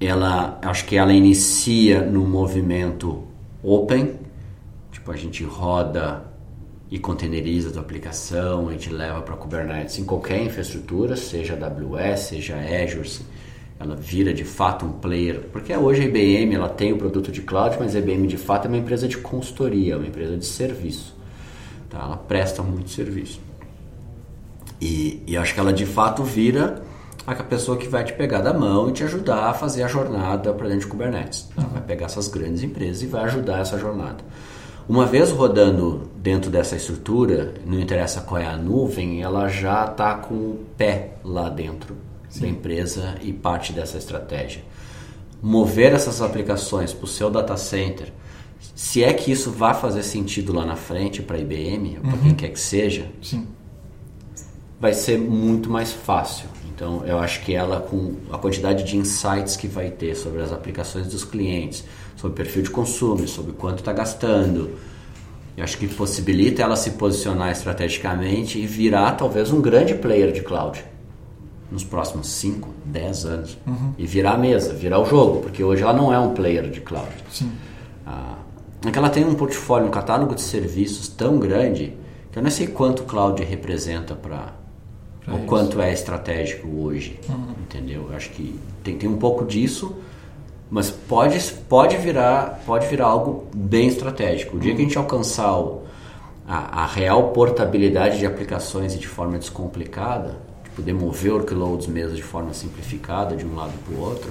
ela, 0.00 0.58
acho 0.62 0.84
que 0.84 0.96
ela 0.96 1.12
inicia 1.12 2.02
no 2.02 2.26
movimento 2.26 3.24
open, 3.62 4.14
tipo 4.92 5.10
a 5.10 5.16
gente 5.16 5.42
roda 5.42 6.25
e 6.90 6.98
containeriza 6.98 7.76
a 7.78 7.80
aplicação, 7.80 8.68
a 8.68 8.72
gente 8.72 8.90
leva 8.90 9.20
para 9.20 9.36
Kubernetes 9.36 9.98
em 9.98 10.04
qualquer 10.04 10.42
infraestrutura, 10.42 11.16
seja 11.16 11.54
AWS, 11.54 12.20
seja 12.20 12.56
Azure, 12.56 13.24
ela 13.78 13.94
vira 13.94 14.32
de 14.32 14.44
fato 14.44 14.86
um 14.86 14.92
player, 14.92 15.40
porque 15.52 15.74
hoje 15.76 16.02
a 16.02 16.04
IBM 16.04 16.54
ela 16.54 16.68
tem 16.68 16.92
o 16.92 16.96
produto 16.96 17.30
de 17.30 17.42
cloud, 17.42 17.76
mas 17.78 17.94
a 17.94 17.98
IBM 17.98 18.26
de 18.26 18.36
fato 18.38 18.66
é 18.66 18.68
uma 18.68 18.78
empresa 18.78 19.06
de 19.06 19.18
consultoria, 19.18 19.98
uma 19.98 20.06
empresa 20.06 20.36
de 20.36 20.46
serviço. 20.46 21.14
Tá? 21.90 21.98
Ela 21.98 22.16
presta 22.16 22.62
muito 22.62 22.90
serviço. 22.90 23.40
E, 24.80 25.22
e 25.26 25.36
acho 25.36 25.52
que 25.52 25.60
ela 25.60 25.72
de 25.72 25.84
fato 25.84 26.22
vira 26.22 26.82
a 27.26 27.34
pessoa 27.34 27.76
que 27.76 27.88
vai 27.88 28.04
te 28.04 28.12
pegar 28.12 28.40
da 28.40 28.54
mão 28.54 28.88
e 28.88 28.92
te 28.92 29.02
ajudar 29.02 29.50
a 29.50 29.54
fazer 29.54 29.82
a 29.82 29.88
jornada 29.88 30.52
para 30.52 30.68
dentro 30.68 30.82
de 30.82 30.86
Kubernetes. 30.86 31.48
Ela 31.56 31.66
vai 31.66 31.82
pegar 31.82 32.06
essas 32.06 32.28
grandes 32.28 32.62
empresas 32.62 33.02
e 33.02 33.06
vai 33.06 33.24
ajudar 33.24 33.60
essa 33.60 33.78
jornada. 33.78 34.24
Uma 34.88 35.04
vez 35.04 35.30
rodando 35.32 36.08
dentro 36.16 36.48
dessa 36.50 36.76
estrutura, 36.76 37.54
não 37.66 37.78
interessa 37.80 38.20
qual 38.20 38.40
é 38.40 38.46
a 38.46 38.56
nuvem, 38.56 39.20
ela 39.22 39.48
já 39.48 39.84
está 39.84 40.14
com 40.14 40.34
o 40.34 40.64
pé 40.76 41.14
lá 41.24 41.48
dentro 41.48 41.96
Sim. 42.28 42.40
da 42.42 42.48
empresa 42.48 43.14
e 43.20 43.32
parte 43.32 43.72
dessa 43.72 43.98
estratégia. 43.98 44.62
Mover 45.42 45.92
essas 45.92 46.22
aplicações 46.22 46.92
para 46.92 47.04
o 47.04 47.08
seu 47.08 47.28
data 47.30 47.56
center, 47.56 48.12
se 48.74 49.02
é 49.02 49.12
que 49.12 49.30
isso 49.32 49.50
vai 49.50 49.74
fazer 49.74 50.02
sentido 50.04 50.52
lá 50.52 50.64
na 50.64 50.76
frente 50.76 51.20
para 51.20 51.36
a 51.36 51.40
IBM, 51.40 51.96
ou 51.96 52.02
para 52.02 52.12
Uhum. 52.12 52.22
quem 52.22 52.34
quer 52.34 52.48
que 52.50 52.60
seja, 52.60 53.06
Sim. 53.20 53.46
vai 54.80 54.94
ser 54.94 55.18
muito 55.18 55.68
mais 55.68 55.92
fácil. 55.92 56.48
Então, 56.74 57.02
eu 57.06 57.18
acho 57.18 57.42
que 57.42 57.54
ela, 57.54 57.80
com 57.80 58.14
a 58.30 58.38
quantidade 58.38 58.84
de 58.84 58.96
insights 58.96 59.56
que 59.56 59.66
vai 59.66 59.90
ter 59.90 60.14
sobre 60.14 60.42
as 60.42 60.52
aplicações 60.52 61.06
dos 61.08 61.24
clientes, 61.24 61.84
sobre 62.16 62.32
o 62.32 62.36
perfil 62.36 62.62
de 62.62 62.70
consumo, 62.70 63.26
sobre 63.28 63.52
quanto 63.52 63.78
está 63.80 63.92
gastando, 63.92 64.70
eu 65.56 65.64
acho 65.64 65.78
que 65.78 65.86
possibilita 65.88 66.62
ela 66.62 66.76
se 66.76 66.92
posicionar 66.92 67.50
estrategicamente 67.50 68.58
e 68.58 68.66
virar 68.66 69.12
talvez 69.12 69.50
um 69.52 69.60
grande 69.60 69.94
player 69.94 70.32
de 70.32 70.42
cloud 70.42 70.82
nos 71.70 71.82
próximos 71.82 72.28
5, 72.28 72.68
10 72.84 73.24
anos. 73.24 73.58
Uhum. 73.66 73.92
E 73.98 74.06
virar 74.06 74.32
a 74.32 74.38
mesa, 74.38 74.72
virar 74.74 75.00
o 75.00 75.04
jogo, 75.04 75.40
porque 75.40 75.64
hoje 75.64 75.82
ela 75.82 75.92
não 75.92 76.12
é 76.12 76.18
um 76.18 76.32
player 76.34 76.70
de 76.70 76.80
cloud. 76.80 77.08
Sim. 77.30 77.50
Ah, 78.06 78.36
é 78.86 78.90
que 78.90 78.98
ela 78.98 79.08
tem 79.10 79.24
um 79.24 79.34
portfólio, 79.34 79.88
um 79.88 79.90
catálogo 79.90 80.34
de 80.34 80.42
serviços 80.42 81.08
tão 81.08 81.38
grande 81.38 81.94
que 82.30 82.38
eu 82.38 82.42
não 82.42 82.50
sei 82.50 82.66
quanto 82.68 83.02
cloud 83.04 83.42
representa 83.42 84.14
para 84.14 84.54
o 85.26 85.38
quanto 85.46 85.80
é 85.80 85.92
estratégico 85.92 86.68
hoje, 86.68 87.18
Uhum. 87.28 87.54
entendeu? 87.62 88.06
Eu 88.10 88.16
acho 88.16 88.30
que 88.30 88.56
tem, 88.84 88.96
tem 88.96 89.08
um 89.08 89.16
pouco 89.16 89.44
disso, 89.44 89.96
mas 90.70 90.90
pode, 90.90 91.38
pode 91.68 91.96
virar 91.96 92.62
pode 92.66 92.86
virar 92.88 93.06
algo 93.06 93.46
bem 93.54 93.88
estratégico. 93.88 94.56
O 94.56 94.60
dia 94.60 94.74
que 94.74 94.80
a 94.80 94.84
gente 94.84 94.98
alcançar 94.98 95.56
o, 95.58 95.82
a, 96.46 96.82
a 96.82 96.86
real 96.86 97.28
portabilidade 97.28 98.18
de 98.18 98.26
aplicações 98.26 98.94
e 98.94 98.98
de 98.98 99.06
forma 99.06 99.38
descomplicada, 99.38 100.36
de 100.64 100.70
poder 100.70 100.92
mover 100.92 101.32
workloads 101.32 101.86
mesmo 101.86 102.16
de 102.16 102.22
forma 102.22 102.52
simplificada 102.52 103.36
de 103.36 103.46
um 103.46 103.54
lado 103.54 103.72
para 103.84 103.94
o 103.94 104.00
outro, 104.00 104.30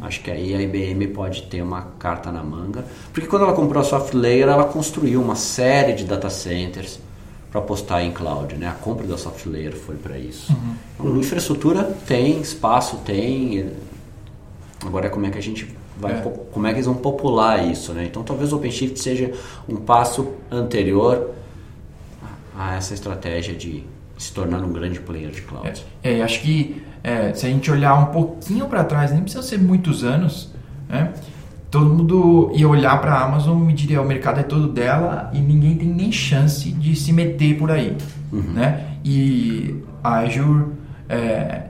acho 0.00 0.22
que 0.22 0.30
aí 0.30 0.54
a 0.54 0.60
IBM 0.60 1.08
pode 1.08 1.42
ter 1.42 1.62
uma 1.62 1.82
carta 1.98 2.30
na 2.30 2.42
manga. 2.42 2.84
Porque 3.12 3.28
quando 3.28 3.42
ela 3.42 3.52
comprou 3.52 3.80
a 3.80 3.84
SoftLayer, 3.84 4.48
ela 4.48 4.64
construiu 4.64 5.20
uma 5.20 5.36
série 5.36 5.94
de 5.94 6.04
data 6.04 6.30
centers 6.30 6.98
para 7.50 7.60
postar 7.60 8.02
em 8.02 8.10
cloud, 8.10 8.56
né? 8.56 8.66
A 8.66 8.72
compra 8.72 9.06
da 9.06 9.16
SoftLayer 9.16 9.76
foi 9.76 9.94
para 9.94 10.18
isso. 10.18 10.52
Então, 10.98 11.16
infraestrutura 11.16 11.84
tem, 12.04 12.40
espaço 12.40 12.96
tem, 13.04 13.70
agora 14.84 15.06
é 15.06 15.10
como 15.10 15.26
é 15.26 15.30
que 15.30 15.38
a 15.38 15.42
gente 15.42 15.68
vai, 15.98 16.12
É. 16.12 16.20
como 16.52 16.66
é 16.66 16.70
que 16.70 16.76
eles 16.76 16.86
vão 16.86 16.94
popular 16.96 17.64
isso, 17.64 17.92
né? 17.92 18.04
Então 18.06 18.22
talvez 18.22 18.52
o 18.52 18.56
OpenShift 18.56 18.98
seja 18.98 19.32
um 19.68 19.76
passo 19.76 20.28
anterior 20.50 21.30
a 22.56 22.76
essa 22.76 22.94
estratégia 22.94 23.54
de 23.54 23.84
se 24.16 24.32
tornar 24.32 24.62
um 24.62 24.72
grande 24.72 25.00
player 25.00 25.30
de 25.30 25.42
cloud. 25.42 25.84
É, 26.02 26.22
acho 26.22 26.40
que 26.40 26.82
é, 27.02 27.32
se 27.34 27.46
a 27.46 27.48
gente 27.48 27.70
olhar 27.70 27.94
um 27.96 28.06
pouquinho 28.06 28.66
para 28.66 28.84
trás, 28.84 29.10
nem 29.12 29.22
precisa 29.22 29.42
ser 29.42 29.58
muitos 29.58 30.04
anos, 30.04 30.52
né? 30.88 31.12
Todo 31.70 31.86
mundo 31.92 32.52
ia 32.54 32.68
olhar 32.68 33.00
para 33.00 33.12
a 33.14 33.24
Amazon 33.24 33.68
e 33.68 33.72
diria 33.72 34.00
o 34.00 34.06
mercado 34.06 34.38
é 34.38 34.44
todo 34.44 34.68
dela 34.68 35.28
e 35.34 35.40
ninguém 35.40 35.76
tem 35.76 35.88
nem 35.88 36.12
chance 36.12 36.70
de 36.70 36.94
se 36.94 37.12
meter 37.12 37.58
por 37.58 37.68
aí, 37.72 37.96
né? 38.32 38.96
E 39.04 39.82
a 40.02 40.18
Azure 40.20 40.66
é, 41.08 41.62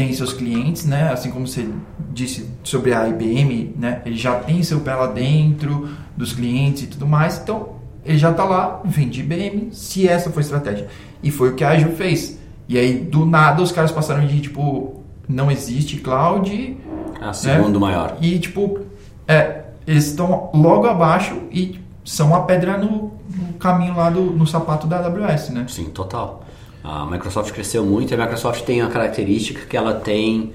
tem 0.00 0.14
seus 0.14 0.32
clientes, 0.32 0.86
né? 0.86 1.12
Assim 1.12 1.30
como 1.30 1.46
você 1.46 1.68
disse 2.10 2.48
sobre 2.64 2.94
a 2.94 3.06
IBM, 3.06 3.74
né? 3.78 4.00
Ele 4.06 4.16
já 4.16 4.36
tem 4.36 4.62
seu 4.62 4.80
pé 4.80 4.94
lá 4.94 5.06
dentro 5.06 5.90
dos 6.16 6.32
clientes 6.32 6.84
e 6.84 6.86
tudo 6.86 7.06
mais, 7.06 7.38
então 7.38 7.80
ele 8.02 8.16
já 8.16 8.30
está 8.30 8.44
lá, 8.44 8.80
vende 8.82 9.20
IBM, 9.20 9.68
se 9.72 10.08
essa 10.08 10.30
foi 10.30 10.40
a 10.40 10.44
estratégia. 10.44 10.88
E 11.22 11.30
foi 11.30 11.50
o 11.50 11.54
que 11.54 11.62
a 11.62 11.72
Azure 11.72 11.94
fez. 11.94 12.38
E 12.66 12.78
aí, 12.78 12.94
do 12.94 13.26
nada, 13.26 13.60
os 13.60 13.70
caras 13.72 13.92
passaram 13.92 14.26
de, 14.26 14.40
tipo, 14.40 15.02
não 15.28 15.50
existe 15.50 15.98
cloud... 15.98 16.78
É 17.20 17.24
a 17.26 17.34
segundo 17.34 17.78
né? 17.78 17.86
maior. 17.86 18.16
E, 18.22 18.38
tipo, 18.38 18.80
é, 19.28 19.64
eles 19.86 20.06
estão 20.06 20.48
logo 20.54 20.86
abaixo 20.86 21.42
e 21.52 21.78
são 22.06 22.34
a 22.34 22.40
pedra 22.40 22.78
no, 22.78 23.12
no 23.28 23.52
caminho 23.58 23.94
lá 23.94 24.08
do 24.08 24.22
no 24.22 24.46
sapato 24.46 24.86
da 24.86 25.04
AWS, 25.04 25.50
né? 25.50 25.66
Sim, 25.68 25.90
total. 25.90 26.46
A 26.82 27.04
Microsoft 27.06 27.52
cresceu 27.52 27.84
muito 27.84 28.12
e 28.12 28.14
a 28.14 28.18
Microsoft 28.18 28.62
tem 28.64 28.80
a 28.80 28.88
característica 28.88 29.66
que 29.66 29.76
ela 29.76 29.94
tem, 29.94 30.52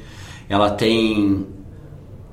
ela 0.50 0.72
tem, 0.72 1.46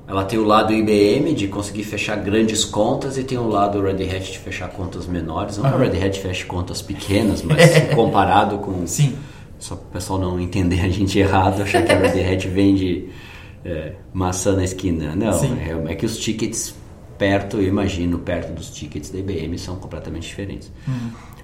ela 0.07 0.25
tem 0.25 0.39
o 0.39 0.43
lado 0.43 0.73
IBM 0.73 1.33
de 1.33 1.47
conseguir 1.47 1.83
fechar 1.83 2.17
grandes 2.17 2.65
contas 2.65 3.17
e 3.17 3.23
tem 3.23 3.37
o 3.37 3.47
lado 3.47 3.81
Red 3.81 4.03
Hat 4.09 4.31
de 4.31 4.39
fechar 4.39 4.69
contas 4.69 5.05
menores. 5.05 5.57
Não 5.57 5.69
que 5.69 5.75
a 5.75 5.77
Red 5.77 6.05
Hat 6.05 6.19
feche 6.19 6.45
contas 6.45 6.81
pequenas, 6.81 7.43
mas 7.43 7.77
comparado 7.93 8.57
com 8.57 8.85
Sim. 8.87 9.15
só 9.59 9.75
para 9.75 9.85
o 9.85 9.91
pessoal 9.91 10.19
não 10.19 10.39
entender 10.39 10.81
a 10.81 10.89
gente 10.89 11.19
errado, 11.19 11.61
achar 11.61 11.83
que 11.83 11.91
a 11.91 11.97
Red 11.97 12.19
Hat 12.33 12.47
vende 12.47 13.09
é, 13.63 13.93
maçã 14.11 14.55
na 14.55 14.63
esquina. 14.63 15.15
Não, 15.15 15.31
é, 15.87 15.91
é 15.91 15.95
que 15.95 16.05
os 16.05 16.17
tickets 16.17 16.75
perto, 17.17 17.57
eu 17.57 17.67
imagino, 17.67 18.19
perto 18.19 18.53
dos 18.53 18.69
tickets 18.69 19.09
da 19.09 19.19
IBM 19.19 19.57
são 19.57 19.75
completamente 19.75 20.27
diferentes. 20.27 20.71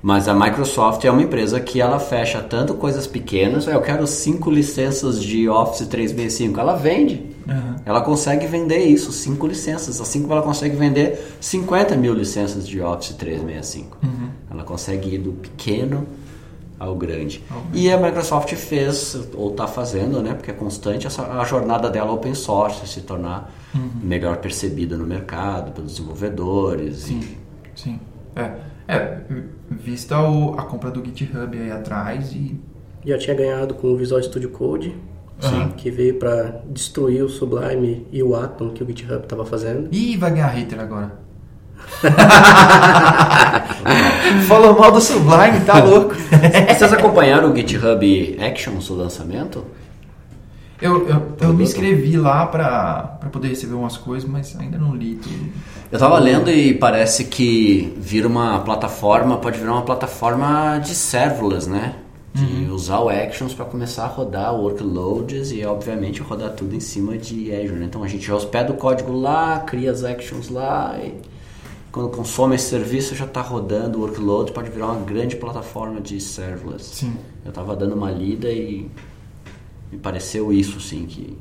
Mas 0.01 0.27
a 0.27 0.33
Microsoft 0.33 1.03
é 1.03 1.11
uma 1.11 1.21
empresa 1.21 1.59
que 1.59 1.81
ela 1.81 1.99
fecha 1.99 2.41
tanto 2.41 2.73
coisas 2.75 3.05
pequenas, 3.05 3.67
"Ah, 3.67 3.71
eu 3.71 3.81
quero 3.81 4.07
cinco 4.07 4.49
licenças 4.49 5.21
de 5.21 5.49
Office 5.49 5.85
365, 5.87 6.59
ela 6.59 6.75
vende. 6.75 7.25
Aham. 7.47 7.75
Ela 7.85 8.01
consegue 8.01 8.45
vender 8.47 8.85
isso, 8.85 9.11
cinco 9.11 9.45
licenças, 9.47 9.99
assim 9.99 10.21
como 10.21 10.33
ela 10.33 10.41
consegue 10.41 10.75
vender 10.75 11.35
50 11.41 11.95
mil 11.95 12.13
licenças 12.13 12.67
de 12.67 12.79
Office 12.81 13.13
365. 13.15 13.97
Ela 14.49 14.63
consegue 14.63 15.15
ir 15.15 15.17
do 15.17 15.31
pequeno 15.33 16.05
ao 16.79 16.95
grande. 16.95 17.43
Ao 17.51 17.61
E 17.73 17.91
a 17.91 17.97
Microsoft 17.97 18.53
fez, 18.55 19.19
ou 19.33 19.51
está 19.51 19.67
fazendo, 19.67 20.21
né, 20.21 20.33
porque 20.33 20.49
é 20.51 20.53
constante, 20.53 21.07
essa, 21.07 21.23
a 21.23 21.43
jornada 21.43 21.89
dela 21.89 22.11
open 22.13 22.33
source, 22.33 22.87
se 22.87 23.01
tornar 23.01 23.51
melhor 24.01 24.37
percebida 24.37 24.95
no 24.95 25.05
mercado, 25.05 25.71
pelos 25.71 25.91
desenvolvedores. 25.91 26.99
Sim, 26.99 27.21
sim. 27.75 27.99
É, 28.35 28.51
é 28.89 29.19
vista 29.69 30.19
o, 30.19 30.59
a 30.59 30.63
compra 30.63 30.89
do 30.89 31.05
GitHub 31.05 31.55
aí 31.57 31.71
atrás 31.71 32.33
e... 32.33 32.59
Já 33.05 33.17
tinha 33.17 33.35
ganhado 33.35 33.75
com 33.75 33.87
o 33.87 33.95
Visual 33.95 34.21
Studio 34.21 34.49
Code, 34.49 34.93
Sim. 35.39 35.71
que 35.77 35.89
veio 35.89 36.15
para 36.15 36.61
destruir 36.69 37.23
o 37.23 37.29
Sublime 37.29 38.05
e 38.11 38.21
o 38.21 38.35
Atom 38.35 38.71
que 38.71 38.83
o 38.83 38.87
GitHub 38.87 39.23
estava 39.23 39.45
fazendo. 39.45 39.87
Ih, 39.91 40.17
vai 40.17 40.31
ganhar 40.31 40.47
hater 40.47 40.81
agora. 40.81 41.17
Falou 44.47 44.77
mal 44.77 44.91
do 44.91 44.99
Sublime, 44.99 45.61
tá 45.65 45.81
louco. 45.81 46.13
Vocês 46.67 46.91
acompanharam 46.91 47.51
o 47.51 47.55
GitHub 47.55 48.37
Actions, 48.41 48.89
o 48.89 48.95
lançamento? 48.95 49.63
Eu, 50.81 51.07
eu, 51.07 51.37
eu 51.39 51.53
me 51.53 51.63
inscrevi 51.63 52.17
lá 52.17 52.45
pra, 52.47 53.17
pra 53.19 53.29
poder 53.29 53.49
receber 53.49 53.75
umas 53.75 53.97
coisas, 53.97 54.29
mas 54.29 54.57
ainda 54.59 54.77
não 54.77 54.93
li 54.95 55.15
tudo. 55.15 55.51
Eu 55.91 55.97
tava 55.97 56.19
lendo 56.19 56.51
e 56.51 56.73
parece 56.73 57.25
que 57.25 57.93
vira 57.97 58.27
uma 58.27 58.59
plataforma, 58.59 59.37
pode 59.37 59.57
virar 59.59 59.73
uma 59.73 59.81
plataforma 59.81 60.77
de 60.79 60.93
serverless, 60.93 61.67
né? 61.67 61.95
De 62.31 62.69
usar 62.69 62.99
o 62.99 63.09
Actions 63.09 63.55
para 63.55 63.65
começar 63.65 64.03
a 64.03 64.07
rodar 64.07 64.53
workloads 64.55 65.51
e, 65.51 65.65
obviamente, 65.65 66.21
rodar 66.21 66.51
tudo 66.53 66.75
em 66.75 66.79
cima 66.79 67.17
de 67.17 67.51
Azure. 67.51 67.73
né? 67.79 67.85
Então 67.85 68.03
a 68.03 68.07
gente 68.07 68.25
já 68.27 68.35
hospeda 68.35 68.71
o 68.71 68.77
código 68.77 69.11
lá, 69.11 69.59
cria 69.61 69.89
as 69.89 70.03
Actions 70.03 70.49
lá 70.49 70.95
e 71.03 71.15
quando 71.91 72.09
consome 72.09 72.53
esse 72.53 72.69
serviço 72.69 73.15
já 73.15 73.25
está 73.25 73.41
rodando 73.41 73.97
o 73.97 74.01
workload, 74.03 74.51
pode 74.51 74.69
virar 74.69 74.91
uma 74.91 75.03
grande 75.03 75.35
plataforma 75.37 75.99
de 75.99 76.21
serverless. 76.21 76.97
Sim. 76.97 77.15
Eu 77.43 77.51
tava 77.51 77.75
dando 77.75 77.95
uma 77.95 78.11
lida 78.11 78.47
e 78.51 78.87
me 79.91 79.97
pareceu 79.97 80.53
isso, 80.53 80.79
sim, 80.79 81.07
que 81.07 81.35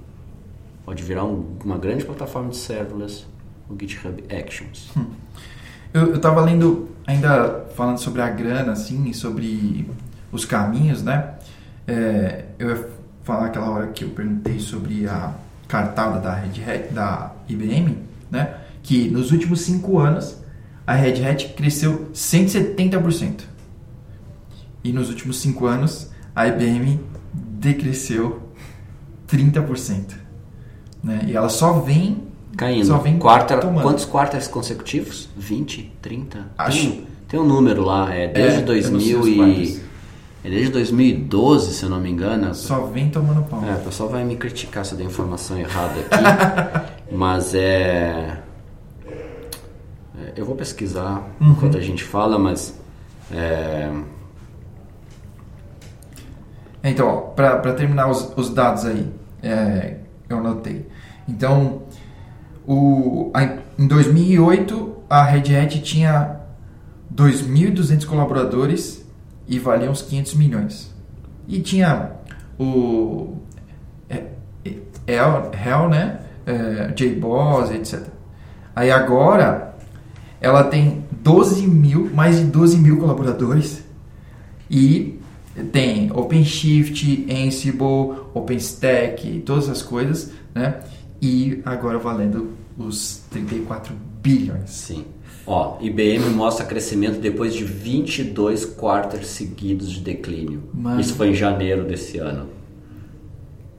pode 0.86 1.02
virar 1.02 1.24
um- 1.26 1.44
uma 1.62 1.76
grande 1.76 2.02
plataforma 2.02 2.48
de 2.48 2.56
serverless, 2.56 3.26
o 3.68 3.76
GitHub 3.78 4.22
Actions. 4.30 4.90
Eu, 5.92 6.12
eu 6.12 6.20
tava 6.20 6.42
lendo, 6.42 6.90
ainda 7.06 7.66
falando 7.74 7.96
sobre 7.96 8.20
a 8.20 8.28
grana, 8.28 8.72
assim, 8.72 9.08
e 9.08 9.14
sobre 9.14 9.88
os 10.30 10.44
caminhos, 10.44 11.02
né? 11.02 11.34
É, 11.86 12.44
eu 12.58 12.68
ia 12.68 12.88
falar 13.24 13.46
aquela 13.46 13.70
hora 13.70 13.86
que 13.86 14.04
eu 14.04 14.10
perguntei 14.10 14.60
sobre 14.60 15.08
a 15.08 15.32
cartada 15.66 16.20
da 16.20 16.34
Red 16.34 16.62
Hat, 16.62 16.92
da 16.92 17.32
IBM, 17.48 17.96
né? 18.30 18.54
Que 18.82 19.08
nos 19.08 19.32
últimos 19.32 19.62
cinco 19.62 19.98
anos 19.98 20.38
a 20.86 20.94
Red 20.94 21.26
Hat 21.26 21.48
cresceu 21.54 22.10
170%. 22.12 23.42
E 24.84 24.92
nos 24.92 25.08
últimos 25.08 25.38
cinco 25.40 25.66
anos 25.66 26.10
a 26.34 26.46
IBM 26.46 27.00
decresceu 27.32 28.52
30%. 29.28 30.14
Né? 31.02 31.24
E 31.26 31.36
ela 31.36 31.48
só 31.48 31.80
vem 31.80 32.27
Caindo. 32.58 32.86
Só 32.86 32.98
vem 32.98 33.18
Quarta, 33.18 33.56
tomando. 33.56 33.82
quantos 33.82 34.04
quartos 34.04 34.46
consecutivos? 34.48 35.28
20, 35.36 35.92
30? 36.02 36.46
Acho- 36.58 36.78
Tem, 36.78 36.90
um- 36.90 37.04
tem 37.28 37.40
um 37.40 37.44
número 37.46 37.82
lá, 37.84 38.12
é 38.12 38.26
desde 38.28 38.58
É, 38.58 38.62
eu 38.62 38.90
não 38.92 39.00
sei 39.00 39.12
2000 39.14 39.20
os 39.20 39.28
e... 39.28 39.88
É 40.44 40.50
desde 40.50 40.70
2012, 40.72 41.74
se 41.74 41.82
eu 41.84 41.88
não 41.90 42.00
me 42.00 42.10
engano. 42.10 42.54
só 42.54 42.80
vem 42.86 43.10
tomando 43.10 43.42
pau. 43.48 43.62
É, 43.64 43.74
o 43.74 43.80
pessoal 43.84 44.08
vai 44.08 44.24
me 44.24 44.36
criticar 44.36 44.84
se 44.84 44.92
eu 44.92 44.98
der 44.98 45.04
informação 45.04 45.56
errada 45.58 45.94
aqui, 46.00 46.84
mas 47.14 47.54
é, 47.54 48.38
é, 50.20 50.32
Eu 50.36 50.44
vou 50.44 50.54
pesquisar 50.56 51.28
Uhum. 51.40 51.52
enquanto 51.52 51.76
a 51.78 51.80
gente 51.80 52.02
fala, 52.04 52.38
mas. 52.38 52.76
É, 53.32 53.90
Então, 56.82 57.32
para 57.34 57.72
terminar 57.74 58.08
os, 58.08 58.32
os 58.36 58.50
dados 58.50 58.84
aí, 58.84 59.06
é, 59.42 59.96
eu 60.28 60.38
anotei. 60.38 60.86
Então, 61.28 61.82
o, 62.68 63.30
a- 63.32 63.56
em 63.78 63.86
2008, 63.86 64.96
a 65.08 65.22
Red 65.24 65.56
Hat 65.56 65.80
tinha 65.80 66.36
2.200 67.14 68.04
colaboradores 68.04 69.04
e 69.48 69.58
valia 69.58 69.90
uns 69.90 70.02
500 70.02 70.34
milhões. 70.34 70.94
E 71.48 71.60
tinha 71.60 72.12
o 72.58 73.36
é, 74.10 74.24
é, 74.64 74.74
Hell, 75.16 75.88
né? 75.88 76.20
É, 76.46 76.88
JBoss, 76.94 77.70
etc. 77.70 78.06
Aí 78.76 78.90
agora, 78.90 79.74
ela 80.40 80.64
tem 80.64 81.04
12 81.10 81.66
mil, 81.66 82.10
mais 82.14 82.36
de 82.38 82.44
12 82.44 82.76
mil 82.78 82.98
colaboradores 82.98 83.82
e 84.70 85.18
tem 85.72 86.10
OpenShift, 86.12 87.26
Ansible, 87.30 88.20
OpenStack, 88.34 89.40
todas 89.44 89.64
essas 89.64 89.82
coisas, 89.82 90.32
né? 90.54 90.76
E 91.20 91.60
agora 91.64 91.98
valendo 91.98 92.50
os 92.78 93.22
34 93.30 93.94
bilhões. 94.22 94.70
sim. 94.70 95.04
Ó, 95.46 95.78
IBM 95.80 96.28
mostra 96.34 96.66
crescimento 96.66 97.18
depois 97.20 97.54
de 97.54 97.64
22 97.64 98.66
quartos 98.66 99.26
seguidos 99.28 99.90
de 99.90 100.00
declínio. 100.00 100.62
Mano. 100.74 101.00
Isso 101.00 101.14
foi 101.14 101.30
em 101.30 101.34
janeiro 101.34 101.84
desse 101.84 102.18
ano. 102.18 102.50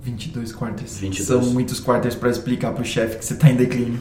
22 0.01 0.51
quarters. 0.51 0.97
22. 0.97 1.27
São 1.27 1.53
muitos 1.53 1.79
quarters 1.79 2.15
para 2.15 2.31
explicar 2.31 2.73
pro 2.73 2.83
chefe 2.83 3.17
que 3.19 3.25
você 3.25 3.35
tá 3.35 3.49
em 3.51 3.55
declínio. 3.55 3.99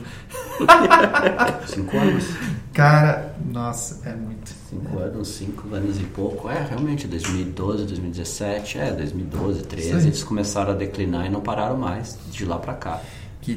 Cinco 1.67 1.97
anos? 1.99 2.25
Cara, 2.73 3.35
nossa, 3.53 4.09
é 4.09 4.15
muito. 4.15 4.49
Cinco 4.71 4.99
anos, 4.99 5.29
cinco 5.29 5.75
anos 5.75 5.99
e 5.99 6.05
pouco. 6.05 6.49
É, 6.49 6.65
realmente, 6.69 7.07
2012, 7.07 7.85
2017, 7.85 8.79
é, 8.79 8.93
2012, 8.93 9.63
13, 9.63 9.89
Isso 9.89 9.97
aí. 9.99 10.07
eles 10.07 10.23
começaram 10.23 10.71
a 10.73 10.75
declinar 10.75 11.27
e 11.27 11.29
não 11.29 11.41
pararam 11.41 11.77
mais 11.77 12.17
de 12.31 12.45
lá 12.45 12.59
pra 12.59 12.75
cá. 12.75 13.03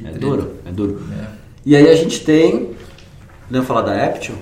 Que 0.00 0.06
é 0.06 0.10
treta. 0.10 0.18
duro, 0.18 0.54
é 0.66 0.70
duro. 0.72 1.02
É. 1.20 1.24
E 1.64 1.76
aí 1.76 1.88
a 1.88 1.94
gente 1.96 2.24
tem. 2.24 2.70
Podemos 3.48 3.66
falar 3.68 3.82
da 3.82 4.04
Aptio? 4.04 4.34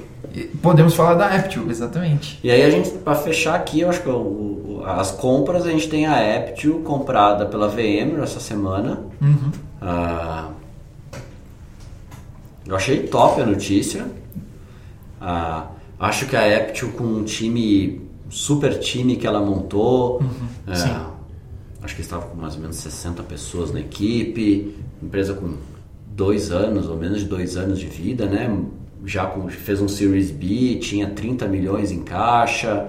Podemos 0.62 0.94
falar 0.94 1.14
da 1.14 1.26
Aptio, 1.26 1.68
exatamente. 1.70 2.38
E 2.44 2.50
aí 2.50 2.62
a 2.62 2.70
gente, 2.70 2.90
pra 2.90 3.14
fechar 3.16 3.54
aqui, 3.56 3.80
eu 3.80 3.88
acho 3.90 4.00
que 4.02 4.08
o- 4.08 4.12
o- 4.12 4.82
as 4.86 5.10
compras, 5.10 5.66
a 5.66 5.70
gente 5.70 5.88
tem 5.88 6.06
a 6.06 6.36
Aptio 6.36 6.80
comprada 6.80 7.46
pela 7.46 7.68
VM 7.68 8.20
essa 8.22 8.38
semana. 8.38 9.00
Uhum. 9.20 9.50
Ah, 9.80 10.50
Eu 12.66 12.76
achei 12.76 13.00
top 13.08 13.40
a 13.40 13.46
notícia. 13.46 14.06
Ah, 15.20 15.66
acho 15.98 16.26
que 16.26 16.36
a 16.36 16.56
Aptio 16.56 16.92
com 16.92 17.02
um 17.04 17.24
time, 17.24 18.00
super 18.28 18.78
time 18.78 19.16
que 19.16 19.26
ela 19.26 19.40
montou, 19.40 20.22
é, 20.66 20.74
sim. 20.74 20.94
Acho 21.82 21.94
que 21.94 22.00
estava 22.02 22.26
com 22.26 22.36
mais 22.36 22.54
ou 22.54 22.60
menos 22.60 22.76
60 22.76 23.22
pessoas 23.22 23.72
na 23.72 23.80
equipe, 23.80 24.74
empresa 25.02 25.34
com 25.34 25.54
dois 26.14 26.50
anos 26.50 26.88
ou 26.88 26.96
menos 26.96 27.20
de 27.20 27.24
dois 27.26 27.56
anos 27.56 27.78
de 27.78 27.86
vida, 27.86 28.26
né? 28.26 28.54
Já 29.04 29.26
com- 29.26 29.48
fez 29.48 29.80
um 29.80 29.88
Series 29.88 30.30
B, 30.30 30.76
tinha 30.76 31.08
30 31.10 31.48
milhões 31.48 31.90
em 31.90 32.02
caixa, 32.02 32.88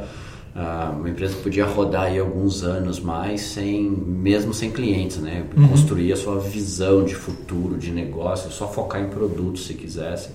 ah, 0.53 0.93
uma 0.97 1.09
empresa 1.09 1.35
que 1.35 1.41
podia 1.43 1.65
rodar 1.65 2.03
aí 2.03 2.19
alguns 2.19 2.63
anos 2.63 2.99
mais 2.99 3.39
sem, 3.41 3.89
mesmo 3.89 4.53
sem 4.53 4.69
clientes, 4.71 5.17
né? 5.17 5.45
Construir 5.69 6.11
a 6.11 6.17
sua 6.17 6.39
visão 6.39 7.05
de 7.05 7.15
futuro, 7.15 7.77
de 7.77 7.91
negócio, 7.91 8.51
só 8.51 8.67
focar 8.67 9.01
em 9.01 9.07
produtos 9.07 9.65
se 9.65 9.73
quisesse, 9.75 10.29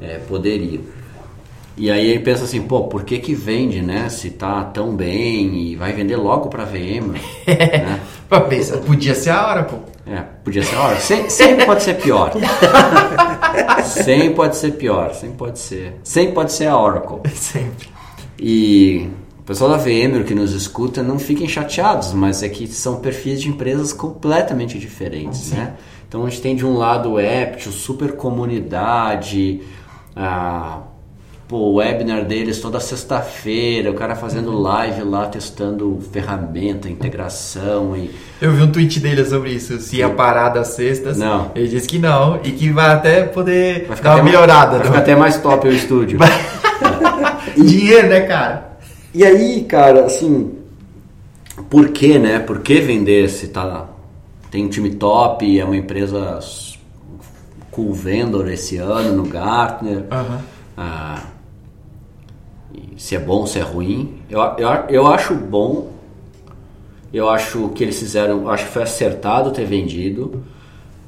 é, 0.00 0.16
poderia. 0.20 0.80
E 1.76 1.90
aí 1.90 2.06
ele 2.10 2.20
pensa 2.20 2.44
assim, 2.44 2.60
pô, 2.62 2.84
por 2.84 3.04
que 3.04 3.18
que 3.18 3.34
vende, 3.34 3.80
né? 3.80 4.08
Se 4.08 4.30
tá 4.30 4.64
tão 4.64 4.94
bem 4.94 5.56
e 5.70 5.76
vai 5.76 5.92
vender 5.92 6.16
logo 6.16 6.48
para 6.48 6.64
VM, 6.64 7.12
né? 7.12 7.20
Pra 8.28 8.40
pensar, 8.42 8.78
podia 8.78 9.14
ser 9.14 9.30
a 9.30 9.48
Oracle. 9.50 9.78
É, 10.06 10.18
podia 10.44 10.62
ser, 10.62 10.76
olha, 10.76 11.00
se- 11.00 11.30
sempre 11.30 11.64
pode 11.64 11.82
ser 11.82 11.94
pior. 11.94 12.32
sempre 13.84 14.30
pode 14.30 14.56
ser 14.56 14.72
pior, 14.72 15.14
sempre 15.14 15.36
pode 15.36 15.58
ser. 15.58 15.96
Sempre 16.04 16.34
pode 16.34 16.52
ser 16.52 16.66
a 16.66 16.78
Oracle. 16.78 17.18
Sempre. 17.34 17.88
E 18.38 19.08
o 19.38 19.42
pessoal 19.42 19.70
da 19.70 19.76
VMware 19.76 20.24
que 20.24 20.34
nos 20.34 20.52
escuta, 20.52 21.02
não 21.02 21.18
fiquem 21.18 21.48
chateados, 21.48 22.12
mas 22.12 22.42
é 22.42 22.48
que 22.48 22.66
são 22.66 22.96
perfis 23.00 23.40
de 23.40 23.48
empresas 23.48 23.92
completamente 23.92 24.78
diferentes, 24.78 25.50
né? 25.52 25.74
Então 26.08 26.24
a 26.24 26.30
gente 26.30 26.42
tem 26.42 26.56
de 26.56 26.64
um 26.64 26.76
lado 26.76 27.12
o 27.12 27.18
Aptio, 27.18 27.70
super 27.70 28.12
comunidade, 28.16 29.60
a, 30.16 30.80
pô, 31.50 31.56
o 31.56 31.74
webinar 31.74 32.24
deles 32.24 32.60
toda 32.60 32.78
sexta-feira, 32.78 33.90
o 33.90 33.94
cara 33.94 34.14
fazendo 34.14 34.56
live 34.56 35.02
lá, 35.02 35.26
testando 35.26 35.98
ferramenta, 36.12 36.88
integração 36.88 37.96
e... 37.96 38.08
Eu 38.40 38.52
vi 38.52 38.62
um 38.62 38.70
tweet 38.70 39.00
dele 39.00 39.24
sobre 39.24 39.50
isso, 39.50 39.76
se 39.80 39.96
ia 39.96 40.08
parar 40.08 40.50
das 40.50 40.68
sextas. 40.68 41.18
Não. 41.18 41.50
Ele 41.56 41.66
disse 41.66 41.88
que 41.88 41.98
não 41.98 42.38
e 42.44 42.52
que 42.52 42.70
vai 42.70 42.90
até 42.94 43.24
poder 43.24 43.80
Vai 43.80 43.88
dar 43.88 43.96
ficar 43.96 44.08
uma 44.10 44.14
até 44.14 44.22
mais- 44.22 44.32
melhorada. 44.32 44.76
Vai 44.78 44.86
ficar 44.86 44.98
até 45.00 45.16
mais 45.16 45.36
top 45.38 45.66
o 45.66 45.72
estúdio. 45.72 46.20
Dinheiro, 47.58 48.08
né, 48.08 48.20
cara? 48.20 48.78
E 49.12 49.24
aí, 49.24 49.64
cara, 49.64 50.04
assim, 50.06 50.52
por 51.68 51.88
que, 51.88 52.16
né? 52.16 52.38
Por 52.38 52.60
que 52.60 52.80
vender 52.80 53.28
se 53.28 53.48
tá 53.48 53.88
tem 54.52 54.66
um 54.66 54.68
time 54.68 54.90
top, 54.90 55.58
é 55.58 55.64
uma 55.64 55.76
empresa 55.76 56.38
cool 57.72 57.92
vendor 57.92 58.48
esse 58.48 58.76
ano 58.76 59.16
no 59.16 59.24
Gartner. 59.28 60.04
Aham. 60.12 60.40
Ah, 60.76 61.22
e 62.74 63.00
se 63.00 63.14
é 63.14 63.18
bom, 63.18 63.46
se 63.46 63.58
é 63.58 63.62
ruim. 63.62 64.14
Eu, 64.28 64.40
eu, 64.58 64.68
eu 64.88 65.06
acho 65.06 65.34
bom. 65.34 65.92
Eu 67.12 67.28
acho 67.28 67.70
que 67.70 67.82
eles 67.82 67.98
fizeram, 67.98 68.48
acho 68.48 68.66
que 68.66 68.72
foi 68.72 68.84
acertado 68.84 69.50
ter 69.50 69.64
vendido, 69.64 70.44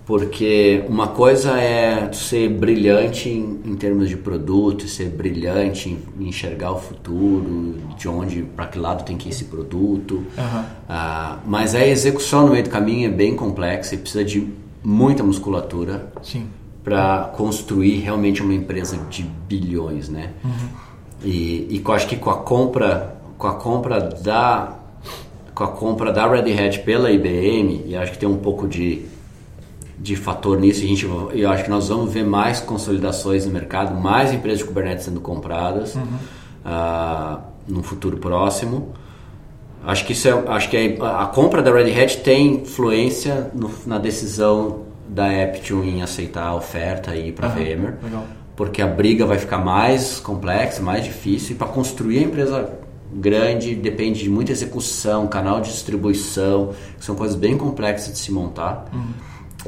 porque 0.04 0.82
uma 0.88 1.06
coisa 1.06 1.60
é 1.60 2.12
ser 2.12 2.48
brilhante 2.48 3.28
em, 3.28 3.60
em 3.64 3.76
termos 3.76 4.08
de 4.08 4.16
produto, 4.16 4.88
ser 4.88 5.10
brilhante 5.10 5.90
em, 5.90 5.98
em 6.18 6.28
enxergar 6.28 6.72
o 6.72 6.78
futuro, 6.80 7.76
de 7.96 8.08
onde, 8.08 8.42
para 8.42 8.66
que 8.66 8.80
lado 8.80 9.04
tem 9.04 9.16
que 9.16 9.28
ir 9.28 9.30
esse 9.30 9.44
produto. 9.44 10.24
Aham. 10.36 10.66
Ah, 10.88 11.38
mas 11.46 11.72
a 11.74 11.86
execução 11.86 12.46
no 12.46 12.52
meio 12.52 12.64
do 12.64 12.70
caminho 12.70 13.06
é 13.06 13.12
bem 13.12 13.36
complexa 13.36 13.94
e 13.94 13.98
precisa 13.98 14.24
de 14.24 14.52
muita 14.82 15.22
musculatura 15.22 16.12
para 16.82 17.30
construir 17.36 18.00
realmente 18.00 18.42
uma 18.42 18.54
empresa 18.54 18.98
de 19.08 19.22
bilhões, 19.22 20.08
né? 20.08 20.32
E, 21.24 21.66
e 21.70 21.82
eu 21.84 21.92
acho 21.94 22.06
que 22.06 22.16
com 22.16 22.30
a 22.30 22.36
compra, 22.38 23.14
com 23.38 23.46
a 23.46 23.54
compra 23.54 24.00
da 24.00 24.76
com 25.54 25.64
a 25.64 25.68
compra 25.68 26.10
da 26.10 26.26
Red 26.26 26.50
Hat 26.58 26.80
pela 26.80 27.10
IBM, 27.10 27.82
e 27.86 27.94
acho 27.94 28.12
que 28.12 28.18
tem 28.18 28.28
um 28.28 28.38
pouco 28.38 28.66
de 28.66 29.02
de 29.98 30.16
fator 30.16 30.58
nisso, 30.58 30.82
a 30.82 30.86
gente, 30.86 31.04
eu 31.06 31.48
acho 31.50 31.62
que 31.64 31.70
nós 31.70 31.88
vamos 31.88 32.12
ver 32.12 32.24
mais 32.24 32.58
consolidações 32.58 33.46
no 33.46 33.52
mercado, 33.52 33.94
mais 33.94 34.32
empresas 34.32 34.58
de 34.60 34.64
Kubernetes 34.64 35.04
sendo 35.04 35.20
compradas 35.20 35.96
ah, 36.64 37.38
no 37.68 37.82
futuro 37.84 38.16
próximo. 38.16 38.88
Acho 39.84 40.04
que 40.04 40.12
isso 40.12 40.26
é, 40.28 40.32
acho 40.48 40.68
que 40.70 40.98
a, 41.00 41.22
a 41.22 41.26
compra 41.26 41.62
da 41.62 41.72
Red 41.72 41.92
Hat 42.02 42.18
tem 42.18 42.54
influência 42.62 43.50
no- 43.54 43.70
na 43.86 43.98
decisão 43.98 44.82
da 45.08 45.26
Aptune 45.42 45.90
em 45.98 46.02
aceitar 46.02 46.46
a 46.48 46.54
oferta 46.56 47.14
e 47.14 47.28
ir 47.28 47.32
para 47.32 47.46
Aham, 47.48 47.56
VMware, 47.56 47.94
legal. 48.02 48.24
Porque 48.56 48.82
a 48.82 48.86
briga 48.86 49.24
vai 49.24 49.38
ficar 49.38 49.58
mais 49.58 50.20
complexa, 50.20 50.82
mais 50.82 51.04
difícil 51.04 51.54
e 51.54 51.58
para 51.58 51.68
construir 51.68 52.18
a 52.18 52.22
empresa 52.22 52.78
grande 53.14 53.74
depende 53.74 54.22
de 54.22 54.30
muita 54.30 54.52
execução, 54.52 55.26
canal 55.26 55.60
de 55.60 55.70
distribuição, 55.70 56.72
que 56.98 57.04
são 57.04 57.14
coisas 57.14 57.36
bem 57.36 57.58
complexas 57.58 58.12
de 58.12 58.18
se 58.18 58.32
montar. 58.32 58.90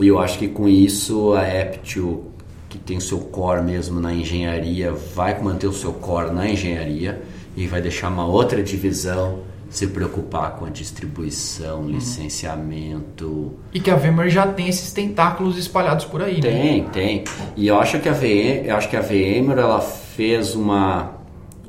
E 0.01 0.07
eu 0.07 0.19
acho 0.19 0.39
que 0.39 0.49
com 0.49 0.69
isso 0.69 1.35
a 1.35 1.43
Aptune 1.43 2.35
que 2.75 2.79
tem 2.79 2.97
o 2.97 3.01
seu 3.01 3.19
core 3.19 3.63
mesmo 3.63 4.01
na 4.01 4.13
engenharia, 4.13 4.93
vai 4.93 5.41
manter 5.41 5.69
o 5.69 5.73
seu 5.73 5.93
core 5.93 6.33
na 6.33 6.49
engenharia 6.49 7.23
e 7.57 7.69
vai 7.69 7.81
deixar 7.81 8.09
uma 8.09 8.27
outra 8.27 8.65
divisão 8.65 9.41
se 9.75 9.89
preocupar 9.89 10.53
com 10.53 10.67
a 10.67 10.71
distribuição, 10.71 11.89
licenciamento. 11.89 13.55
E 13.73 13.81
que 13.81 13.91
a 13.91 13.97
VMware 13.97 14.31
já 14.31 14.47
tem 14.47 14.69
esses 14.69 14.93
tentáculos 14.93 15.59
espalhados 15.59 16.05
por 16.05 16.23
aí, 16.23 16.41
né? 16.41 16.43
Tem, 16.43 16.85
tem. 16.85 17.25
E 17.57 17.67
eu 17.67 17.79
acho 17.81 17.99
que 17.99 18.09
a 18.09 18.13
VM, 18.13 18.67
eu 18.67 18.77
acho 18.77 18.89
que 18.89 18.97
a 18.97 19.01
VMware 19.01 19.59
ela 19.59 19.81
fez 19.81 20.55
uma 20.55 21.15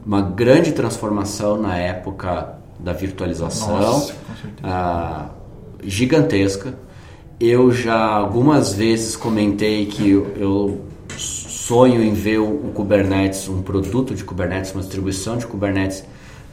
uma 0.05 0.21
grande 0.21 0.71
transformação 0.71 1.59
na 1.59 1.75
época 1.77 2.59
da 2.79 2.93
virtualização. 2.93 3.79
Nossa, 3.79 4.13
ah, 4.63 5.29
gigantesca. 5.83 6.77
Eu 7.39 7.71
já 7.71 7.99
algumas 7.99 8.73
vezes 8.73 9.15
comentei 9.15 9.87
que 9.87 10.11
eu, 10.11 10.31
eu 10.37 10.81
sonho 11.17 12.03
em 12.03 12.13
ver 12.13 12.37
o, 12.37 12.67
o 12.67 12.71
Kubernetes, 12.73 13.49
um 13.49 13.63
produto 13.63 14.13
de 14.13 14.23
Kubernetes, 14.23 14.71
uma 14.73 14.81
distribuição 14.81 15.37
de 15.37 15.47
Kubernetes. 15.47 16.03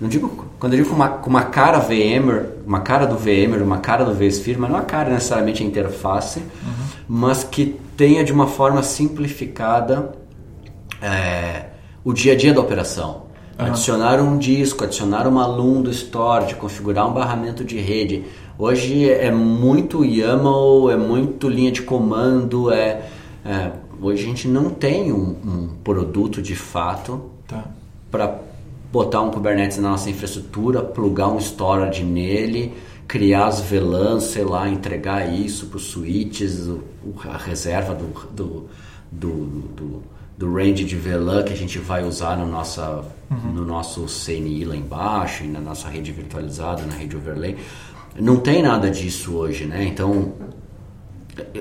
Não 0.02 0.08
digo 0.08 0.48
quando 0.58 0.72
eu 0.72 0.78
digo 0.78 0.90
com 0.90 0.96
uma, 0.96 1.08
com 1.08 1.30
uma 1.30 1.44
cara 1.44 1.78
VMware, 1.78 2.46
uma 2.66 2.80
cara 2.80 3.06
do 3.06 3.16
VMware, 3.16 3.62
uma 3.62 3.78
cara 3.78 4.04
do 4.04 4.12
vSphere, 4.12 4.58
mas 4.58 4.68
não 4.68 4.78
a 4.78 4.82
cara 4.82 5.10
necessariamente 5.10 5.62
a 5.62 5.66
interface, 5.66 6.42
mas 7.06 7.44
que 7.44 7.78
tenha 7.96 8.24
de 8.24 8.32
uma 8.32 8.48
forma 8.48 8.82
simplificada 8.82 10.10
é, 11.00 11.66
o 12.04 12.12
dia 12.12 12.32
a 12.32 12.36
dia 12.36 12.52
da 12.52 12.60
operação. 12.60 13.26
Adicionar 13.56 14.20
um 14.20 14.38
disco, 14.38 14.82
adicionar 14.82 15.28
uma 15.28 15.46
LUN 15.46 15.82
do 15.82 15.92
storage, 15.92 16.56
configurar 16.56 17.08
um 17.08 17.12
barramento 17.12 17.64
de 17.64 17.78
rede. 17.78 18.24
Hoje 18.58 19.08
é 19.08 19.30
muito 19.30 20.04
YAML, 20.04 20.90
é 20.90 20.96
muito 20.96 21.48
linha 21.48 21.70
de 21.70 21.82
comando, 21.82 22.72
é, 22.72 23.02
é, 23.44 23.70
hoje 24.00 24.24
a 24.24 24.26
gente 24.26 24.48
não 24.48 24.68
tem 24.70 25.12
um, 25.12 25.36
um 25.44 25.68
produto 25.84 26.42
de 26.42 26.56
fato 26.56 27.30
Tá. 27.46 27.64
para 28.10 28.40
botar 28.92 29.22
um 29.22 29.30
Kubernetes 29.30 29.78
na 29.78 29.90
nossa 29.90 30.10
infraestrutura, 30.10 30.82
plugar 30.82 31.28
um 31.28 31.38
storage 31.38 32.04
nele, 32.04 32.74
criar 33.08 33.46
as 33.46 33.60
VLANs, 33.60 34.24
sei 34.24 34.44
lá, 34.44 34.68
entregar 34.68 35.32
isso 35.32 35.66
para 35.66 35.78
os 35.78 35.90
switches, 35.90 36.68
a 37.24 37.36
reserva 37.38 37.94
do, 37.94 38.06
do, 38.30 38.68
do, 39.10 39.34
do, 39.74 40.02
do 40.36 40.54
range 40.54 40.84
de 40.84 40.94
VLAN 40.94 41.42
que 41.42 41.52
a 41.52 41.56
gente 41.56 41.78
vai 41.78 42.04
usar 42.04 42.36
no, 42.36 42.46
nossa, 42.46 43.02
no 43.30 43.64
nosso 43.64 44.04
CNI 44.04 44.64
lá 44.66 44.76
embaixo 44.76 45.44
e 45.44 45.48
na 45.48 45.60
nossa 45.60 45.88
rede 45.88 46.12
virtualizada, 46.12 46.84
na 46.84 46.94
rede 46.94 47.16
overlay. 47.16 47.56
Não 48.14 48.36
tem 48.36 48.62
nada 48.62 48.90
disso 48.90 49.34
hoje, 49.34 49.64
né? 49.64 49.84
Então, 49.84 50.34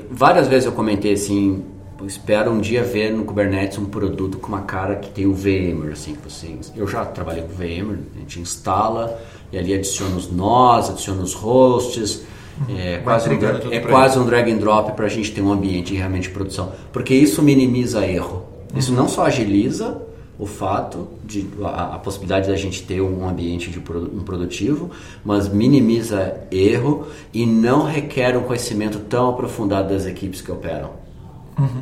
Várias 0.09 0.47
vezes 0.47 0.65
eu 0.65 0.73
comentei 0.73 1.13
assim, 1.13 1.63
espero 2.05 2.51
um 2.51 2.59
dia 2.59 2.83
ver 2.83 3.11
no 3.11 3.23
Kubernetes 3.23 3.77
um 3.77 3.85
produto 3.85 4.37
com 4.37 4.47
uma 4.47 4.61
cara 4.61 4.95
que 4.95 5.09
tem 5.09 5.25
o 5.25 5.33
VMware, 5.33 5.93
assim, 5.93 6.15
que 6.15 6.29
você, 6.29 6.55
eu 6.75 6.87
já 6.87 7.05
trabalhei 7.05 7.43
com 7.43 7.53
VMware, 7.53 7.99
a 8.15 8.19
gente 8.19 8.39
instala 8.39 9.19
e 9.51 9.57
ali 9.57 9.73
adiciona 9.73 10.15
os 10.15 10.31
nós, 10.31 10.89
adiciona 10.89 11.21
os 11.21 11.33
hosts, 11.33 12.23
é, 12.69 12.97
quase 12.99 13.30
um, 13.30 13.71
é 13.71 13.80
quase 13.80 14.19
um 14.19 14.26
drag 14.26 14.51
and 14.51 14.57
drop 14.57 14.91
para 14.93 15.05
a 15.05 15.09
gente 15.09 15.32
ter 15.32 15.41
um 15.41 15.51
ambiente 15.51 15.93
realmente 15.93 16.28
de 16.28 16.34
produção, 16.34 16.71
porque 16.91 17.13
isso 17.13 17.41
minimiza 17.41 18.05
erro, 18.05 18.45
isso 18.76 18.91
não 18.93 19.07
só 19.07 19.26
agiliza 19.26 20.01
o 20.41 20.45
fato 20.47 21.07
de 21.23 21.47
a, 21.63 21.95
a 21.95 21.99
possibilidade 21.99 22.47
da 22.47 22.55
gente 22.55 22.84
ter 22.84 22.99
um 22.99 23.30
ambiente 23.30 23.69
de 23.69 23.78
um 23.80 24.23
produtivo, 24.23 24.89
mas 25.23 25.47
minimiza 25.47 26.36
erro 26.49 27.07
e 27.32 27.45
não 27.45 27.86
requer 27.86 28.36
um 28.36 28.41
conhecimento 28.41 28.99
tão 28.99 29.30
aprofundado 29.30 29.89
das 29.93 30.07
equipes 30.07 30.41
que 30.41 30.51
operam. 30.51 31.01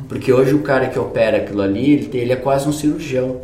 Porque 0.08 0.32
hoje 0.32 0.54
o 0.54 0.60
cara 0.62 0.88
que 0.88 0.98
opera 0.98 1.38
aquilo 1.38 1.62
ali, 1.62 1.92
ele, 1.92 2.06
tem- 2.06 2.20
ele 2.20 2.32
é 2.32 2.36
quase 2.36 2.68
um 2.68 2.72
cirurgião. 2.72 3.40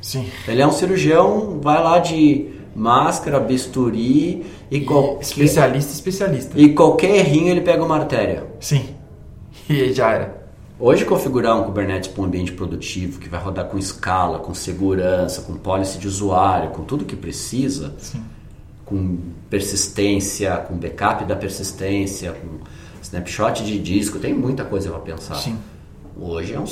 Sim. 0.00 0.26
Ele 0.48 0.60
é 0.60 0.66
um 0.66 0.72
cirurgião, 0.72 1.58
vai 1.62 1.82
lá 1.82 1.98
de 1.98 2.48
máscara, 2.74 3.38
bisturi 3.38 4.44
e, 4.70 4.78
E 4.78 4.86
especialista, 5.20 5.92
especialista. 5.92 6.58
e 6.58 6.72
qualquer 6.74 7.14
errinho 7.16 7.48
ele 7.48 7.60
pega 7.60 7.84
uma 7.84 7.96
artéria. 7.96 8.44
Sim. 8.60 8.84
E 9.70 9.92
já 9.92 10.10
era. 10.12 10.42
Hoje 10.78 11.04
configurar 11.04 11.56
um 11.56 11.62
Kubernetes 11.64 12.08
para 12.08 12.22
um 12.22 12.26
ambiente 12.26 12.52
produtivo 12.52 13.20
que 13.20 13.28
vai 13.28 13.40
rodar 13.40 13.66
com 13.66 13.78
escala, 13.78 14.40
com 14.40 14.52
segurança, 14.52 15.42
com 15.42 15.54
policy 15.54 15.96
de 15.98 16.08
usuário, 16.08 16.70
com 16.70 16.82
tudo 16.82 17.04
que 17.04 17.14
precisa, 17.14 17.94
Sim. 17.98 18.20
com 18.84 19.18
persistência, 19.48 20.56
com 20.56 20.74
backup 20.74 21.24
da 21.24 21.36
persistência, 21.36 22.32
com 22.32 22.64
snapshot 23.12 23.62
de 23.62 23.78
disco, 23.78 24.18
tem 24.18 24.32
muita 24.32 24.64
coisa 24.64 24.90
para 24.90 25.00
pensar. 25.00 25.34
Sim. 25.34 25.58
Hoje 26.18 26.54
é 26.54 26.60
um 26.60 26.64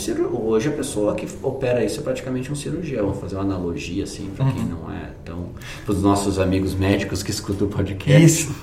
hoje 0.47 0.69
a 0.69 0.73
pessoa 0.73 1.15
que 1.15 1.27
opera 1.43 1.85
isso 1.85 2.01
é 2.01 2.03
praticamente 2.03 2.51
um 2.51 2.55
cirurgião. 2.55 3.07
Vou 3.07 3.15
fazer 3.15 3.37
uma 3.37 3.45
analogia 3.45 4.05
assim 4.05 4.31
para 4.37 4.51
quem 4.53 4.65
não 4.65 4.91
é 4.91 5.11
tão 5.25 5.51
para 5.85 5.93
os 5.93 6.03
nossos 6.03 6.39
amigos 6.39 6.75
médicos 6.75 7.23
que 7.23 7.31
escutam 7.31 7.67
o 7.67 7.71
podcast. 7.71 8.23
Isso. 8.23 8.55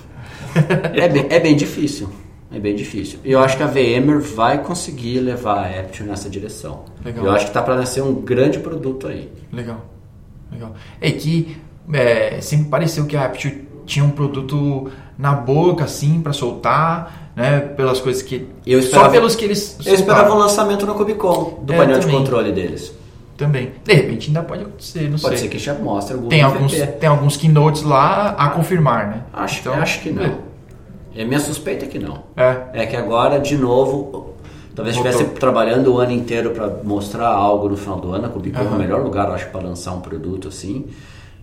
É 0.94 1.08
bem, 1.08 1.28
é 1.30 1.40
bem 1.40 1.56
difícil. 1.56 2.10
É 2.52 2.60
bem 2.60 2.76
difícil. 2.76 3.20
E 3.24 3.32
eu 3.32 3.40
acho 3.40 3.58
que 3.58 3.64
a 3.64 3.68
VMware 3.68 4.22
vai 4.22 4.64
conseguir 4.64 5.20
levar 5.20 5.66
a 5.66 5.80
Aptio 5.80 6.06
nessa 6.06 6.30
direção. 6.30 6.86
Legal. 7.04 7.26
Eu 7.26 7.32
acho 7.32 7.46
que 7.46 7.50
está 7.50 7.62
para 7.62 7.76
nascer 7.76 8.02
um 8.02 8.16
grande 8.16 8.60
produto 8.60 9.08
aí. 9.08 9.30
Legal. 9.52 9.86
Legal. 10.52 10.74
É 11.02 11.12
que 11.12 11.58
é, 11.94 12.40
sempre 12.40 12.70
pareceu 12.70 13.06
que 13.06 13.18
a 13.18 13.26
Aptio 13.26 13.66
tinha 13.86 14.06
um 14.06 14.12
produto 14.12 14.90
na 15.18 15.34
boca, 15.34 15.84
assim, 15.84 16.22
para 16.22 16.34
soltar, 16.34 17.27
né? 17.38 17.60
Pelas 17.60 18.02
coisas 18.02 18.22
que. 18.22 18.46
Eu 18.66 18.82
só 18.82 18.88
esperava- 18.88 19.10
pelos 19.12 19.36
que 19.36 19.46
eles. 19.46 19.78
Eu 19.86 19.94
esperava 19.94 20.28
soltaram. 20.28 20.46
lançamento 20.48 20.86
no 20.86 20.96
Cubicon 20.96 21.60
do 21.62 21.72
É, 21.74 21.78
painel 21.78 22.00
de 22.00 22.06
também. 22.08 22.20
controle 22.20 22.52
deles. 22.52 22.92
Também. 23.38 23.72
De 23.86 23.94
repente 23.94 24.28
ainda 24.30 24.42
pode 24.42 24.64
acontecer, 24.64 25.04
não 25.10 25.20
Pode 25.20 25.36
sei. 25.38 25.48
ser 25.48 25.48
que 25.48 25.60
já 25.60 25.76
mostre 25.76 26.16
algum 26.16 26.28
Tem 26.28 26.42
alguns, 26.42 26.74
tem 26.74 27.08
alguns 27.08 27.38
keynotes 27.38 27.84
lá 27.84 28.30
a 28.36 28.50
confirmar, 28.50 29.08
né? 29.08 29.22
Acho, 29.32 29.60
Então, 29.60 29.74
acho 29.76 30.02
que 30.02 30.10
não. 30.10 30.40
É 31.16 31.24
minha 31.24 31.40
suspeita 31.40 31.86
é 31.86 31.88
que 31.88 32.00
não. 32.00 32.24
É. 32.36 32.58
É 32.74 32.86
que 32.88 32.96
agora, 32.96 33.40
de 33.40 33.56
novo, 33.56 34.34
talvez 34.76 34.96
estivesse 34.96 35.24
trabalhando 35.36 35.94
o 35.94 36.00
ano 36.00 36.12
inteiro 36.14 36.50
para 36.50 36.68
mostrar 36.84 37.28
algo 37.28 37.70
no 37.70 37.78
final 37.78 38.00
do 38.00 38.12
ano. 38.12 38.26
A 38.26 38.30
Cubicon 38.30 38.60
é 38.60 38.64
o 38.64 38.76
melhor 38.76 39.02
lugar, 39.04 39.30
acho, 39.30 39.48
para 39.50 39.62
lançar 39.62 39.94
um 39.94 40.02
produto 40.02 40.48
assim. 40.48 40.86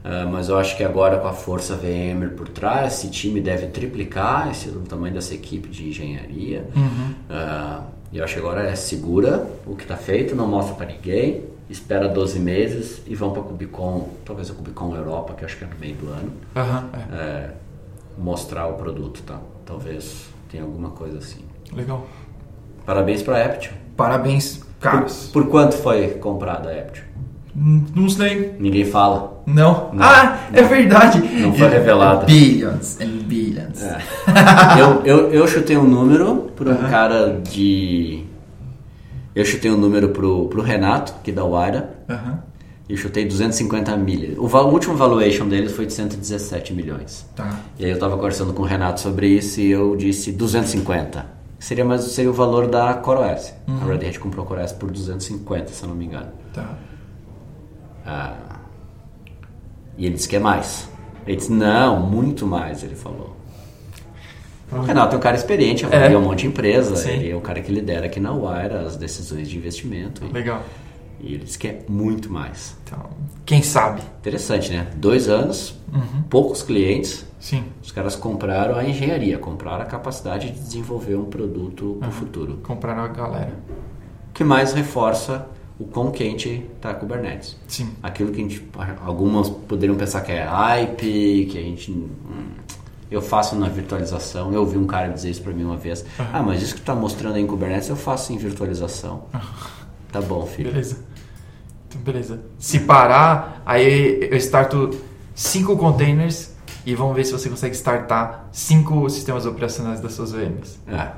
Ah, 0.04 0.28
mas 0.30 0.50
eu 0.50 0.58
acho 0.58 0.76
que 0.76 0.84
agora, 0.84 1.18
com 1.18 1.26
a 1.26 1.32
força 1.32 1.74
VMware 1.74 2.34
por 2.36 2.46
trás, 2.48 2.98
esse 2.98 3.08
time 3.08 3.40
deve 3.40 3.68
triplicar 3.68 4.50
esse, 4.50 4.68
o 4.68 4.80
tamanho 4.82 5.14
dessa 5.14 5.34
equipe 5.34 5.66
de 5.68 5.88
engenharia. 5.88 6.68
Uhum. 6.76 7.14
Ah, 7.30 7.84
e 8.12 8.18
eu 8.18 8.24
acho 8.24 8.34
que 8.34 8.40
agora 8.40 8.62
é 8.62 8.76
segura 8.76 9.48
o 9.66 9.74
que 9.74 9.82
está 9.82 9.96
feito, 9.96 10.36
não 10.36 10.46
mostra 10.46 10.74
para 10.74 10.86
ninguém, 10.86 11.44
espera 11.70 12.06
12 12.06 12.38
meses 12.38 13.02
e 13.06 13.14
vão 13.14 13.32
para 13.32 13.40
a 13.40 13.44
Cubicon, 13.44 14.10
talvez 14.24 14.50
a 14.50 14.54
Cubicon 14.54 14.94
Europa, 14.94 15.32
que 15.32 15.44
acho 15.44 15.56
que 15.56 15.64
é 15.64 15.66
no 15.66 15.76
meio 15.78 15.96
do 15.96 16.08
ano 16.08 16.32
Aham, 16.54 16.90
é. 16.92 17.16
é, 17.16 17.50
mostrar 18.18 18.66
o 18.68 18.74
produto, 18.74 19.22
tá? 19.22 19.40
Talvez 19.64 20.26
tenha 20.50 20.62
alguma 20.62 20.90
coisa 20.90 21.18
assim. 21.18 21.40
Legal. 21.72 22.06
Parabéns 22.84 23.22
para 23.22 23.38
a 23.38 23.46
Aptio. 23.46 23.72
Parabéns, 23.96 24.60
caras. 24.78 25.30
Por, 25.32 25.44
por 25.44 25.50
quanto 25.50 25.74
foi 25.74 26.08
comprada 26.10 26.70
a 26.70 26.78
Aptio? 26.78 27.13
Não 27.54 28.08
sei. 28.08 28.56
Ninguém 28.58 28.84
fala. 28.84 29.42
Não. 29.46 29.90
Não, 29.92 30.02
ah, 30.04 30.38
é 30.52 30.62
verdade. 30.62 31.18
Não 31.40 31.54
foi 31.54 31.68
revelado. 31.68 32.26
Billions 32.26 33.00
and 33.00 33.22
billions. 33.26 33.82
É. 33.82 34.00
eu, 34.80 35.02
eu, 35.04 35.30
eu 35.30 35.46
chutei 35.46 35.76
um 35.76 35.84
número 35.84 36.50
para 36.56 36.72
um 36.72 36.76
cara 36.90 37.40
de. 37.40 38.24
Eu 39.34 39.44
chutei 39.44 39.70
um 39.70 39.76
número 39.76 40.08
pro, 40.08 40.48
pro 40.48 40.62
Renato, 40.62 41.14
que 41.22 41.30
da 41.30 41.44
Wira, 41.44 41.94
Aham. 42.08 42.38
e 42.88 42.92
eu 42.92 42.96
chutei 42.96 43.24
250 43.24 43.96
milhas. 43.96 44.38
O, 44.38 44.46
o 44.46 44.70
último 44.72 44.96
valuation 44.96 45.48
deles 45.48 45.72
foi 45.72 45.86
de 45.86 45.92
117 45.92 46.72
milhões. 46.72 47.26
Tá. 47.34 47.60
E 47.78 47.84
aí 47.84 47.90
eu 47.90 47.94
estava 47.94 48.16
conversando 48.16 48.52
com 48.52 48.62
o 48.62 48.66
Renato 48.66 49.00
sobre 49.00 49.28
isso 49.28 49.60
e 49.60 49.70
eu 49.70 49.96
disse 49.96 50.32
250. 50.32 51.34
Seria 51.58 51.84
mais 51.84 52.02
seria 52.02 52.30
o 52.30 52.34
valor 52.34 52.68
da 52.68 52.94
CoreOS. 52.94 53.54
A 53.66 53.86
Red 53.86 54.06
Hat 54.08 54.20
comprou 54.20 54.44
a 54.44 54.48
CoreOS 54.48 54.72
por 54.72 54.90
250, 54.90 55.68
se 55.68 55.82
eu 55.82 55.88
não 55.88 55.96
me 55.96 56.04
engano. 56.04 56.28
Tá. 56.52 56.76
Ah, 58.04 58.36
e 59.96 60.06
ele 60.06 60.14
disse 60.16 60.28
que 60.28 60.36
é 60.36 60.40
mais. 60.40 60.88
Ele 61.26 61.36
disse, 61.36 61.52
não, 61.52 62.00
muito 62.00 62.46
mais, 62.46 62.82
ele 62.82 62.94
falou. 62.96 63.34
O 64.72 64.80
Renato 64.80 65.14
é 65.14 65.18
um 65.18 65.20
cara 65.20 65.36
experiente, 65.36 65.84
avalia 65.86 66.10
É. 66.16 66.18
um 66.18 66.22
monte 66.22 66.40
de 66.40 66.46
empresa, 66.48 66.96
Sim. 66.96 67.10
ele 67.10 67.30
é 67.30 67.36
o 67.36 67.40
cara 67.40 67.60
que 67.62 67.70
lidera 67.70 68.06
aqui 68.06 68.18
na 68.18 68.32
Wire 68.32 68.74
as 68.74 68.96
decisões 68.96 69.48
de 69.48 69.56
investimento. 69.56 70.24
Legal. 70.32 70.62
e 71.20 71.34
ele 71.34 71.44
disse 71.44 71.58
que 71.58 71.68
é 71.68 71.80
muito 71.88 72.30
mais. 72.30 72.76
Então, 72.84 72.98
quem 73.46 73.62
sabe? 73.62 74.02
Interessante, 74.20 74.70
né? 74.70 74.88
Dois 74.96 75.26
anos, 75.28 75.74
Uhum. 75.90 76.22
poucos 76.28 76.62
clientes, 76.62 77.24
Sim. 77.40 77.64
os 77.82 77.90
caras 77.92 78.14
compraram 78.14 78.74
a 78.76 78.84
engenharia, 78.84 79.38
compraram 79.38 79.82
a 79.82 79.86
capacidade 79.86 80.50
de 80.50 80.58
desenvolver 80.60 81.14
um 81.14 81.24
produto 81.24 81.96
para 82.00 82.08
o 82.08 82.12
futuro. 82.12 82.58
Compraram 82.62 83.04
a 83.04 83.08
galera. 83.08 83.54
O 84.28 84.32
que 84.34 84.44
mais 84.44 84.74
reforça 84.74 85.46
o 85.84 85.88
quão 85.92 86.10
quente 86.10 86.64
está 86.74 86.90
a 86.90 86.94
Kubernetes. 86.94 87.56
Sim. 87.68 87.90
Aquilo 88.02 88.32
que 88.32 88.40
a 88.40 88.42
gente, 88.42 88.68
algumas 89.04 89.48
poderiam 89.48 89.96
pensar 89.96 90.22
que 90.22 90.32
é 90.32 90.44
hype, 90.44 91.48
que 91.50 91.58
a 91.58 91.62
gente. 91.62 91.90
hum, 91.90 92.54
eu 93.10 93.20
faço 93.20 93.54
na 93.54 93.68
virtualização. 93.68 94.52
Eu 94.52 94.60
ouvi 94.60 94.78
um 94.78 94.86
cara 94.86 95.08
dizer 95.08 95.30
isso 95.30 95.42
para 95.42 95.52
mim 95.52 95.64
uma 95.64 95.76
vez. 95.76 96.04
Ah, 96.32 96.42
mas 96.42 96.62
isso 96.62 96.74
que 96.74 96.80
está 96.80 96.94
mostrando 96.94 97.36
aí 97.36 97.42
em 97.42 97.46
Kubernetes 97.46 97.88
eu 97.88 97.96
faço 97.96 98.32
em 98.32 98.38
virtualização. 98.38 99.24
Tá 100.10 100.20
bom, 100.20 100.46
filho. 100.46 100.70
Beleza. 100.70 100.98
Então, 101.88 102.00
beleza. 102.00 102.40
Se 102.58 102.80
parar, 102.80 103.62
aí 103.64 104.28
eu 104.30 104.36
starto 104.38 104.90
cinco 105.34 105.76
containers 105.76 106.54
e 106.86 106.94
vamos 106.94 107.14
ver 107.14 107.24
se 107.24 107.32
você 107.32 107.48
consegue 107.48 107.74
startar 107.74 108.48
cinco 108.52 109.08
sistemas 109.10 109.46
operacionais 109.46 110.00
das 110.00 110.12
suas 110.12 110.32
VMs. 110.32 110.78
É. 110.88 111.10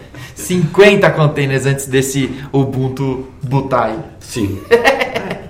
50 0.40 1.10
containers 1.10 1.66
antes 1.66 1.86
desse 1.86 2.30
Ubuntu 2.52 3.28
botar 3.42 3.84
aí. 3.86 3.98
Sim. 4.20 4.60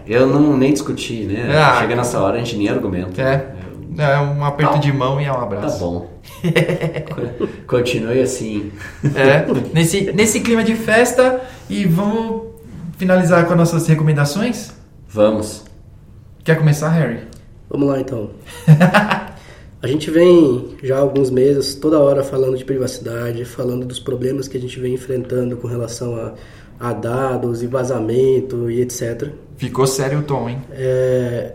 Eu 0.07 0.27
não 0.27 0.57
nem 0.57 0.73
discuti, 0.73 1.25
né? 1.25 1.57
Ah, 1.57 1.81
Chega 1.81 1.95
nessa 1.97 2.19
hora 2.21 2.37
a 2.37 2.39
gente 2.39 2.57
nem 2.57 2.69
argumenta. 2.69 3.23
É. 3.23 3.61
É 3.99 4.19
um 4.19 4.45
aperto 4.45 4.79
de 4.79 4.93
mão 4.93 5.21
e 5.21 5.25
é 5.25 5.31
um 5.33 5.35
Tá 5.37 5.43
abraço. 5.43 5.79
bom. 5.81 6.21
Co- 7.39 7.49
Continue 7.67 8.21
assim. 8.21 8.71
É, 9.15 9.45
nesse, 9.75 10.13
nesse 10.13 10.41
clima 10.41 10.63
de 10.65 10.75
festa 10.75 11.41
e 11.69 11.85
vamos 11.87 12.43
finalizar 12.97 13.45
com 13.47 13.53
as 13.53 13.59
nossas 13.59 13.87
recomendações? 13.89 14.73
Vamos. 15.09 15.65
Quer 16.45 16.57
começar, 16.57 16.89
Harry? 16.91 17.21
Vamos 17.69 17.89
lá 17.89 18.01
então. 18.01 18.31
A 19.83 19.87
gente 19.87 20.11
vem 20.11 20.77
já 20.83 20.99
há 20.99 21.01
alguns 21.01 21.31
meses 21.31 21.75
toda 21.75 21.99
hora 21.99 22.23
falando 22.23 22.57
de 22.57 22.65
privacidade, 22.67 23.47
falando 23.47 23.87
dos 23.87 23.99
problemas 23.99 24.47
que 24.47 24.59
a 24.59 24.61
gente 24.61 24.79
vem 24.79 24.93
enfrentando 24.93 25.57
com 25.57 25.67
relação 25.67 26.17
a, 26.17 26.35
a 26.79 26.93
dados 26.93 27.63
e 27.63 27.67
vazamento 27.67 28.71
e 28.71 28.83
etc. 28.83 29.31
Ficou 29.57 29.87
sério 29.87 30.19
o 30.19 30.23
tom, 30.23 30.51
hein? 30.51 30.59
É, 30.73 31.55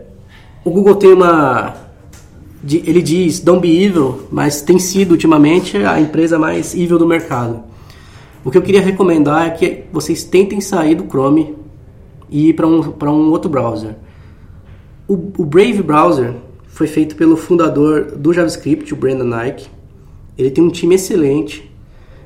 o 0.64 0.70
Google 0.70 0.96
tem 0.96 1.12
uma. 1.12 1.76
Ele 2.68 3.00
diz 3.00 3.38
don't 3.38 3.60
be 3.60 3.84
evil, 3.84 4.26
mas 4.32 4.60
tem 4.60 4.76
sido 4.80 5.12
ultimamente 5.12 5.76
a 5.76 6.00
empresa 6.00 6.36
mais 6.36 6.74
evil 6.74 6.98
do 6.98 7.06
mercado. 7.06 7.62
O 8.44 8.50
que 8.50 8.58
eu 8.58 8.62
queria 8.62 8.80
recomendar 8.80 9.46
é 9.46 9.50
que 9.50 9.84
vocês 9.92 10.24
tentem 10.24 10.60
sair 10.60 10.96
do 10.96 11.04
Chrome 11.04 11.54
e 12.28 12.48
ir 12.48 12.54
para 12.54 12.66
um, 12.66 12.80
um 12.80 13.30
outro 13.30 13.48
browser. 13.48 13.94
O, 15.06 15.14
o 15.14 15.44
Brave 15.44 15.80
Browser 15.80 16.34
foi 16.76 16.86
feito 16.86 17.16
pelo 17.16 17.38
fundador 17.38 18.04
do 18.18 18.34
JavaScript, 18.34 18.92
o 18.92 18.96
Brandon 18.98 19.24
Nike. 19.24 19.66
Ele 20.36 20.50
tem 20.50 20.62
um 20.62 20.68
time 20.68 20.94
excelente. 20.94 21.72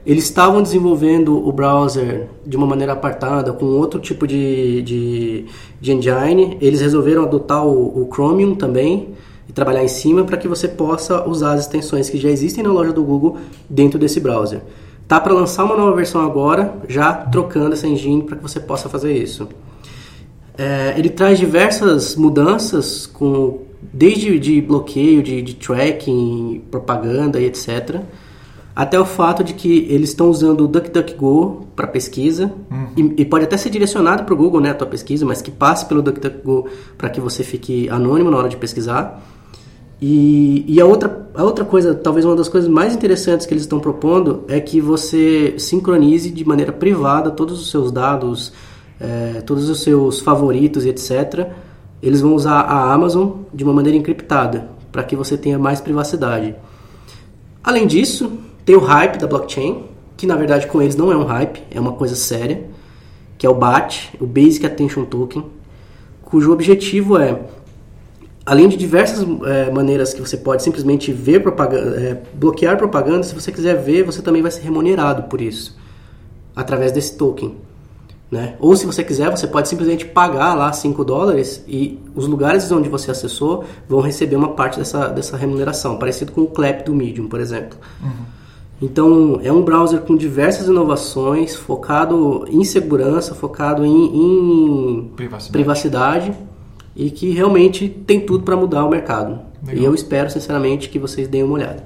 Eles 0.05 0.24
estavam 0.24 0.61
desenvolvendo 0.61 1.46
o 1.46 1.53
browser 1.53 2.26
de 2.44 2.57
uma 2.57 2.66
maneira 2.66 2.94
apartada, 2.94 3.53
com 3.53 3.64
outro 3.66 4.01
tipo 4.01 4.26
de, 4.26 4.82
de, 4.82 5.44
de 5.80 5.92
engine. 5.92 6.59
Eles 6.61 6.80
resolveram 6.80 7.22
adotar 7.22 7.64
o, 7.64 8.03
o 8.03 8.09
Chromium 8.12 8.57
também 8.57 9.11
e 9.48 9.53
trabalhar 9.53 9.84
em 9.84 9.88
cima 9.88 10.24
para 10.24 10.36
que 10.36 10.48
você 10.48 10.66
possa 10.66 11.28
usar 11.28 11.53
as 11.53 11.61
extensões 11.61 12.11
que 12.11 12.18
já 12.18 12.28
existem 12.28 12.64
na 12.64 12.72
loja 12.72 12.92
do 12.92 13.05
Google 13.05 13.36
dentro 13.68 14.01
desse 14.01 14.18
browser. 14.18 14.62
Tá 15.07 15.20
para 15.20 15.32
lançar 15.32 15.62
uma 15.62 15.76
nova 15.76 15.94
versão 15.94 16.22
agora, 16.22 16.74
já 16.88 17.12
trocando 17.12 17.74
essa 17.74 17.86
engine 17.86 18.24
para 18.24 18.36
que 18.36 18.42
você 18.42 18.59
possa 18.59 18.88
fazer 18.88 19.12
isso. 19.12 19.46
É, 20.59 20.94
ele 20.98 21.09
traz 21.09 21.38
diversas 21.38 22.16
mudanças, 22.16 23.07
com, 23.07 23.69
desde 23.83 24.39
de 24.39 24.61
bloqueio, 24.61 25.22
de, 25.22 25.43
de 25.43 25.55
tracking, 25.55 26.62
propaganda 26.70 27.41
e 27.41 27.47
etc. 27.47 28.01
Até 28.74 28.99
o 28.99 29.05
fato 29.05 29.43
de 29.43 29.55
que 29.55 29.87
eles 29.91 30.11
estão 30.11 30.31
usando 30.31 30.64
o 30.64 30.68
DuckDuckGo 30.68 31.66
para 31.74 31.87
pesquisa 31.87 32.53
e, 32.97 33.22
e 33.22 33.24
pode 33.24 33.45
até 33.45 33.57
ser 33.57 33.70
direcionado 33.70 34.24
para 34.24 34.33
o 34.33 34.37
Google, 34.37 34.61
né, 34.61 34.70
a 34.70 34.74
tua 34.74 34.87
pesquisa, 34.87 35.26
mas 35.26 35.43
que 35.43 35.51
passe 35.51 35.87
pelo 35.87 36.03
DuckDuckGo 36.03 36.66
para 36.97 37.11
que 37.11 37.20
você 37.20 37.43
fique 37.43 37.89
anônimo 37.89 38.31
na 38.31 38.39
hora 38.39 38.49
de 38.49 38.57
pesquisar. 38.57 39.22
E, 40.01 40.64
e 40.66 40.81
a, 40.81 40.87
outra, 40.87 41.28
a 41.35 41.45
outra 41.45 41.64
coisa, 41.64 41.95
talvez 41.95 42.24
uma 42.24 42.35
das 42.35 42.49
coisas 42.49 42.70
mais 42.70 42.95
interessantes 42.95 43.47
que 43.47 43.53
eles 43.53 43.64
estão 43.64 43.78
propondo 43.78 44.45
é 44.49 44.59
que 44.59 44.81
você 44.81 45.55
sincronize 45.59 46.31
de 46.31 46.45
maneira 46.47 46.72
privada 46.72 47.31
todos 47.31 47.61
os 47.61 47.70
seus 47.70 47.93
dados, 47.93 48.51
eh, 48.99 49.43
todos 49.45 49.68
os 49.68 49.83
seus 49.83 50.20
favoritos 50.20 50.87
e 50.87 50.89
etc. 50.89 51.51
Eles 52.03 52.20
vão 52.20 52.34
usar 52.34 52.61
a 52.61 52.92
Amazon 52.92 53.42
de 53.53 53.64
uma 53.64 53.72
maneira 53.72 53.96
encriptada, 53.96 54.68
para 54.90 55.03
que 55.03 55.14
você 55.14 55.36
tenha 55.36 55.59
mais 55.59 55.80
privacidade. 55.80 56.55
Além 57.62 57.86
disso, 57.86 58.32
tem 58.64 58.74
o 58.74 58.80
hype 58.80 59.18
da 59.18 59.26
blockchain, 59.26 59.84
que 60.16 60.26
na 60.26 60.36
verdade 60.36 60.66
com 60.66 60.80
eles 60.80 60.96
não 60.96 61.12
é 61.12 61.16
um 61.16 61.24
hype, 61.24 61.62
é 61.70 61.80
uma 61.80 61.92
coisa 61.92 62.14
séria, 62.14 62.64
que 63.38 63.46
é 63.46 63.51
o 63.51 63.55
BAT, 63.55 64.11
o 64.20 64.26
Basic 64.26 64.66
Attention 64.66 65.05
Token, 65.05 65.44
cujo 66.22 66.53
objetivo 66.53 67.18
é, 67.18 67.40
além 68.44 68.68
de 68.68 68.76
diversas 68.76 69.26
é, 69.46 69.70
maneiras 69.70 70.12
que 70.12 70.20
você 70.20 70.36
pode 70.36 70.62
simplesmente 70.62 71.12
ver 71.12 71.40
propaganda, 71.40 72.01
é, 72.01 72.22
bloquear 72.34 72.76
propaganda, 72.76 73.22
se 73.22 73.34
você 73.34 73.51
quiser 73.51 73.74
ver, 73.74 74.05
você 74.05 74.22
também 74.22 74.42
vai 74.42 74.51
ser 74.51 74.62
remunerado 74.62 75.24
por 75.24 75.40
isso, 75.40 75.76
através 76.55 76.92
desse 76.92 77.16
token. 77.16 77.57
Né? 78.31 78.55
Ou 78.61 78.76
se 78.76 78.87
você 78.87 79.03
quiser, 79.03 79.28
você 79.28 79.47
pode 79.47 79.68
simplesmente 79.68 80.05
pagar 80.05 80.55
lá 80.55 80.72
5 80.72 81.05
dólares 81.05 81.64
e 81.66 81.99
os 82.14 82.28
lugares 82.28 82.70
onde 82.70 82.89
você 82.89 83.11
acessou 83.11 83.64
vão 83.89 84.01
receber 84.01 84.37
uma 84.37 84.51
parte 84.51 84.78
dessa, 84.78 85.09
dessa 85.09 85.37
remuneração, 85.37 85.99
parecido 85.99 86.31
com 86.31 86.43
o 86.43 86.47
Clap 86.47 86.85
do 86.85 86.95
Medium, 86.95 87.26
por 87.26 87.41
exemplo. 87.41 87.76
Uhum. 88.01 88.41
Então, 88.81 89.41
é 89.43 89.53
um 89.53 89.62
browser 89.62 90.01
com 90.01 90.16
diversas 90.16 90.68
inovações, 90.68 91.55
focado 91.55 92.47
em 92.49 92.64
segurança, 92.64 93.35
focado 93.35 93.85
em, 93.85 93.91
em 93.91 95.12
privacidade. 95.16 95.53
privacidade. 95.53 96.33
e 96.97 97.11
que 97.11 97.31
realmente 97.31 97.89
tem 97.89 98.20
tudo 98.20 98.45
para 98.45 98.57
mudar 98.57 98.85
o 98.85 98.91
mercado. 98.91 99.41
Legal. 99.66 99.83
E 99.83 99.85
eu 99.85 99.95
espero, 99.95 100.31
sinceramente, 100.31 100.89
que 100.89 100.99
vocês 100.99 101.28
deem 101.28 101.43
uma 101.43 101.55
olhada. 101.55 101.85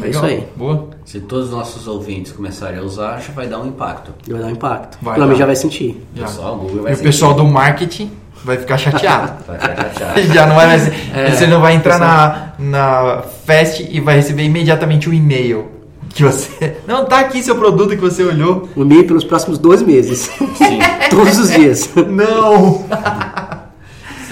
Legal. 0.00 0.06
É 0.06 0.10
isso 0.10 0.24
aí. 0.24 0.48
Boa. 0.56 0.88
Se 1.04 1.20
todos 1.20 1.46
os 1.46 1.52
nossos 1.52 1.86
ouvintes 1.86 2.32
começarem 2.32 2.78
a 2.78 2.82
usar, 2.82 3.20
já 3.20 3.32
vai 3.32 3.46
dar 3.46 3.60
um 3.60 3.66
impacto. 3.66 4.12
Vai 4.28 4.40
dar 4.40 4.46
um 4.46 4.50
impacto. 4.50 4.98
Vai 5.02 5.20
o 5.20 5.34
já 5.34 5.46
vai 5.46 5.56
sentir. 5.56 6.02
Já. 6.14 6.26
Pessoal, 6.26 6.54
o 6.54 6.58
Google 6.58 6.82
vai 6.82 6.92
e 6.92 6.96
sentir. 6.96 7.08
o 7.08 7.10
pessoal 7.10 7.34
do 7.34 7.44
marketing 7.44 8.10
vai 8.44 8.56
ficar 8.56 8.78
chateado. 8.78 9.32
vai 9.46 9.58
ficar 9.58 9.76
chateado. 9.76 10.22
já 10.32 10.46
não 10.46 10.56
vai 10.56 10.66
mais, 10.66 10.88
é, 10.88 11.30
você 11.30 11.46
não 11.46 11.60
vai 11.60 11.74
entrar 11.74 11.98
na, 11.98 12.52
na 12.58 13.22
Fast 13.44 13.86
e 13.90 14.00
vai 14.00 14.16
receber 14.16 14.44
imediatamente 14.44 15.08
o 15.08 15.12
um 15.12 15.14
e-mail 15.14 15.70
que 16.14 16.22
você. 16.22 16.76
Não, 16.86 17.04
tá 17.06 17.20
aqui 17.20 17.42
seu 17.42 17.56
produto 17.56 17.90
que 17.90 17.96
você 17.96 18.22
olhou. 18.22 18.68
O 18.76 18.82
e-mail 18.82 19.06
pelos 19.06 19.24
próximos 19.24 19.58
12 19.58 19.84
meses. 19.84 20.30
Sim. 20.56 20.78
Todos 21.10 21.38
os 21.38 21.50
dias. 21.50 21.88
Não! 21.94 22.84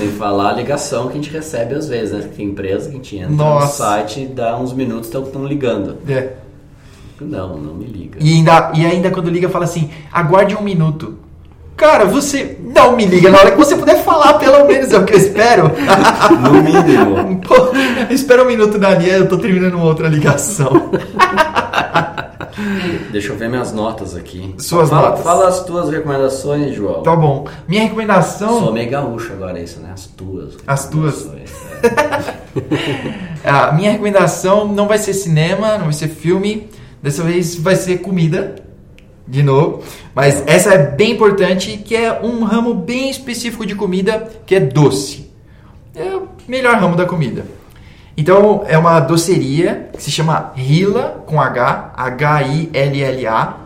Sem 0.00 0.12
falar 0.12 0.50
a 0.50 0.52
ligação 0.54 1.08
que 1.08 1.12
a 1.12 1.16
gente 1.16 1.30
recebe 1.30 1.74
às 1.74 1.86
vezes, 1.86 2.14
né? 2.14 2.30
Tem 2.34 2.46
empresa 2.46 2.88
que 2.88 2.94
a 2.94 2.96
gente 2.96 3.16
entra 3.16 3.30
Nossa. 3.30 3.66
no 3.66 3.72
site 3.72 4.22
e 4.22 4.26
dá 4.26 4.56
uns 4.56 4.72
minutos 4.72 5.14
estão 5.14 5.44
ligando. 5.44 5.98
É. 6.08 6.30
Não, 7.20 7.58
não 7.58 7.74
me 7.74 7.84
liga. 7.84 8.18
E 8.18 8.32
ainda, 8.32 8.72
e 8.74 8.86
ainda 8.86 9.10
quando 9.10 9.28
liga 9.28 9.50
fala 9.50 9.64
assim, 9.64 9.90
aguarde 10.10 10.56
um 10.56 10.62
minuto. 10.62 11.18
Cara, 11.76 12.06
você 12.06 12.58
não 12.62 12.96
me 12.96 13.04
liga 13.04 13.30
na 13.30 13.40
hora 13.40 13.50
que 13.50 13.58
você 13.58 13.76
puder 13.76 14.02
falar, 14.02 14.34
pelo 14.34 14.66
menos 14.66 14.90
é 14.90 14.98
o 14.98 15.04
que 15.04 15.12
eu 15.12 15.18
espero. 15.18 15.70
No 16.40 16.62
mínimo. 16.62 17.40
Pô, 17.46 17.72
espera 18.10 18.42
um 18.42 18.46
minuto, 18.46 18.78
Daniel, 18.78 19.20
eu 19.20 19.28
tô 19.28 19.36
terminando 19.36 19.78
outra 19.80 20.08
ligação. 20.08 20.90
Deixa 23.10 23.32
eu 23.32 23.36
ver 23.36 23.48
minhas 23.48 23.72
notas 23.72 24.16
aqui. 24.16 24.54
Suas 24.58 24.88
fala, 24.88 25.08
notas. 25.10 25.24
Fala 25.24 25.48
as 25.48 25.64
tuas 25.64 25.90
recomendações, 25.90 26.74
João. 26.74 27.02
Tá 27.02 27.14
bom. 27.14 27.46
Minha 27.68 27.82
recomendação. 27.82 28.60
Sou 28.60 28.72
meio 28.72 28.90
gaúcho 28.90 29.32
agora, 29.32 29.58
é 29.58 29.62
isso, 29.62 29.80
né? 29.80 29.90
As 29.92 30.06
tuas. 30.06 30.56
As 30.66 30.88
tuas. 30.88 31.28
É. 33.44 33.48
a 33.48 33.72
minha 33.76 33.90
recomendação 33.92 34.66
não 34.66 34.86
vai 34.88 34.98
ser 34.98 35.14
cinema, 35.14 35.78
não 35.78 35.84
vai 35.84 35.92
ser 35.92 36.08
filme. 36.08 36.68
Dessa 37.02 37.22
vez 37.22 37.54
vai 37.54 37.76
ser 37.76 37.98
comida. 37.98 38.56
De 39.26 39.42
novo. 39.42 39.84
Mas 40.14 40.42
essa 40.46 40.74
é 40.74 40.78
bem 40.78 41.12
importante, 41.12 41.76
que 41.76 41.94
é 41.94 42.20
um 42.20 42.42
ramo 42.42 42.74
bem 42.74 43.10
específico 43.10 43.64
de 43.64 43.76
comida, 43.76 44.28
que 44.44 44.56
é 44.56 44.60
doce. 44.60 45.30
É 45.94 46.16
o 46.16 46.28
melhor 46.48 46.76
ramo 46.76 46.96
da 46.96 47.06
comida. 47.06 47.44
Então, 48.16 48.64
é 48.66 48.76
uma 48.76 49.00
doceria 49.00 49.88
que 49.92 50.02
se 50.02 50.10
chama 50.10 50.52
Hila, 50.56 51.22
com 51.26 51.40
H, 51.40 51.92
H-I-L-L-A. 51.96 53.56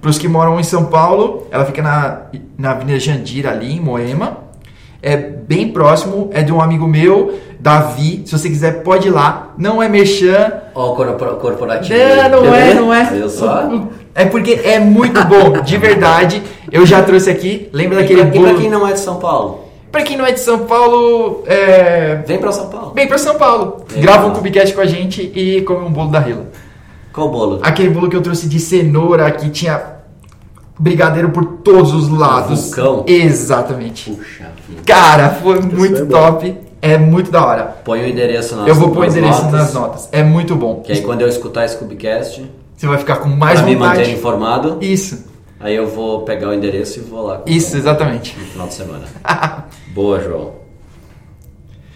Para 0.00 0.10
os 0.10 0.18
que 0.18 0.28
moram 0.28 0.58
em 0.60 0.62
São 0.62 0.84
Paulo, 0.86 1.46
ela 1.50 1.64
fica 1.64 1.82
na, 1.82 2.22
na 2.56 2.70
Avenida 2.70 2.98
Jandira, 2.98 3.50
ali 3.50 3.76
em 3.76 3.80
Moema. 3.80 4.38
É 5.02 5.16
bem 5.16 5.68
próximo, 5.68 6.30
é 6.32 6.42
de 6.42 6.52
um 6.52 6.60
amigo 6.60 6.86
meu, 6.86 7.38
Davi. 7.60 8.22
Se 8.24 8.36
você 8.36 8.48
quiser, 8.48 8.82
pode 8.82 9.08
ir 9.08 9.10
lá. 9.10 9.54
Não 9.56 9.82
é 9.82 9.88
merchan. 9.88 10.52
Ó, 10.74 10.92
oh, 10.92 10.94
corporativo. 11.36 11.98
Não, 12.30 12.44
não 12.44 12.54
é, 12.54 12.74
não 12.74 12.94
é. 12.94 13.10
Eu 13.12 13.28
só. 13.28 13.68
É 14.14 14.24
porque 14.24 14.60
é 14.64 14.80
muito 14.80 15.24
bom, 15.24 15.60
de 15.60 15.76
verdade. 15.76 16.42
Eu 16.72 16.84
já 16.84 17.02
trouxe 17.02 17.30
aqui. 17.30 17.68
Lembra 17.72 17.98
daquele 17.98 18.24
bolo? 18.24 18.48
E 18.48 18.50
pra 18.50 18.60
quem 18.60 18.70
não 18.70 18.86
é 18.86 18.92
de 18.92 19.00
São 19.00 19.16
Paulo? 19.16 19.67
Pra 19.90 20.02
quem 20.02 20.16
não 20.16 20.26
é 20.26 20.32
de 20.32 20.40
São 20.40 20.60
Paulo, 20.66 21.42
é... 21.46 22.16
Vem 22.26 22.38
pra 22.38 22.52
São 22.52 22.68
Paulo. 22.68 22.92
Vem 22.94 23.08
pra 23.08 23.18
São 23.18 23.36
Paulo. 23.36 23.84
Vem 23.88 24.02
Grava 24.02 24.26
um 24.26 24.32
Cubicast 24.32 24.74
com 24.74 24.80
a 24.80 24.86
gente 24.86 25.22
e 25.34 25.62
come 25.62 25.86
um 25.86 25.90
bolo 25.90 26.10
da 26.10 26.18
Rila. 26.18 26.46
Qual 27.12 27.30
bolo? 27.30 27.60
Aquele 27.62 27.90
bolo 27.90 28.08
que 28.08 28.16
eu 28.16 28.22
trouxe 28.22 28.48
de 28.48 28.60
cenoura, 28.60 29.30
que 29.30 29.48
tinha 29.50 29.96
brigadeiro 30.78 31.30
por 31.30 31.44
todos 31.44 31.92
os 31.94 32.08
lados. 32.08 32.66
Vulcão? 32.66 33.04
Exatamente. 33.06 34.10
Puxa 34.10 34.50
vida. 34.68 34.82
Cara, 34.86 35.30
foi 35.30 35.60
muito 35.60 36.06
top. 36.06 36.54
É 36.80 36.96
muito 36.96 37.30
da 37.30 37.44
hora. 37.44 37.64
Põe 37.84 38.02
o 38.02 38.06
endereço 38.06 38.54
nas 38.54 38.68
Eu 38.68 38.74
vou 38.76 38.90
pôr 38.90 39.00
o 39.00 39.04
endereço 39.04 39.42
notas, 39.42 39.52
nas 39.52 39.74
notas. 39.74 40.08
É 40.12 40.22
muito 40.22 40.54
bom. 40.54 40.80
Que 40.84 40.92
aí 40.92 41.00
quando 41.02 41.22
eu 41.22 41.28
escutar 41.28 41.64
esse 41.64 41.76
Cubicast... 41.76 42.48
Você 42.76 42.86
vai 42.86 42.98
ficar 42.98 43.16
com 43.16 43.28
mais 43.28 43.60
pra 43.60 43.68
vontade. 43.68 43.74
me 43.74 43.98
manter 43.98 44.12
informado. 44.12 44.78
Isso. 44.80 45.24
Aí 45.60 45.74
eu 45.74 45.88
vou 45.88 46.22
pegar 46.22 46.50
o 46.50 46.54
endereço 46.54 47.00
e 47.00 47.02
vou 47.02 47.26
lá. 47.26 47.42
Isso, 47.44 47.76
exatamente. 47.76 48.38
No 48.38 48.46
final 48.46 48.68
de 48.68 48.74
semana. 48.74 49.04
Boa, 49.92 50.20
João. 50.20 50.52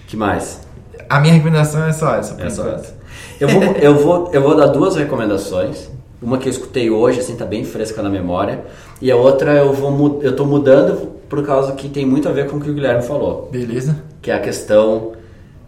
que 0.08 0.16
mais? 0.16 0.60
A 1.08 1.20
minha 1.20 1.34
recomendação 1.34 1.84
é 1.84 1.92
só 1.92 2.16
essa. 2.16 2.42
É 2.42 2.50
só 2.50 2.68
essa. 2.68 2.96
Eu 3.38 3.48
vou, 3.48 3.62
eu, 3.80 3.98
vou, 3.98 4.30
eu 4.32 4.42
vou 4.42 4.56
dar 4.56 4.66
duas 4.66 4.96
recomendações. 4.96 5.88
Uma 6.20 6.38
que 6.38 6.48
eu 6.48 6.50
escutei 6.50 6.90
hoje, 6.90 7.20
assim, 7.20 7.36
tá 7.36 7.44
bem 7.44 7.64
fresca 7.64 8.02
na 8.02 8.10
memória. 8.10 8.64
E 9.00 9.12
a 9.12 9.16
outra 9.16 9.52
eu 9.52 9.72
vou 9.72 10.20
eu 10.22 10.34
tô 10.34 10.44
mudando 10.44 11.12
por 11.28 11.44
causa 11.46 11.72
que 11.72 11.88
tem 11.88 12.04
muito 12.04 12.28
a 12.28 12.32
ver 12.32 12.48
com 12.48 12.56
o 12.56 12.60
que 12.60 12.68
o 12.68 12.74
Guilherme 12.74 13.02
falou. 13.02 13.48
Beleza. 13.50 14.02
Que 14.20 14.30
é 14.30 14.34
a 14.34 14.40
questão... 14.40 15.12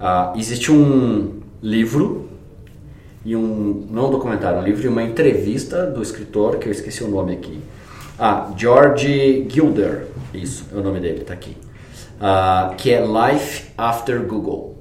Uh, 0.01 0.37
existe 0.37 0.71
um 0.71 1.41
livro 1.63 2.29
e 3.25 3.37
um... 3.37 3.87
Não 3.89 4.09
um 4.09 4.11
documentário, 4.11 4.59
um 4.59 4.65
livro 4.65 4.85
e 4.85 4.89
uma 4.89 5.03
entrevista 5.03 5.87
do 5.87 6.03
escritor, 6.03 6.57
que 6.57 6.69
eu 6.69 6.73
esqueci 6.73 7.03
o 7.03 7.09
nome 7.09 7.33
aqui 7.33 7.63
ah, 8.19 8.53
George 8.57 9.47
Gilder, 9.49 10.07
isso 10.33 10.67
é 10.73 10.77
o 10.77 10.83
nome 10.83 11.01
dele, 11.01 11.25
tá 11.25 11.35
aqui. 11.35 11.57
Ah, 12.21 12.75
que 12.77 12.93
é 12.93 13.05
Life 13.05 13.73
After 13.77 14.25
Google. 14.25 14.79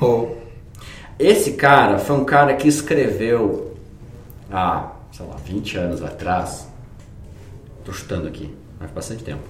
Oh. 0.00 0.28
Esse 1.18 1.52
cara 1.52 1.98
foi 1.98 2.16
um 2.16 2.24
cara 2.24 2.54
que 2.54 2.66
escreveu 2.66 3.74
há, 4.50 4.92
sei 5.12 5.26
lá, 5.26 5.36
20 5.36 5.76
anos 5.76 6.02
atrás. 6.02 6.68
Tô 7.84 7.92
chutando 7.92 8.26
aqui, 8.26 8.52
faz 8.78 8.90
bastante 8.90 9.22
tempo. 9.22 9.42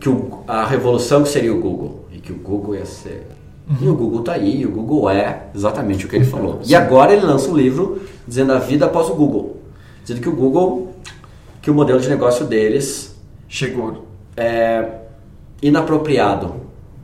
Que 0.00 0.08
o, 0.08 0.42
a 0.48 0.66
revolução 0.66 1.22
que 1.22 1.28
seria 1.28 1.54
o 1.54 1.60
Google. 1.60 2.06
E 2.10 2.18
que 2.18 2.32
o 2.32 2.36
Google 2.36 2.74
ia 2.74 2.86
ser. 2.86 3.26
Uhum. 3.68 3.76
E 3.80 3.88
o 3.88 3.94
Google 3.94 4.22
tá 4.22 4.32
aí, 4.32 4.62
e 4.62 4.66
o 4.66 4.70
Google 4.70 5.08
é 5.10 5.48
exatamente 5.54 6.06
o 6.06 6.08
que 6.08 6.16
ele 6.16 6.24
falou. 6.24 6.60
Sim. 6.62 6.72
E 6.72 6.74
agora 6.74 7.12
ele 7.12 7.24
lança 7.24 7.48
um 7.48 7.56
livro 7.56 8.02
dizendo 8.26 8.52
a 8.52 8.58
vida 8.58 8.86
após 8.86 9.08
o 9.08 9.14
Google. 9.14 9.60
Dizendo 10.02 10.20
que 10.20 10.28
o 10.28 10.34
Google 10.34 10.91
que 11.62 11.70
o 11.70 11.74
modelo 11.74 12.00
de 12.00 12.08
negócio 12.08 12.44
deles 12.44 13.16
chegou 13.48 14.06
é 14.36 14.98
inapropriado. 15.62 16.54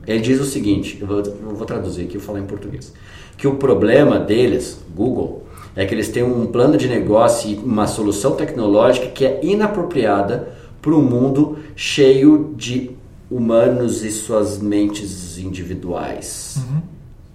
Ele 0.05 0.19
diz 0.19 0.39
o 0.39 0.45
seguinte, 0.45 0.97
eu 0.99 1.07
vou, 1.07 1.19
eu 1.19 1.55
vou 1.55 1.65
traduzir 1.65 2.03
aqui, 2.03 2.15
eu 2.15 2.21
falar 2.21 2.39
em 2.39 2.45
português, 2.45 2.93
que 3.37 3.47
o 3.47 3.55
problema 3.55 4.19
deles, 4.19 4.83
Google, 4.93 5.45
é 5.75 5.85
que 5.85 5.93
eles 5.95 6.09
têm 6.09 6.23
um 6.23 6.45
plano 6.47 6.77
de 6.77 6.89
negócio 6.89 7.49
e 7.49 7.55
uma 7.55 7.87
solução 7.87 8.35
tecnológica 8.35 9.07
que 9.07 9.25
é 9.25 9.39
inapropriada 9.41 10.49
para 10.81 10.91
um 10.91 11.01
mundo 11.01 11.59
cheio 11.75 12.53
de 12.57 12.91
humanos 13.31 14.03
e 14.03 14.11
suas 14.11 14.59
mentes 14.59 15.37
individuais. 15.37 16.57
Uhum. 16.57 16.81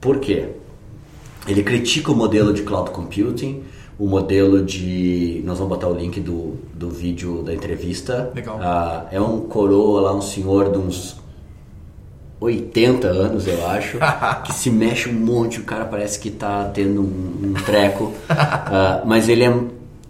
Por 0.00 0.18
quê? 0.18 0.48
Ele 1.46 1.62
critica 1.62 2.10
o 2.10 2.16
modelo 2.16 2.52
de 2.52 2.62
cloud 2.62 2.90
computing, 2.90 3.62
o 3.98 4.06
modelo 4.06 4.64
de. 4.64 5.42
Nós 5.44 5.58
vamos 5.58 5.76
botar 5.76 5.88
o 5.88 5.94
link 5.94 6.20
do, 6.20 6.56
do 6.74 6.90
vídeo 6.90 7.42
da 7.42 7.54
entrevista. 7.54 8.30
Legal. 8.34 8.58
Ah, 8.60 9.06
é 9.10 9.20
um 9.20 9.40
coroa 9.40 10.00
lá, 10.02 10.14
um 10.14 10.22
senhor 10.22 10.70
de 10.70 10.78
uns 10.78 11.16
80 12.40 13.06
anos, 13.06 13.46
eu 13.46 13.66
acho, 13.66 13.98
que 14.44 14.52
se 14.52 14.70
mexe 14.70 15.08
um 15.08 15.12
monte, 15.12 15.60
o 15.60 15.64
cara 15.64 15.84
parece 15.84 16.18
que 16.18 16.28
está 16.28 16.64
tendo 16.64 17.00
um, 17.00 17.50
um 17.50 17.52
treco. 17.64 18.12
ah, 18.28 19.02
mas 19.04 19.28
ele 19.28 19.44
é, 19.44 19.54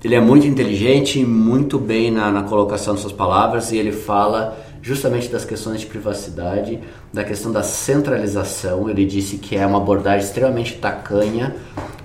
ele 0.02 0.14
é 0.14 0.20
muito 0.20 0.46
inteligente, 0.46 1.24
muito 1.24 1.78
bem 1.78 2.10
na, 2.10 2.30
na 2.30 2.42
colocação 2.42 2.94
de 2.94 3.00
suas 3.00 3.12
palavras 3.12 3.70
e 3.70 3.76
ele 3.76 3.92
fala 3.92 4.63
justamente 4.84 5.30
das 5.30 5.46
questões 5.46 5.80
de 5.80 5.86
privacidade, 5.86 6.78
da 7.10 7.24
questão 7.24 7.50
da 7.50 7.62
centralização. 7.62 8.88
Ele 8.90 9.06
disse 9.06 9.38
que 9.38 9.56
é 9.56 9.66
uma 9.66 9.78
abordagem 9.78 10.26
extremamente 10.26 10.74
tacanha 10.74 11.56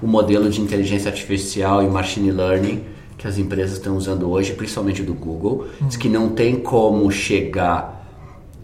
o 0.01 0.07
modelo 0.07 0.49
de 0.49 0.61
inteligência 0.61 1.11
artificial 1.11 1.83
e 1.83 1.87
machine 1.87 2.31
learning 2.31 2.81
que 3.17 3.27
as 3.27 3.37
empresas 3.37 3.73
estão 3.73 3.97
usando 3.97 4.31
hoje, 4.31 4.53
principalmente 4.53 5.03
do 5.03 5.13
Google. 5.13 5.67
Diz 5.81 5.97
que 5.97 6.07
não 6.07 6.29
tem 6.29 6.55
como 6.55 7.11
chegar 7.11 8.07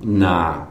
na 0.01 0.67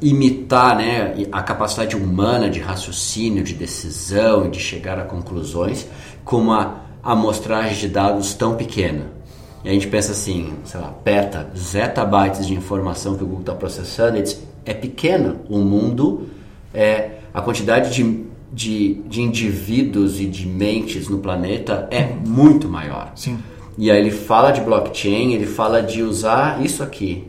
imitar 0.00 0.76
né, 0.76 1.26
a 1.32 1.42
capacidade 1.42 1.96
humana 1.96 2.48
de 2.48 2.60
raciocínio, 2.60 3.42
de 3.42 3.54
decisão 3.54 4.46
e 4.46 4.50
de 4.50 4.60
chegar 4.60 5.00
a 5.00 5.02
conclusões 5.02 5.88
com 6.24 6.36
uma 6.36 6.82
amostragem 7.02 7.76
de 7.76 7.88
dados 7.88 8.34
tão 8.34 8.54
pequena. 8.54 9.17
E 9.64 9.68
a 9.68 9.72
gente 9.72 9.88
pensa 9.88 10.12
assim, 10.12 10.54
sei 10.64 10.80
lá, 10.80 10.88
peta, 10.88 11.50
zettabytes 11.56 12.46
de 12.46 12.54
informação 12.54 13.16
que 13.16 13.24
o 13.24 13.26
Google 13.26 13.40
está 13.40 13.54
processando, 13.54 14.22
é 14.64 14.74
pequena. 14.74 15.36
O 15.48 15.58
mundo, 15.58 16.28
é, 16.72 17.18
a 17.34 17.40
quantidade 17.40 17.92
de, 17.92 18.24
de, 18.52 18.94
de 19.06 19.22
indivíduos 19.22 20.20
e 20.20 20.26
de 20.26 20.46
mentes 20.46 21.08
no 21.08 21.18
planeta 21.18 21.88
é 21.90 22.04
muito 22.04 22.68
maior. 22.68 23.12
Sim. 23.14 23.38
E 23.76 23.90
aí 23.90 23.98
ele 23.98 24.10
fala 24.10 24.50
de 24.50 24.60
blockchain, 24.60 25.32
ele 25.34 25.46
fala 25.46 25.82
de 25.82 26.02
usar 26.02 26.64
isso 26.64 26.82
aqui. 26.82 27.24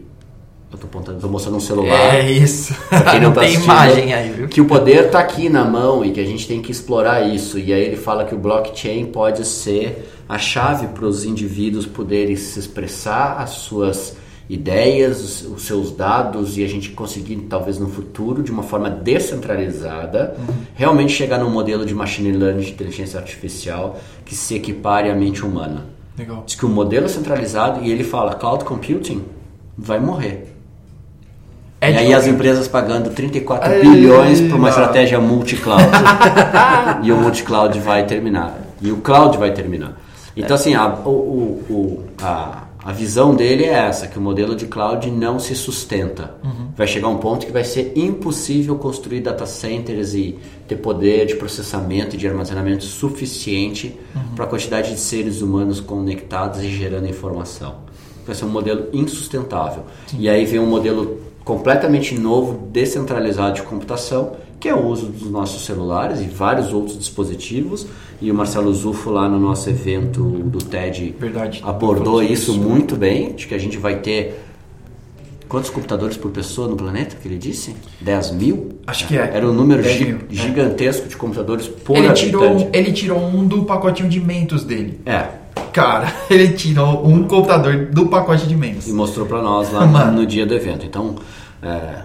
Eu 0.71 0.77
tô, 0.77 0.85
apontando, 0.85 1.19
tô 1.19 1.27
mostrando 1.27 1.57
um 1.57 1.59
celular. 1.59 2.15
É 2.15 2.29
isso. 2.31 2.73
Pra 2.89 3.01
quem 3.11 3.21
não 3.21 3.31
tá 3.33 3.41
tem 3.41 3.55
imagem 3.55 4.13
aí, 4.13 4.29
viu? 4.31 4.47
Que 4.47 4.61
o 4.61 4.65
poder 4.65 5.05
está 5.05 5.19
aqui 5.19 5.49
na 5.49 5.65
mão 5.65 6.05
e 6.05 6.11
que 6.11 6.19
a 6.19 6.25
gente 6.25 6.47
tem 6.47 6.61
que 6.61 6.71
explorar 6.71 7.27
isso. 7.27 7.57
E 7.57 7.73
aí 7.73 7.81
ele 7.81 7.95
fala 7.97 8.23
que 8.23 8.35
o 8.35 8.37
blockchain 8.37 9.07
pode 9.07 9.45
ser 9.47 10.07
a 10.29 10.37
chave 10.37 10.87
para 10.87 11.05
os 11.05 11.25
indivíduos 11.25 11.87
poderem 11.87 12.35
se 12.35 12.59
expressar 12.59 13.37
as 13.39 13.49
suas 13.51 14.15
ideias, 14.47 15.41
os 15.43 15.63
seus 15.63 15.91
dados 15.91 16.57
e 16.57 16.63
a 16.63 16.67
gente 16.67 16.89
conseguir, 16.91 17.35
talvez 17.49 17.77
no 17.79 17.87
futuro, 17.89 18.41
de 18.43 18.51
uma 18.51 18.63
forma 18.63 18.89
descentralizada, 18.89 20.35
Uhum. 20.37 20.55
realmente 20.75 21.13
chegar 21.13 21.37
num 21.39 21.49
modelo 21.49 21.85
de 21.85 21.93
machine 21.93 22.31
learning, 22.31 22.61
de 22.63 22.71
inteligência 22.71 23.19
artificial 23.19 23.99
que 24.25 24.35
se 24.35 24.55
equipare 24.55 25.09
à 25.09 25.15
mente 25.15 25.43
humana. 25.45 25.85
Legal. 26.17 26.43
Diz 26.45 26.55
que 26.55 26.65
o 26.65 26.69
modelo 26.69 27.07
centralizado 27.07 27.83
e 27.83 27.91
ele 27.91 28.03
fala 28.03 28.33
cloud 28.35 28.63
computing 28.65 29.23
vai 29.77 29.99
morrer. 29.99 30.48
É 31.81 31.91
e 31.91 31.97
aí 31.97 32.13
as 32.13 32.27
empresas 32.27 32.67
pagando 32.67 33.09
34 33.11 33.71
Ei, 33.73 33.81
bilhões 33.81 34.41
para 34.41 34.49
uma 34.55 34.57
não. 34.57 34.69
estratégia 34.69 35.19
multi-cloud. 35.19 35.83
e 37.03 37.11
o 37.11 37.17
multi-cloud 37.17 37.79
vai 37.79 38.05
terminar. 38.05 38.57
E 38.81 38.91
o 38.91 38.97
cloud 38.97 39.37
vai 39.37 39.53
terminar. 39.53 39.97
Então, 40.35 40.55
assim, 40.55 40.73
a, 40.75 40.87
o, 40.87 41.09
o- 41.69 42.03
a, 42.21 42.63
a 42.83 42.91
visão 42.93 43.33
dele 43.35 43.63
é 43.65 43.73
essa, 43.73 44.07
que 44.07 44.17
o 44.17 44.21
modelo 44.21 44.55
de 44.55 44.67
cloud 44.67 45.09
não 45.11 45.39
se 45.39 45.55
sustenta. 45.55 46.35
Vai 46.77 46.87
chegar 46.87 47.07
um 47.09 47.17
ponto 47.17 47.45
que 47.45 47.51
vai 47.51 47.63
ser 47.63 47.91
impossível 47.95 48.75
construir 48.77 49.19
data 49.21 49.45
centers 49.45 50.13
e 50.13 50.37
ter 50.67 50.77
poder 50.77 51.25
de 51.25 51.35
processamento 51.35 52.15
e 52.15 52.17
de 52.19 52.27
armazenamento 52.27 52.83
suficiente 52.85 53.97
para 54.35 54.45
a 54.45 54.47
quantidade 54.47 54.93
de 54.93 54.99
seres 54.99 55.41
humanos 55.41 55.79
conectados 55.81 56.61
e 56.61 56.69
gerando 56.69 57.07
informação. 57.07 57.75
Vai 58.25 58.35
ser 58.35 58.45
um 58.45 58.49
modelo 58.49 58.87
insustentável. 58.93 59.83
E 60.17 60.29
aí 60.29 60.45
vem 60.45 60.59
um 60.59 60.67
modelo 60.67 61.19
completamente 61.43 62.17
novo, 62.17 62.67
descentralizado 62.71 63.55
de 63.55 63.61
computação, 63.63 64.33
que 64.59 64.67
é 64.67 64.73
o 64.75 64.85
uso 64.85 65.05
dos 65.07 65.29
nossos 65.31 65.65
celulares 65.65 66.19
e 66.21 66.25
vários 66.25 66.73
outros 66.73 66.97
dispositivos. 66.97 67.87
E 68.21 68.29
o 68.29 68.35
Marcelo 68.35 68.73
Zufo 68.73 69.09
lá 69.09 69.29
no 69.29 69.39
nosso 69.39 69.69
evento 69.69 70.21
do 70.21 70.57
TED 70.59 71.15
Verdade. 71.17 71.61
abordou 71.65 72.21
isso 72.21 72.51
isso. 72.51 72.59
muito 72.59 72.95
bem, 72.97 73.31
de 73.33 73.47
que 73.47 73.55
a 73.55 73.57
gente 73.57 73.77
vai 73.77 73.99
ter 73.99 74.43
quantos 75.47 75.69
computadores 75.69 76.17
por 76.17 76.29
pessoa 76.29 76.67
no 76.67 76.75
planeta 76.75 77.15
que 77.15 77.27
ele 77.27 77.37
disse? 77.37 77.73
10 78.01 78.31
mil? 78.31 78.69
Acho 78.85 79.07
que 79.07 79.17
é. 79.17 79.31
Era 79.33 79.47
um 79.49 79.53
número 79.53 79.81
10 79.81 79.97
gi- 79.97 80.05
mil, 80.05 80.17
é. 80.17 80.19
gigantesco 80.29 81.07
de 81.07 81.15
computadores 81.15 81.67
por 81.67 81.95
Ele 81.97 82.11
tirou, 82.11 82.43
habitante. 82.43 82.77
ele 82.77 82.91
tirou 82.91 83.19
um 83.19 83.47
do 83.47 83.63
pacotinho 83.63 84.09
de 84.09 84.19
mentos 84.19 84.65
dele. 84.65 84.99
É, 85.05 85.27
Cara, 85.73 86.11
ele 86.29 86.49
tirou 86.53 87.05
um 87.07 87.27
computador 87.27 87.85
do 87.87 88.07
pacote 88.07 88.47
de 88.47 88.55
mentos. 88.55 88.87
e 88.87 88.93
mostrou 88.93 89.25
para 89.25 89.41
nós 89.41 89.71
lá 89.71 89.85
Mano. 89.87 90.21
no 90.21 90.25
dia 90.25 90.45
do 90.45 90.53
evento. 90.53 90.85
Então, 90.85 91.15
é, 91.61 92.03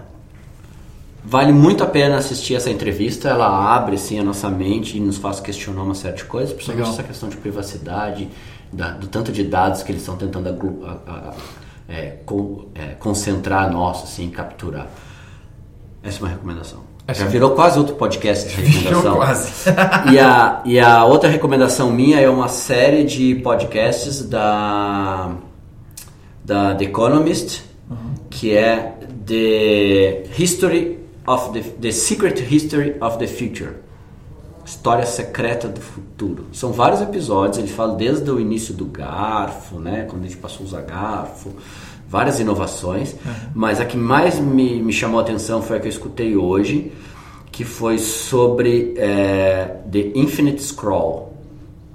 vale 1.24 1.53
muito 1.53 1.82
a 1.82 1.86
pena 1.86 2.16
assistir 2.16 2.55
essa 2.55 2.70
entrevista. 2.70 3.28
Ela 3.28 3.74
abre 3.74 3.97
assim, 3.97 4.18
a 4.18 4.22
nossa 4.22 4.49
mente 4.51 4.97
e 4.97 5.01
nos 5.01 5.16
faz 5.16 5.40
questionar 5.40 5.82
uma 5.82 5.95
série 5.95 6.16
de 6.16 6.24
coisas, 6.24 6.53
principalmente 6.53 6.84
Legal. 6.86 6.95
essa 7.01 7.03
questão 7.09 7.28
de 7.28 7.36
privacidade, 7.36 8.28
da- 8.72 8.90
do 8.92 9.07
tanto 9.07 9.32
de 9.32 9.45
dados 9.45 9.82
que 9.82 9.92
eles 9.92 10.03
estão 10.03 10.16
tentando 10.16 10.49
agru- 10.49 10.82
a- 10.84 11.11
a- 11.11 11.34
é, 11.88 12.18
con- 12.26 12.66
é, 12.74 12.95
concentrar 12.99 13.70
nosso, 13.72 14.05
assim, 14.05 14.28
capturar. 14.30 14.88
Essa 16.03 16.18
é 16.18 16.20
uma 16.22 16.28
recomendação. 16.28 16.80
Já 17.13 17.27
virou 17.27 17.51
quase 17.51 17.79
outro 17.79 17.97
podcast 17.97 18.49
de 18.49 18.55
recomendação. 18.63 19.17
quase. 19.17 19.71
e, 20.11 20.19
a, 20.19 20.63
e 20.65 20.81
a 20.81 21.05
outra 21.05 21.29
recomendação 21.29 21.91
minha 21.91 22.19
é 22.19 22.29
uma 22.31 22.49
série 22.49 23.05
de 23.05 23.35
podcasts 23.37 24.27
da, 24.27 25.33
da 26.43 26.75
The 26.75 26.85
Economist, 26.85 27.63
que 28.31 28.57
é 28.57 28.95
The 29.27 30.25
History 30.39 30.99
of 31.27 31.53
the, 31.53 31.61
the 31.81 31.93
Secret 31.93 32.41
History 32.41 32.97
of 33.01 33.19
the 33.19 33.27
Future. 33.27 33.85
História 34.65 35.05
secreta 35.05 35.69
do 35.69 35.83
futuro. 35.83 36.47
São 36.53 36.73
vários 36.73 37.03
episódios, 37.03 37.59
ele 37.59 37.69
fala 37.69 37.97
desde 37.97 38.31
o 38.31 38.41
início 38.41 38.73
do 38.73 38.87
garfo, 38.87 39.79
né, 39.79 40.07
quando 40.09 40.25
a 40.25 40.27
gente 40.27 40.39
passou 40.39 40.65
a 40.65 40.69
usar 40.69 40.81
garfo, 40.81 41.51
várias 42.09 42.41
inovações, 42.41 43.15
mas 43.55 43.81
a 43.81 43.85
que 43.85 43.97
mais 43.97 44.39
me, 44.39 44.83
me 44.83 44.93
chamou 44.93 45.19
a 45.21 45.23
atenção 45.23 45.63
foi 45.63 45.77
a 45.77 45.81
que 45.81 45.87
eu 45.87 45.91
escutei 45.91 46.37
hoje, 46.37 46.93
que 47.51 47.65
foi 47.65 47.99
sobre 47.99 48.95
é, 48.97 49.77
The 49.91 50.13
Infinite 50.15 50.63
Scroll, 50.63 51.35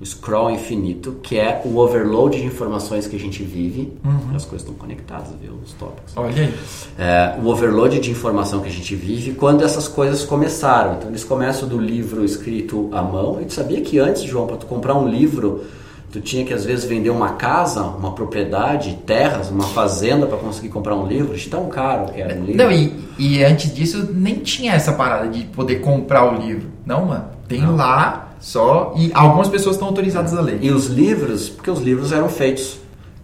o 0.01 0.05
scroll 0.05 0.49
infinito, 0.49 1.17
que 1.21 1.37
é 1.37 1.61
o 1.65 1.77
overload 1.77 2.39
de 2.39 2.45
informações 2.45 3.05
que 3.05 3.17
a 3.17 3.19
gente 3.19 3.43
vive. 3.43 3.91
As 4.33 4.45
coisas 4.45 4.61
estão 4.61 4.73
conectadas, 4.73 5.27
viu? 5.41 5.53
Os 5.63 5.73
tópicos. 5.73 6.13
Olha 6.15 6.33
aí. 6.33 6.53
É, 6.97 7.37
o 7.43 7.47
overload 7.47 7.99
de 7.99 8.09
informação 8.09 8.61
que 8.61 8.69
a 8.69 8.71
gente 8.71 8.95
vive 8.95 9.33
quando 9.33 9.61
essas 9.61 9.89
coisas 9.89 10.23
começaram. 10.23 10.93
Então 10.93 11.09
eles 11.09 11.25
começam 11.25 11.67
do 11.67 11.77
livro 11.77 12.23
escrito 12.23 12.89
à 12.93 13.01
mão. 13.01 13.41
E 13.41 13.45
tu 13.45 13.53
sabia 13.53 13.81
que 13.81 13.99
antes, 13.99 14.23
João, 14.23 14.47
para 14.47 14.55
tu 14.55 14.67
comprar 14.67 14.95
um 14.95 15.05
livro, 15.05 15.65
tu 16.11 16.19
tinha 16.21 16.45
que 16.45 16.53
às 16.53 16.65
vezes 16.65 16.85
vender 16.85 17.09
uma 17.09 17.33
casa, 17.33 17.81
uma 17.81 18.13
propriedade, 18.13 18.97
terras, 19.05 19.49
uma 19.49 19.65
fazenda 19.65 20.25
para 20.25 20.37
conseguir 20.37 20.69
comprar 20.69 20.95
um 20.95 21.05
livro? 21.05 21.35
De 21.35 21.47
tão 21.49 21.67
caro 21.67 22.11
que 22.11 22.21
era 22.21 22.33
um 22.33 22.45
livro. 22.45 22.57
Não, 22.63 22.71
e, 22.71 22.93
e 23.17 23.43
antes 23.43 23.73
disso 23.73 24.09
nem 24.13 24.35
tinha 24.35 24.73
essa 24.73 24.93
parada 24.93 25.27
de 25.27 25.43
poder 25.45 25.81
comprar 25.81 26.33
o 26.33 26.37
livro. 26.37 26.67
Não, 26.85 27.05
mano. 27.05 27.25
Tem 27.47 27.61
Não. 27.61 27.75
lá 27.75 28.29
só. 28.39 28.93
E 28.97 29.11
algumas 29.13 29.47
pessoas 29.47 29.75
estão 29.75 29.87
autorizadas 29.87 30.33
a 30.35 30.41
ler. 30.41 30.59
E 30.61 30.71
os 30.71 30.87
livros, 30.87 31.49
porque 31.49 31.69
os 31.69 31.79
livros 31.79 32.11
eram 32.11 32.29
feitos 32.29 32.79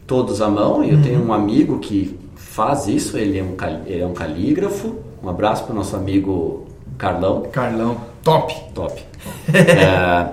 todos 0.08 0.42
à 0.42 0.48
mão, 0.48 0.84
e 0.84 0.92
eu 0.92 1.02
tenho 1.02 1.26
um 1.26 1.34
amigo 1.34 1.80
que 1.80 2.20
faz 2.36 2.88
isso, 2.88 3.18
ele 3.18 3.40
é 3.40 3.44
um, 3.44 3.56
ele 3.86 4.02
é 4.02 4.06
um 4.06 4.14
calígrafo. 4.14 4.96
Um 5.24 5.30
abraço 5.30 5.64
para 5.64 5.74
o 5.74 5.76
nosso 5.76 5.96
amigo 5.96 6.66
Carlão. 6.98 7.44
Carlão, 7.52 7.98
top. 8.24 8.56
Top. 8.74 9.02
É, 9.54 10.30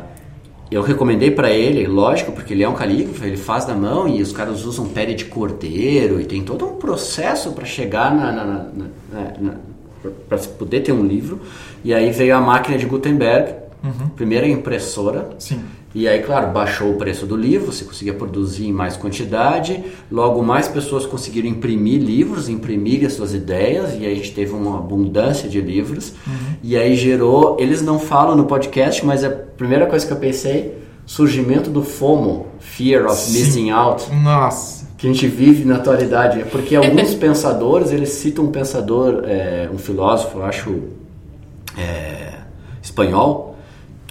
eu 0.72 0.82
recomendei 0.82 1.30
para 1.30 1.50
ele, 1.50 1.86
lógico, 1.86 2.32
porque 2.32 2.52
ele 2.52 2.62
é 2.62 2.68
um 2.68 2.74
calígrafo, 2.74 3.24
ele 3.24 3.36
faz 3.36 3.66
na 3.66 3.74
mão 3.74 4.08
e 4.08 4.22
os 4.22 4.32
caras 4.32 4.64
usam 4.64 4.88
pele 4.88 5.14
de 5.14 5.24
cordeiro 5.26 6.20
e 6.20 6.24
tem 6.24 6.42
todo 6.42 6.64
um 6.64 6.76
processo 6.76 7.52
para 7.52 7.64
chegar 7.64 8.14
na, 8.14 8.32
na, 8.32 8.66
na, 9.40 9.54
para 10.28 10.38
poder 10.38 10.80
ter 10.80 10.92
um 10.92 11.06
livro. 11.06 11.40
E 11.84 11.92
aí 11.92 12.10
veio 12.10 12.36
a 12.36 12.40
máquina 12.40 12.78
de 12.78 12.86
Gutenberg, 12.86 13.54
primeira 14.16 14.48
impressora. 14.48 15.30
Sim. 15.38 15.60
E 15.94 16.08
aí, 16.08 16.22
claro, 16.22 16.50
baixou 16.52 16.92
o 16.92 16.94
preço 16.94 17.26
do 17.26 17.36
livro, 17.36 17.70
você 17.70 17.84
conseguia 17.84 18.14
produzir 18.14 18.66
em 18.66 18.72
mais 18.72 18.96
quantidade, 18.96 19.84
logo 20.10 20.42
mais 20.42 20.66
pessoas 20.66 21.04
conseguiram 21.04 21.48
imprimir 21.48 22.00
livros, 22.00 22.48
imprimir 22.48 23.06
as 23.06 23.12
suas 23.12 23.34
ideias, 23.34 23.92
e 23.92 24.06
aí 24.06 24.12
a 24.12 24.14
gente 24.14 24.32
teve 24.32 24.52
uma 24.54 24.78
abundância 24.78 25.50
de 25.50 25.60
livros. 25.60 26.14
E 26.62 26.78
aí 26.78 26.96
gerou, 26.96 27.58
eles 27.60 27.82
não 27.82 27.98
falam 27.98 28.34
no 28.34 28.46
podcast, 28.46 29.04
mas 29.04 29.22
a 29.22 29.28
primeira 29.28 29.84
coisa 29.86 30.06
que 30.06 30.12
eu 30.12 30.16
pensei, 30.16 30.78
surgimento 31.04 31.68
do 31.68 31.82
FOMO, 31.82 32.46
Fear 32.58 33.04
of 33.04 33.16
Sim. 33.16 33.38
Missing 33.38 33.70
Out, 33.70 34.10
Nossa. 34.14 34.86
que 34.96 35.06
a 35.06 35.12
gente 35.12 35.26
vive 35.26 35.64
na 35.66 35.76
atualidade. 35.76 36.40
É 36.40 36.44
Porque 36.44 36.74
alguns 36.74 37.12
pensadores, 37.16 37.92
eles 37.92 38.08
citam 38.10 38.46
um 38.46 38.50
pensador, 38.50 39.24
é, 39.26 39.68
um 39.70 39.76
filósofo, 39.76 40.38
eu 40.38 40.44
acho, 40.44 40.82
é, 41.76 42.32
espanhol, 42.82 43.51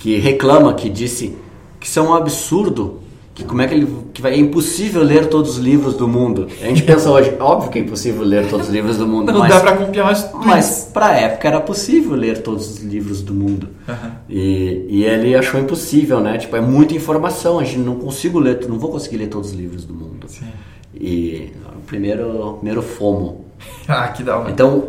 que 0.01 0.17
reclama, 0.17 0.73
que 0.73 0.89
disse 0.89 1.35
que 1.79 1.85
isso 1.85 1.99
é 1.99 2.01
um 2.01 2.15
absurdo, 2.15 3.01
que 3.35 3.43
como 3.43 3.61
é 3.61 3.67
que 3.67 3.75
ele 3.75 3.87
que 4.11 4.19
vai, 4.19 4.33
é 4.33 4.37
impossível 4.37 5.03
ler 5.03 5.27
todos 5.27 5.51
os 5.51 5.57
livros 5.57 5.93
do 5.93 6.07
mundo. 6.07 6.47
A 6.59 6.65
gente 6.65 6.81
pensa 6.81 7.11
hoje, 7.11 7.35
óbvio 7.39 7.69
que 7.69 7.77
é 7.77 7.81
impossível 7.83 8.23
ler 8.23 8.49
todos 8.49 8.67
os 8.67 8.73
livros 8.73 8.97
do 8.97 9.07
mundo, 9.07 9.31
Não 9.31 9.41
mas 9.41 9.53
dá 9.53 9.59
pra 9.59 9.77
copiar 9.77 10.11
mas 10.43 10.89
para 10.91 11.05
a 11.05 11.13
época 11.13 11.47
era 11.47 11.61
possível 11.61 12.15
ler 12.15 12.41
todos 12.41 12.67
os 12.67 12.79
livros 12.79 13.21
do 13.21 13.31
mundo. 13.31 13.69
Aham. 13.87 14.11
E, 14.27 14.87
e 14.89 15.05
ele 15.05 15.35
achou 15.35 15.59
impossível, 15.59 16.19
né? 16.19 16.39
Tipo, 16.39 16.55
é 16.55 16.61
muita 16.61 16.95
informação, 16.95 17.59
a 17.59 17.63
gente 17.63 17.79
não 17.79 17.95
consigo 17.95 18.39
ler, 18.39 18.67
não 18.67 18.79
vou 18.79 18.89
conseguir 18.89 19.17
ler 19.17 19.27
todos 19.27 19.51
os 19.51 19.55
livros 19.55 19.85
do 19.85 19.93
mundo. 19.93 20.25
Sim. 20.27 20.47
E 20.95 21.51
o 21.77 21.81
primeiro, 21.81 22.53
primeiro 22.55 22.81
FOMO. 22.81 23.45
Ah, 23.87 24.07
que 24.07 24.23
da 24.23 24.37
hora. 24.37 24.49
Então, 24.49 24.87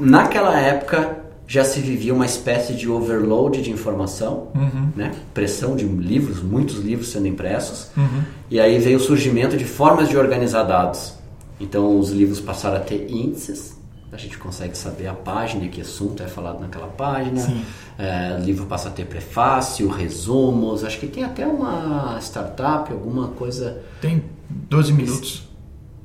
naquela 0.00 0.58
época 0.58 1.23
já 1.46 1.62
se 1.64 1.78
vivia 1.80 2.14
uma 2.14 2.24
espécie 2.26 2.72
de 2.74 2.88
overload 2.88 3.60
de 3.62 3.70
informação, 3.70 4.48
Uhum. 4.54 4.88
né? 4.96 5.12
Pressão 5.34 5.76
de 5.76 5.84
livros, 5.84 6.42
muitos 6.42 6.76
livros 6.78 7.08
sendo 7.08 7.26
impressos. 7.26 7.88
Uhum. 7.96 8.22
E 8.50 8.58
aí 8.58 8.78
veio 8.78 8.96
o 8.96 9.00
surgimento 9.00 9.56
de 9.56 9.64
formas 9.64 10.08
de 10.08 10.16
organizar 10.16 10.62
dados. 10.64 11.14
Então, 11.60 11.98
os 11.98 12.10
livros 12.10 12.40
passaram 12.40 12.76
a 12.76 12.80
ter 12.80 13.06
índices. 13.10 13.74
a 14.12 14.16
gente 14.16 14.38
consegue 14.38 14.78
saber 14.78 15.08
a 15.08 15.12
página, 15.12 15.66
que 15.66 15.80
assunto 15.80 16.22
é 16.22 16.28
falado 16.28 16.60
naquela 16.60 16.86
página. 16.86 17.52
É, 17.98 18.36
o 18.40 18.44
livro 18.44 18.64
passa 18.66 18.88
a 18.88 18.92
ter 18.92 19.06
prefácio, 19.06 19.88
resumos. 19.88 20.84
Acho 20.84 21.00
que 21.00 21.08
tem 21.08 21.24
até 21.24 21.44
uma 21.44 22.16
startup, 22.20 22.92
alguma 22.92 23.28
coisa. 23.28 23.82
Tem 24.00 24.22
12 24.70 24.92
minutos. 24.92 25.48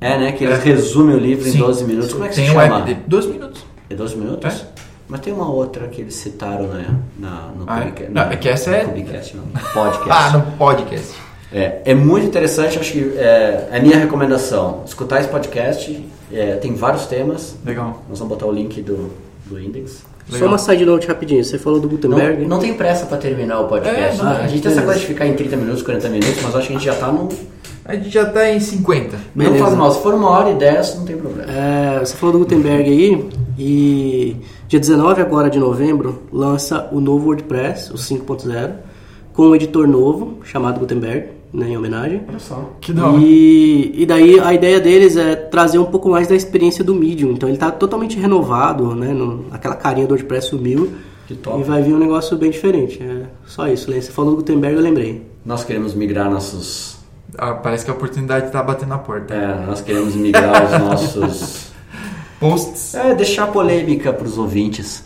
É, 0.00 0.18
né? 0.18 0.32
Que 0.32 0.44
É. 0.44 0.48
eles 0.48 0.64
resumem 0.64 1.14
o 1.14 1.20
livro 1.20 1.46
em 1.48 1.52
Sim. 1.52 1.58
12 1.58 1.84
minutos. 1.84 2.12
Como 2.12 2.24
é 2.24 2.28
que 2.28 2.34
Tem 2.34 2.46
se 2.46 2.50
um 2.50 2.54
chama? 2.60 2.78
app 2.80 2.94
de 2.94 3.00
12 3.08 3.28
minutos. 3.28 3.64
É 3.88 3.94
12 3.94 4.16
minutos? 4.16 4.60
É. 4.60 4.66
Mas 5.10 5.20
tem 5.20 5.32
uma 5.32 5.50
outra 5.50 5.88
que 5.88 6.00
eles 6.00 6.14
citaram 6.14 6.68
né, 6.68 6.86
na, 7.18 7.50
no 7.58 7.64
Ah, 7.66 7.80
é? 7.80 7.82
podcast. 7.86 8.12
Não, 8.12 8.22
é 8.22 8.36
que 8.36 8.48
essa 8.48 8.70
é- 8.70 8.84
Podcast, 8.84 9.36
não. 9.36 9.44
Podcast. 9.74 10.08
Ah, 10.08 10.30
no 10.38 10.42
podcast. 10.52 11.14
É, 11.52 11.80
é 11.84 11.94
muito 11.94 12.26
interessante, 12.28 12.78
acho 12.78 12.92
que 12.92 13.12
é, 13.16 13.68
é 13.72 13.76
a 13.76 13.80
minha 13.82 13.98
recomendação. 13.98 14.84
Escutar 14.86 15.18
esse 15.18 15.28
podcast, 15.28 16.08
é, 16.32 16.54
tem 16.56 16.74
vários 16.74 17.06
temas. 17.06 17.56
Legal. 17.66 18.04
Nós 18.08 18.20
vamos 18.20 18.32
botar 18.32 18.46
o 18.46 18.52
link 18.52 18.80
do, 18.82 19.10
do 19.46 19.58
Index. 19.60 20.04
Só 20.28 20.46
uma 20.46 20.58
side 20.58 20.86
note 20.86 21.08
rapidinho. 21.08 21.42
Você 21.44 21.58
falou 21.58 21.80
do 21.80 21.88
Gutenberg. 21.88 22.42
Não, 22.42 22.50
não 22.50 22.58
tem 22.60 22.72
pressa 22.74 23.04
para 23.04 23.18
terminar 23.18 23.58
o 23.58 23.66
podcast. 23.66 24.20
É, 24.20 24.22
não, 24.22 24.32
né? 24.32 24.42
a 24.44 24.46
gente 24.46 24.62
tem 24.62 24.70
essa 24.70 24.82
coisa 24.82 25.00
de 25.00 25.06
ficar 25.06 25.26
em 25.26 25.34
30 25.34 25.56
minutos, 25.56 25.82
40 25.82 26.08
minutos, 26.08 26.40
mas 26.40 26.54
acho 26.54 26.66
que 26.68 26.72
a 26.72 26.76
gente 26.76 26.86
já 26.86 26.94
tá 26.94 27.10
no. 27.10 27.28
A 27.84 27.96
gente 27.96 28.10
já 28.10 28.24
tá 28.26 28.48
em 28.48 28.60
50. 28.60 29.16
Não 29.34 29.44
Beleza. 29.46 29.64
faz 29.64 29.76
mal, 29.76 29.90
se 29.90 30.00
for 30.00 30.14
uma 30.14 30.30
hora 30.30 30.50
e 30.50 30.54
10, 30.54 30.94
não 30.98 31.04
tem 31.04 31.16
problema. 31.16 31.50
É, 31.50 31.98
você 31.98 32.14
falou 32.14 32.34
do 32.34 32.38
Gutenberg 32.40 32.88
aí, 32.88 33.28
e 33.58 34.36
dia 34.70 34.78
19 34.78 35.20
agora 35.20 35.50
de 35.50 35.58
novembro 35.58 36.22
lança 36.32 36.88
o 36.92 37.00
novo 37.00 37.26
WordPress, 37.26 37.90
o 37.92 37.96
5.0, 37.96 38.70
com 39.32 39.48
um 39.48 39.54
editor 39.54 39.86
novo 39.88 40.38
chamado 40.44 40.78
Gutenberg, 40.78 41.28
né, 41.52 41.70
em 41.70 41.76
homenagem. 41.76 42.22
Olha 42.28 42.38
só. 42.38 42.70
Que 42.80 42.92
da 42.92 43.08
hora. 43.08 43.20
E, 43.20 43.92
e 44.02 44.06
daí 44.06 44.38
a 44.38 44.54
ideia 44.54 44.78
deles 44.78 45.16
é 45.16 45.34
trazer 45.34 45.78
um 45.80 45.84
pouco 45.86 46.08
mais 46.08 46.28
da 46.28 46.36
experiência 46.36 46.84
do 46.84 46.94
Medium. 46.94 47.32
Então 47.32 47.48
ele 47.48 47.56
está 47.56 47.68
totalmente 47.72 48.16
renovado, 48.16 48.94
né? 48.94 49.08
no- 49.12 49.46
aquela 49.50 49.74
carinha 49.74 50.06
do 50.06 50.12
WordPress 50.12 50.46
sumiu. 50.50 50.92
Que 51.26 51.34
top. 51.34 51.60
E 51.60 51.64
vai 51.64 51.82
vir 51.82 51.92
um 51.92 51.98
negócio 51.98 52.36
bem 52.36 52.50
diferente. 52.50 53.02
É 53.02 53.24
só 53.46 53.66
isso, 53.66 53.90
Len. 53.90 54.00
Você 54.00 54.12
falou 54.12 54.30
do 54.32 54.36
Gutenberg, 54.36 54.76
eu 54.76 54.82
lembrei. 54.82 55.26
Nós 55.44 55.64
queremos 55.64 55.94
migrar 55.94 56.30
nossos. 56.30 56.96
Ah, 57.36 57.54
parece 57.54 57.84
que 57.84 57.90
a 57.90 57.94
oportunidade 57.94 58.52
tá 58.52 58.62
batendo 58.62 58.90
na 58.90 58.98
porta. 58.98 59.34
É, 59.34 59.66
nós 59.66 59.80
queremos 59.80 60.14
migrar 60.14 60.64
os 60.64 60.78
nossos. 60.80 61.69
Posts. 62.40 62.94
É, 62.94 63.14
deixar 63.14 63.46
polêmica 63.48 64.12
para 64.12 64.26
os 64.26 64.38
ouvintes. 64.38 65.04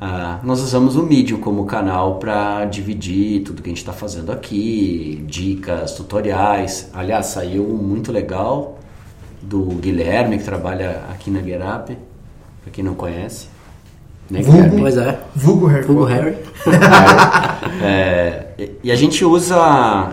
Ah, 0.00 0.40
nós 0.42 0.60
usamos 0.60 0.96
o 0.96 1.02
Medium 1.04 1.38
como 1.38 1.64
canal 1.64 2.16
para 2.16 2.64
dividir 2.64 3.42
tudo 3.42 3.62
que 3.62 3.68
a 3.68 3.72
gente 3.72 3.78
está 3.78 3.92
fazendo 3.92 4.32
aqui, 4.32 5.22
dicas, 5.28 5.92
tutoriais. 5.92 6.90
Aliás, 6.92 7.26
saiu 7.26 7.62
um 7.62 7.76
muito 7.76 8.10
legal 8.10 8.78
do 9.40 9.62
Guilherme, 9.66 10.38
que 10.38 10.44
trabalha 10.44 11.02
aqui 11.10 11.30
na 11.30 11.40
GetUp, 11.40 11.96
para 12.62 12.72
quem 12.72 12.82
não 12.82 12.94
conhece. 12.94 13.46
Né, 14.30 14.40
Vulgo. 14.42 14.56
Guilherme? 14.58 14.80
Pois 14.80 14.96
é. 14.96 15.20
Vulgo 15.36 15.66
Harry 15.66 15.86
Google 15.86 16.06
Potter. 16.06 16.24
Harry. 16.24 16.36
É, 17.82 18.46
e- 18.58 18.70
e 18.84 18.92
a 18.92 18.96
gente 18.96 19.24
usa, 19.24 19.56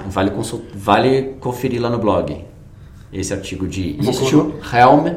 vale, 0.07 0.31
consul- 0.31 0.63
vale 0.73 1.35
conferir 1.39 1.81
lá 1.81 1.89
no 1.89 1.97
blog, 1.99 2.43
esse 3.11 3.33
artigo 3.33 3.67
de 3.67 3.97
Istio, 3.99 4.55
Helm 4.73 5.13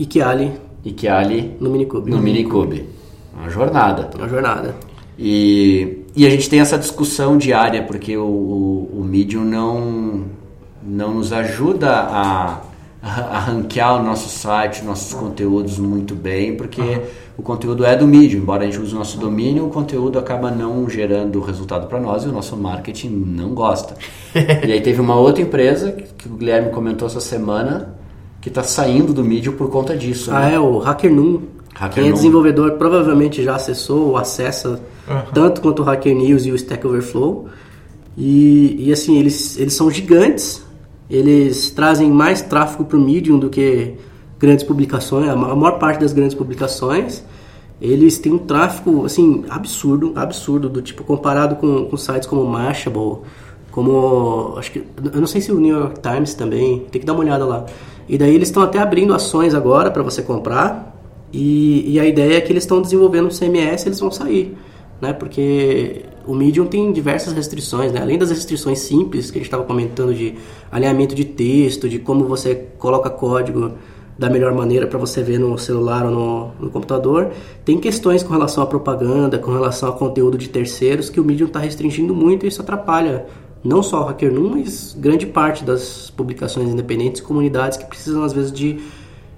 E 0.00 0.06
Kiali 0.06 0.50
e 0.82 0.92
Kiali 0.92 1.58
no 1.60 1.68
Minicube. 1.68 2.10
no 2.10 2.22
Minicube. 2.22 2.88
Uma 3.36 3.50
jornada. 3.50 4.08
Uma 4.16 4.26
jornada. 4.26 4.74
E, 5.18 6.06
e 6.16 6.26
a 6.26 6.30
gente 6.30 6.48
tem 6.48 6.58
essa 6.58 6.78
discussão 6.78 7.36
diária, 7.36 7.82
porque 7.82 8.16
o, 8.16 8.24
o, 8.24 9.00
o 9.00 9.04
Medium 9.04 9.44
não, 9.44 10.24
não 10.82 11.12
nos 11.16 11.34
ajuda 11.34 11.90
a, 11.90 12.62
a 13.02 13.38
ranquear 13.40 14.00
o 14.00 14.02
nosso 14.02 14.30
site, 14.30 14.82
nossos 14.82 15.12
conteúdos 15.12 15.78
muito 15.78 16.14
bem, 16.14 16.56
porque 16.56 17.02
o 17.36 17.42
conteúdo 17.42 17.84
é 17.84 17.94
do 17.94 18.06
Medium. 18.06 18.40
Embora 18.40 18.62
a 18.62 18.66
gente 18.66 18.80
use 18.80 18.94
o 18.94 18.98
nosso 18.98 19.18
domínio, 19.18 19.66
o 19.66 19.68
conteúdo 19.68 20.18
acaba 20.18 20.50
não 20.50 20.88
gerando 20.88 21.42
resultado 21.42 21.88
para 21.88 22.00
nós 22.00 22.24
e 22.24 22.28
o 22.28 22.32
nosso 22.32 22.56
marketing 22.56 23.10
não 23.10 23.50
gosta. 23.52 23.94
e 24.66 24.72
aí 24.72 24.80
teve 24.80 24.98
uma 24.98 25.16
outra 25.16 25.42
empresa, 25.42 25.92
que, 25.92 26.04
que 26.04 26.26
o 26.26 26.36
Guilherme 26.36 26.70
comentou 26.70 27.06
essa 27.06 27.20
semana, 27.20 27.99
que 28.40 28.48
está 28.48 28.62
saindo 28.62 29.12
do 29.12 29.22
Medium 29.22 29.54
por 29.54 29.70
conta 29.70 29.96
disso. 29.96 30.30
Ah, 30.32 30.40
né? 30.40 30.54
é 30.54 30.60
o 30.60 30.78
Hacker 30.78 31.12
Noon. 31.12 31.40
Hacker 31.74 32.02
Quem 32.02 32.10
é 32.10 32.12
desenvolvedor 32.12 32.72
provavelmente 32.72 33.42
já 33.42 33.56
acessou 33.56 34.08
ou 34.08 34.16
acessa 34.16 34.80
Aham. 35.08 35.24
tanto 35.32 35.60
quanto 35.60 35.82
o 35.82 35.84
Hacker 35.84 36.14
News 36.14 36.46
e 36.46 36.52
o 36.52 36.56
Stack 36.56 36.86
Overflow. 36.86 37.48
E, 38.16 38.76
e 38.78 38.92
assim, 38.92 39.18
eles, 39.18 39.58
eles 39.58 39.74
são 39.74 39.90
gigantes. 39.90 40.62
Eles 41.08 41.70
trazem 41.70 42.10
mais 42.10 42.40
tráfego 42.40 42.84
para 42.84 42.96
o 42.96 43.00
Medium 43.00 43.38
do 43.38 43.48
que 43.48 43.94
grandes 44.38 44.64
publicações, 44.64 45.28
a 45.28 45.36
maior 45.36 45.78
parte 45.78 46.00
das 46.00 46.12
grandes 46.12 46.34
publicações. 46.34 47.22
Eles 47.80 48.18
têm 48.18 48.32
um 48.32 48.38
tráfego 48.38 49.04
assim 49.04 49.44
absurdo, 49.48 50.12
absurdo 50.14 50.68
do 50.68 50.82
tipo 50.82 51.02
comparado 51.02 51.56
com, 51.56 51.86
com 51.86 51.96
sites 51.96 52.28
como 52.28 52.44
Mashable, 52.44 53.18
como 53.70 54.54
acho 54.56 54.72
que 54.72 54.84
eu 55.12 55.20
não 55.20 55.26
sei 55.26 55.40
se 55.40 55.52
o 55.52 55.60
New 55.60 55.76
York 55.76 56.00
Times 56.00 56.34
também, 56.34 56.86
tem 56.90 57.00
que 57.00 57.06
dar 57.06 57.12
uma 57.12 57.22
olhada 57.22 57.44
lá. 57.44 57.66
E 58.08 58.18
daí 58.18 58.34
eles 58.34 58.48
estão 58.48 58.62
até 58.62 58.78
abrindo 58.78 59.14
ações 59.14 59.54
agora 59.54 59.90
para 59.90 60.02
você 60.02 60.22
comprar. 60.22 60.96
E, 61.32 61.94
e 61.94 62.00
a 62.00 62.04
ideia 62.04 62.38
é 62.38 62.40
que 62.40 62.52
eles 62.52 62.64
estão 62.64 62.82
desenvolvendo 62.82 63.26
um 63.26 63.30
CMS, 63.30 63.86
eles 63.86 64.00
vão 64.00 64.10
sair, 64.10 64.56
né? 65.00 65.12
Porque 65.12 66.04
o 66.26 66.34
Medium 66.34 66.66
tem 66.66 66.92
diversas 66.92 67.32
restrições, 67.32 67.92
né? 67.92 68.00
Além 68.02 68.18
das 68.18 68.30
restrições 68.30 68.80
simples 68.80 69.30
que 69.30 69.38
a 69.38 69.40
gente 69.40 69.46
estava 69.46 69.62
comentando 69.62 70.12
de 70.12 70.34
alinhamento 70.72 71.14
de 71.14 71.24
texto, 71.24 71.88
de 71.88 72.00
como 72.00 72.24
você 72.24 72.66
coloca 72.78 73.08
código 73.08 73.74
da 74.18 74.28
melhor 74.28 74.52
maneira 74.52 74.86
para 74.86 74.98
você 74.98 75.22
ver 75.22 75.38
no 75.38 75.56
celular 75.56 76.04
ou 76.04 76.10
no, 76.10 76.50
no 76.60 76.70
computador. 76.70 77.30
Tem 77.64 77.78
questões 77.78 78.22
com 78.22 78.32
relação 78.32 78.62
à 78.62 78.66
propaganda, 78.66 79.38
com 79.38 79.50
relação 79.50 79.88
a 79.88 79.92
conteúdo 79.92 80.36
de 80.36 80.48
terceiros 80.48 81.08
que 81.08 81.18
o 81.18 81.24
Medium 81.24 81.46
está 81.46 81.58
restringindo 81.60 82.14
muito 82.14 82.44
e 82.44 82.48
isso 82.48 82.60
atrapalha 82.60 83.26
não 83.62 83.82
só 83.82 84.02
o 84.02 84.04
Hacker 84.04 84.32
Noon, 84.32 84.50
mas 84.58 84.96
grande 84.98 85.26
parte 85.26 85.64
das 85.64 86.10
publicações 86.10 86.68
independentes, 86.70 87.20
comunidades 87.20 87.76
que 87.76 87.84
precisam 87.84 88.22
às 88.24 88.32
vezes 88.32 88.52
de 88.52 88.80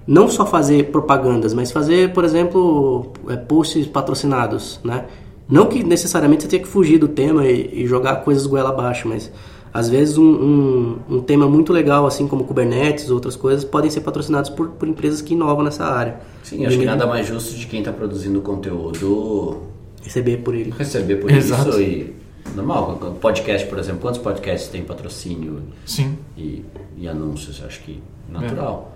não 0.07 0.27
só 0.27 0.45
fazer 0.45 0.91
propagandas, 0.91 1.53
mas 1.53 1.71
fazer, 1.71 2.13
por 2.13 2.23
exemplo, 2.25 3.11
é, 3.29 3.35
posts 3.35 3.87
patrocinados, 3.87 4.79
né? 4.83 5.05
Não 5.47 5.67
que 5.67 5.83
necessariamente 5.83 6.43
você 6.43 6.49
tenha 6.49 6.61
que 6.61 6.67
fugir 6.67 6.97
do 6.97 7.07
tema 7.07 7.45
e, 7.45 7.83
e 7.83 7.87
jogar 7.87 8.17
coisas 8.17 8.45
goela 8.47 8.69
abaixo, 8.69 9.07
mas 9.07 9.31
às 9.73 9.89
vezes 9.89 10.17
um, 10.17 10.23
um, 10.23 10.99
um 11.17 11.21
tema 11.21 11.47
muito 11.47 11.73
legal, 11.73 12.05
assim 12.05 12.27
como 12.27 12.43
Kubernetes 12.43 13.09
ou 13.09 13.15
outras 13.15 13.35
coisas, 13.35 13.65
podem 13.65 13.89
ser 13.89 14.01
patrocinados 14.01 14.49
por, 14.49 14.69
por 14.69 14.87
empresas 14.87 15.21
que 15.21 15.33
inovam 15.33 15.63
nessa 15.63 15.85
área. 15.85 16.19
Sim, 16.43 16.65
acho 16.65 16.77
que 16.77 16.85
nada 16.85 17.05
mais 17.07 17.27
justo 17.27 17.55
de 17.55 17.65
quem 17.67 17.79
está 17.79 17.91
produzindo 17.91 18.39
conteúdo 18.41 19.57
Receber 20.01 20.37
por 20.37 20.53
ele. 20.53 20.73
receber 20.77 21.15
por 21.17 21.31
Exato. 21.31 21.69
isso 21.69 21.81
e 21.81 22.22
normal 22.55 22.95
podcast 23.19 23.67
por 23.67 23.79
exemplo 23.79 24.01
quantos 24.01 24.21
podcasts 24.21 24.69
tem 24.69 24.83
patrocínio 24.83 25.63
Sim. 25.85 26.17
e, 26.37 26.63
e 26.97 27.07
anúncios 27.07 27.63
acho 27.65 27.81
que 27.81 28.01
natural 28.29 28.95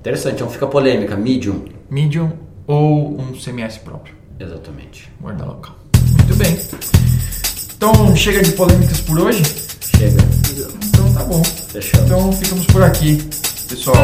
interessante 0.00 0.36
então 0.36 0.50
fica 0.50 0.66
polêmica 0.66 1.16
medium 1.16 1.64
Medium 1.90 2.32
ou 2.66 3.18
um 3.18 3.32
CMS 3.32 3.78
próprio. 3.78 4.14
exatamente 4.38 5.10
Guarda 5.20 5.44
local. 5.46 5.74
Muito 6.18 6.36
bem. 6.36 6.56
Então, 7.76 8.14
chega 8.14 8.42
de 8.42 8.52
polêmicas 8.52 9.00
por 9.00 9.18
hoje? 9.20 9.42
chega 9.96 10.16
Então 10.88 11.12
tá 11.14 11.24
bom. 11.24 11.42
fechamos 11.44 12.06
Então 12.06 12.32
ficamos 12.32 12.66
por 12.66 12.82
aqui, 12.82 13.16
pessoal. 13.68 13.96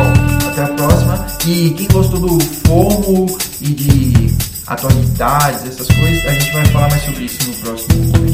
Até 0.51 0.62
a 0.62 0.69
próxima. 0.69 1.27
E 1.47 1.71
quem 1.71 1.89
gostou 1.89 2.21
do 2.21 2.41
FOMO 2.41 3.27
e 3.61 3.67
de 3.67 4.35
atualidades, 4.67 5.67
essas 5.67 5.89
coisas, 5.89 6.25
a 6.25 6.33
gente 6.33 6.53
vai 6.53 6.65
falar 6.67 6.89
mais 6.89 7.03
sobre 7.03 7.25
isso 7.25 7.51
no 7.51 7.57
próximo 7.57 8.12
podcast. 8.12 8.34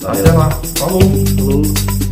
Valeu. 0.00 0.20
Até 0.20 0.32
lá. 0.32 0.50
Falou! 0.76 1.00
Falou. 1.36 2.09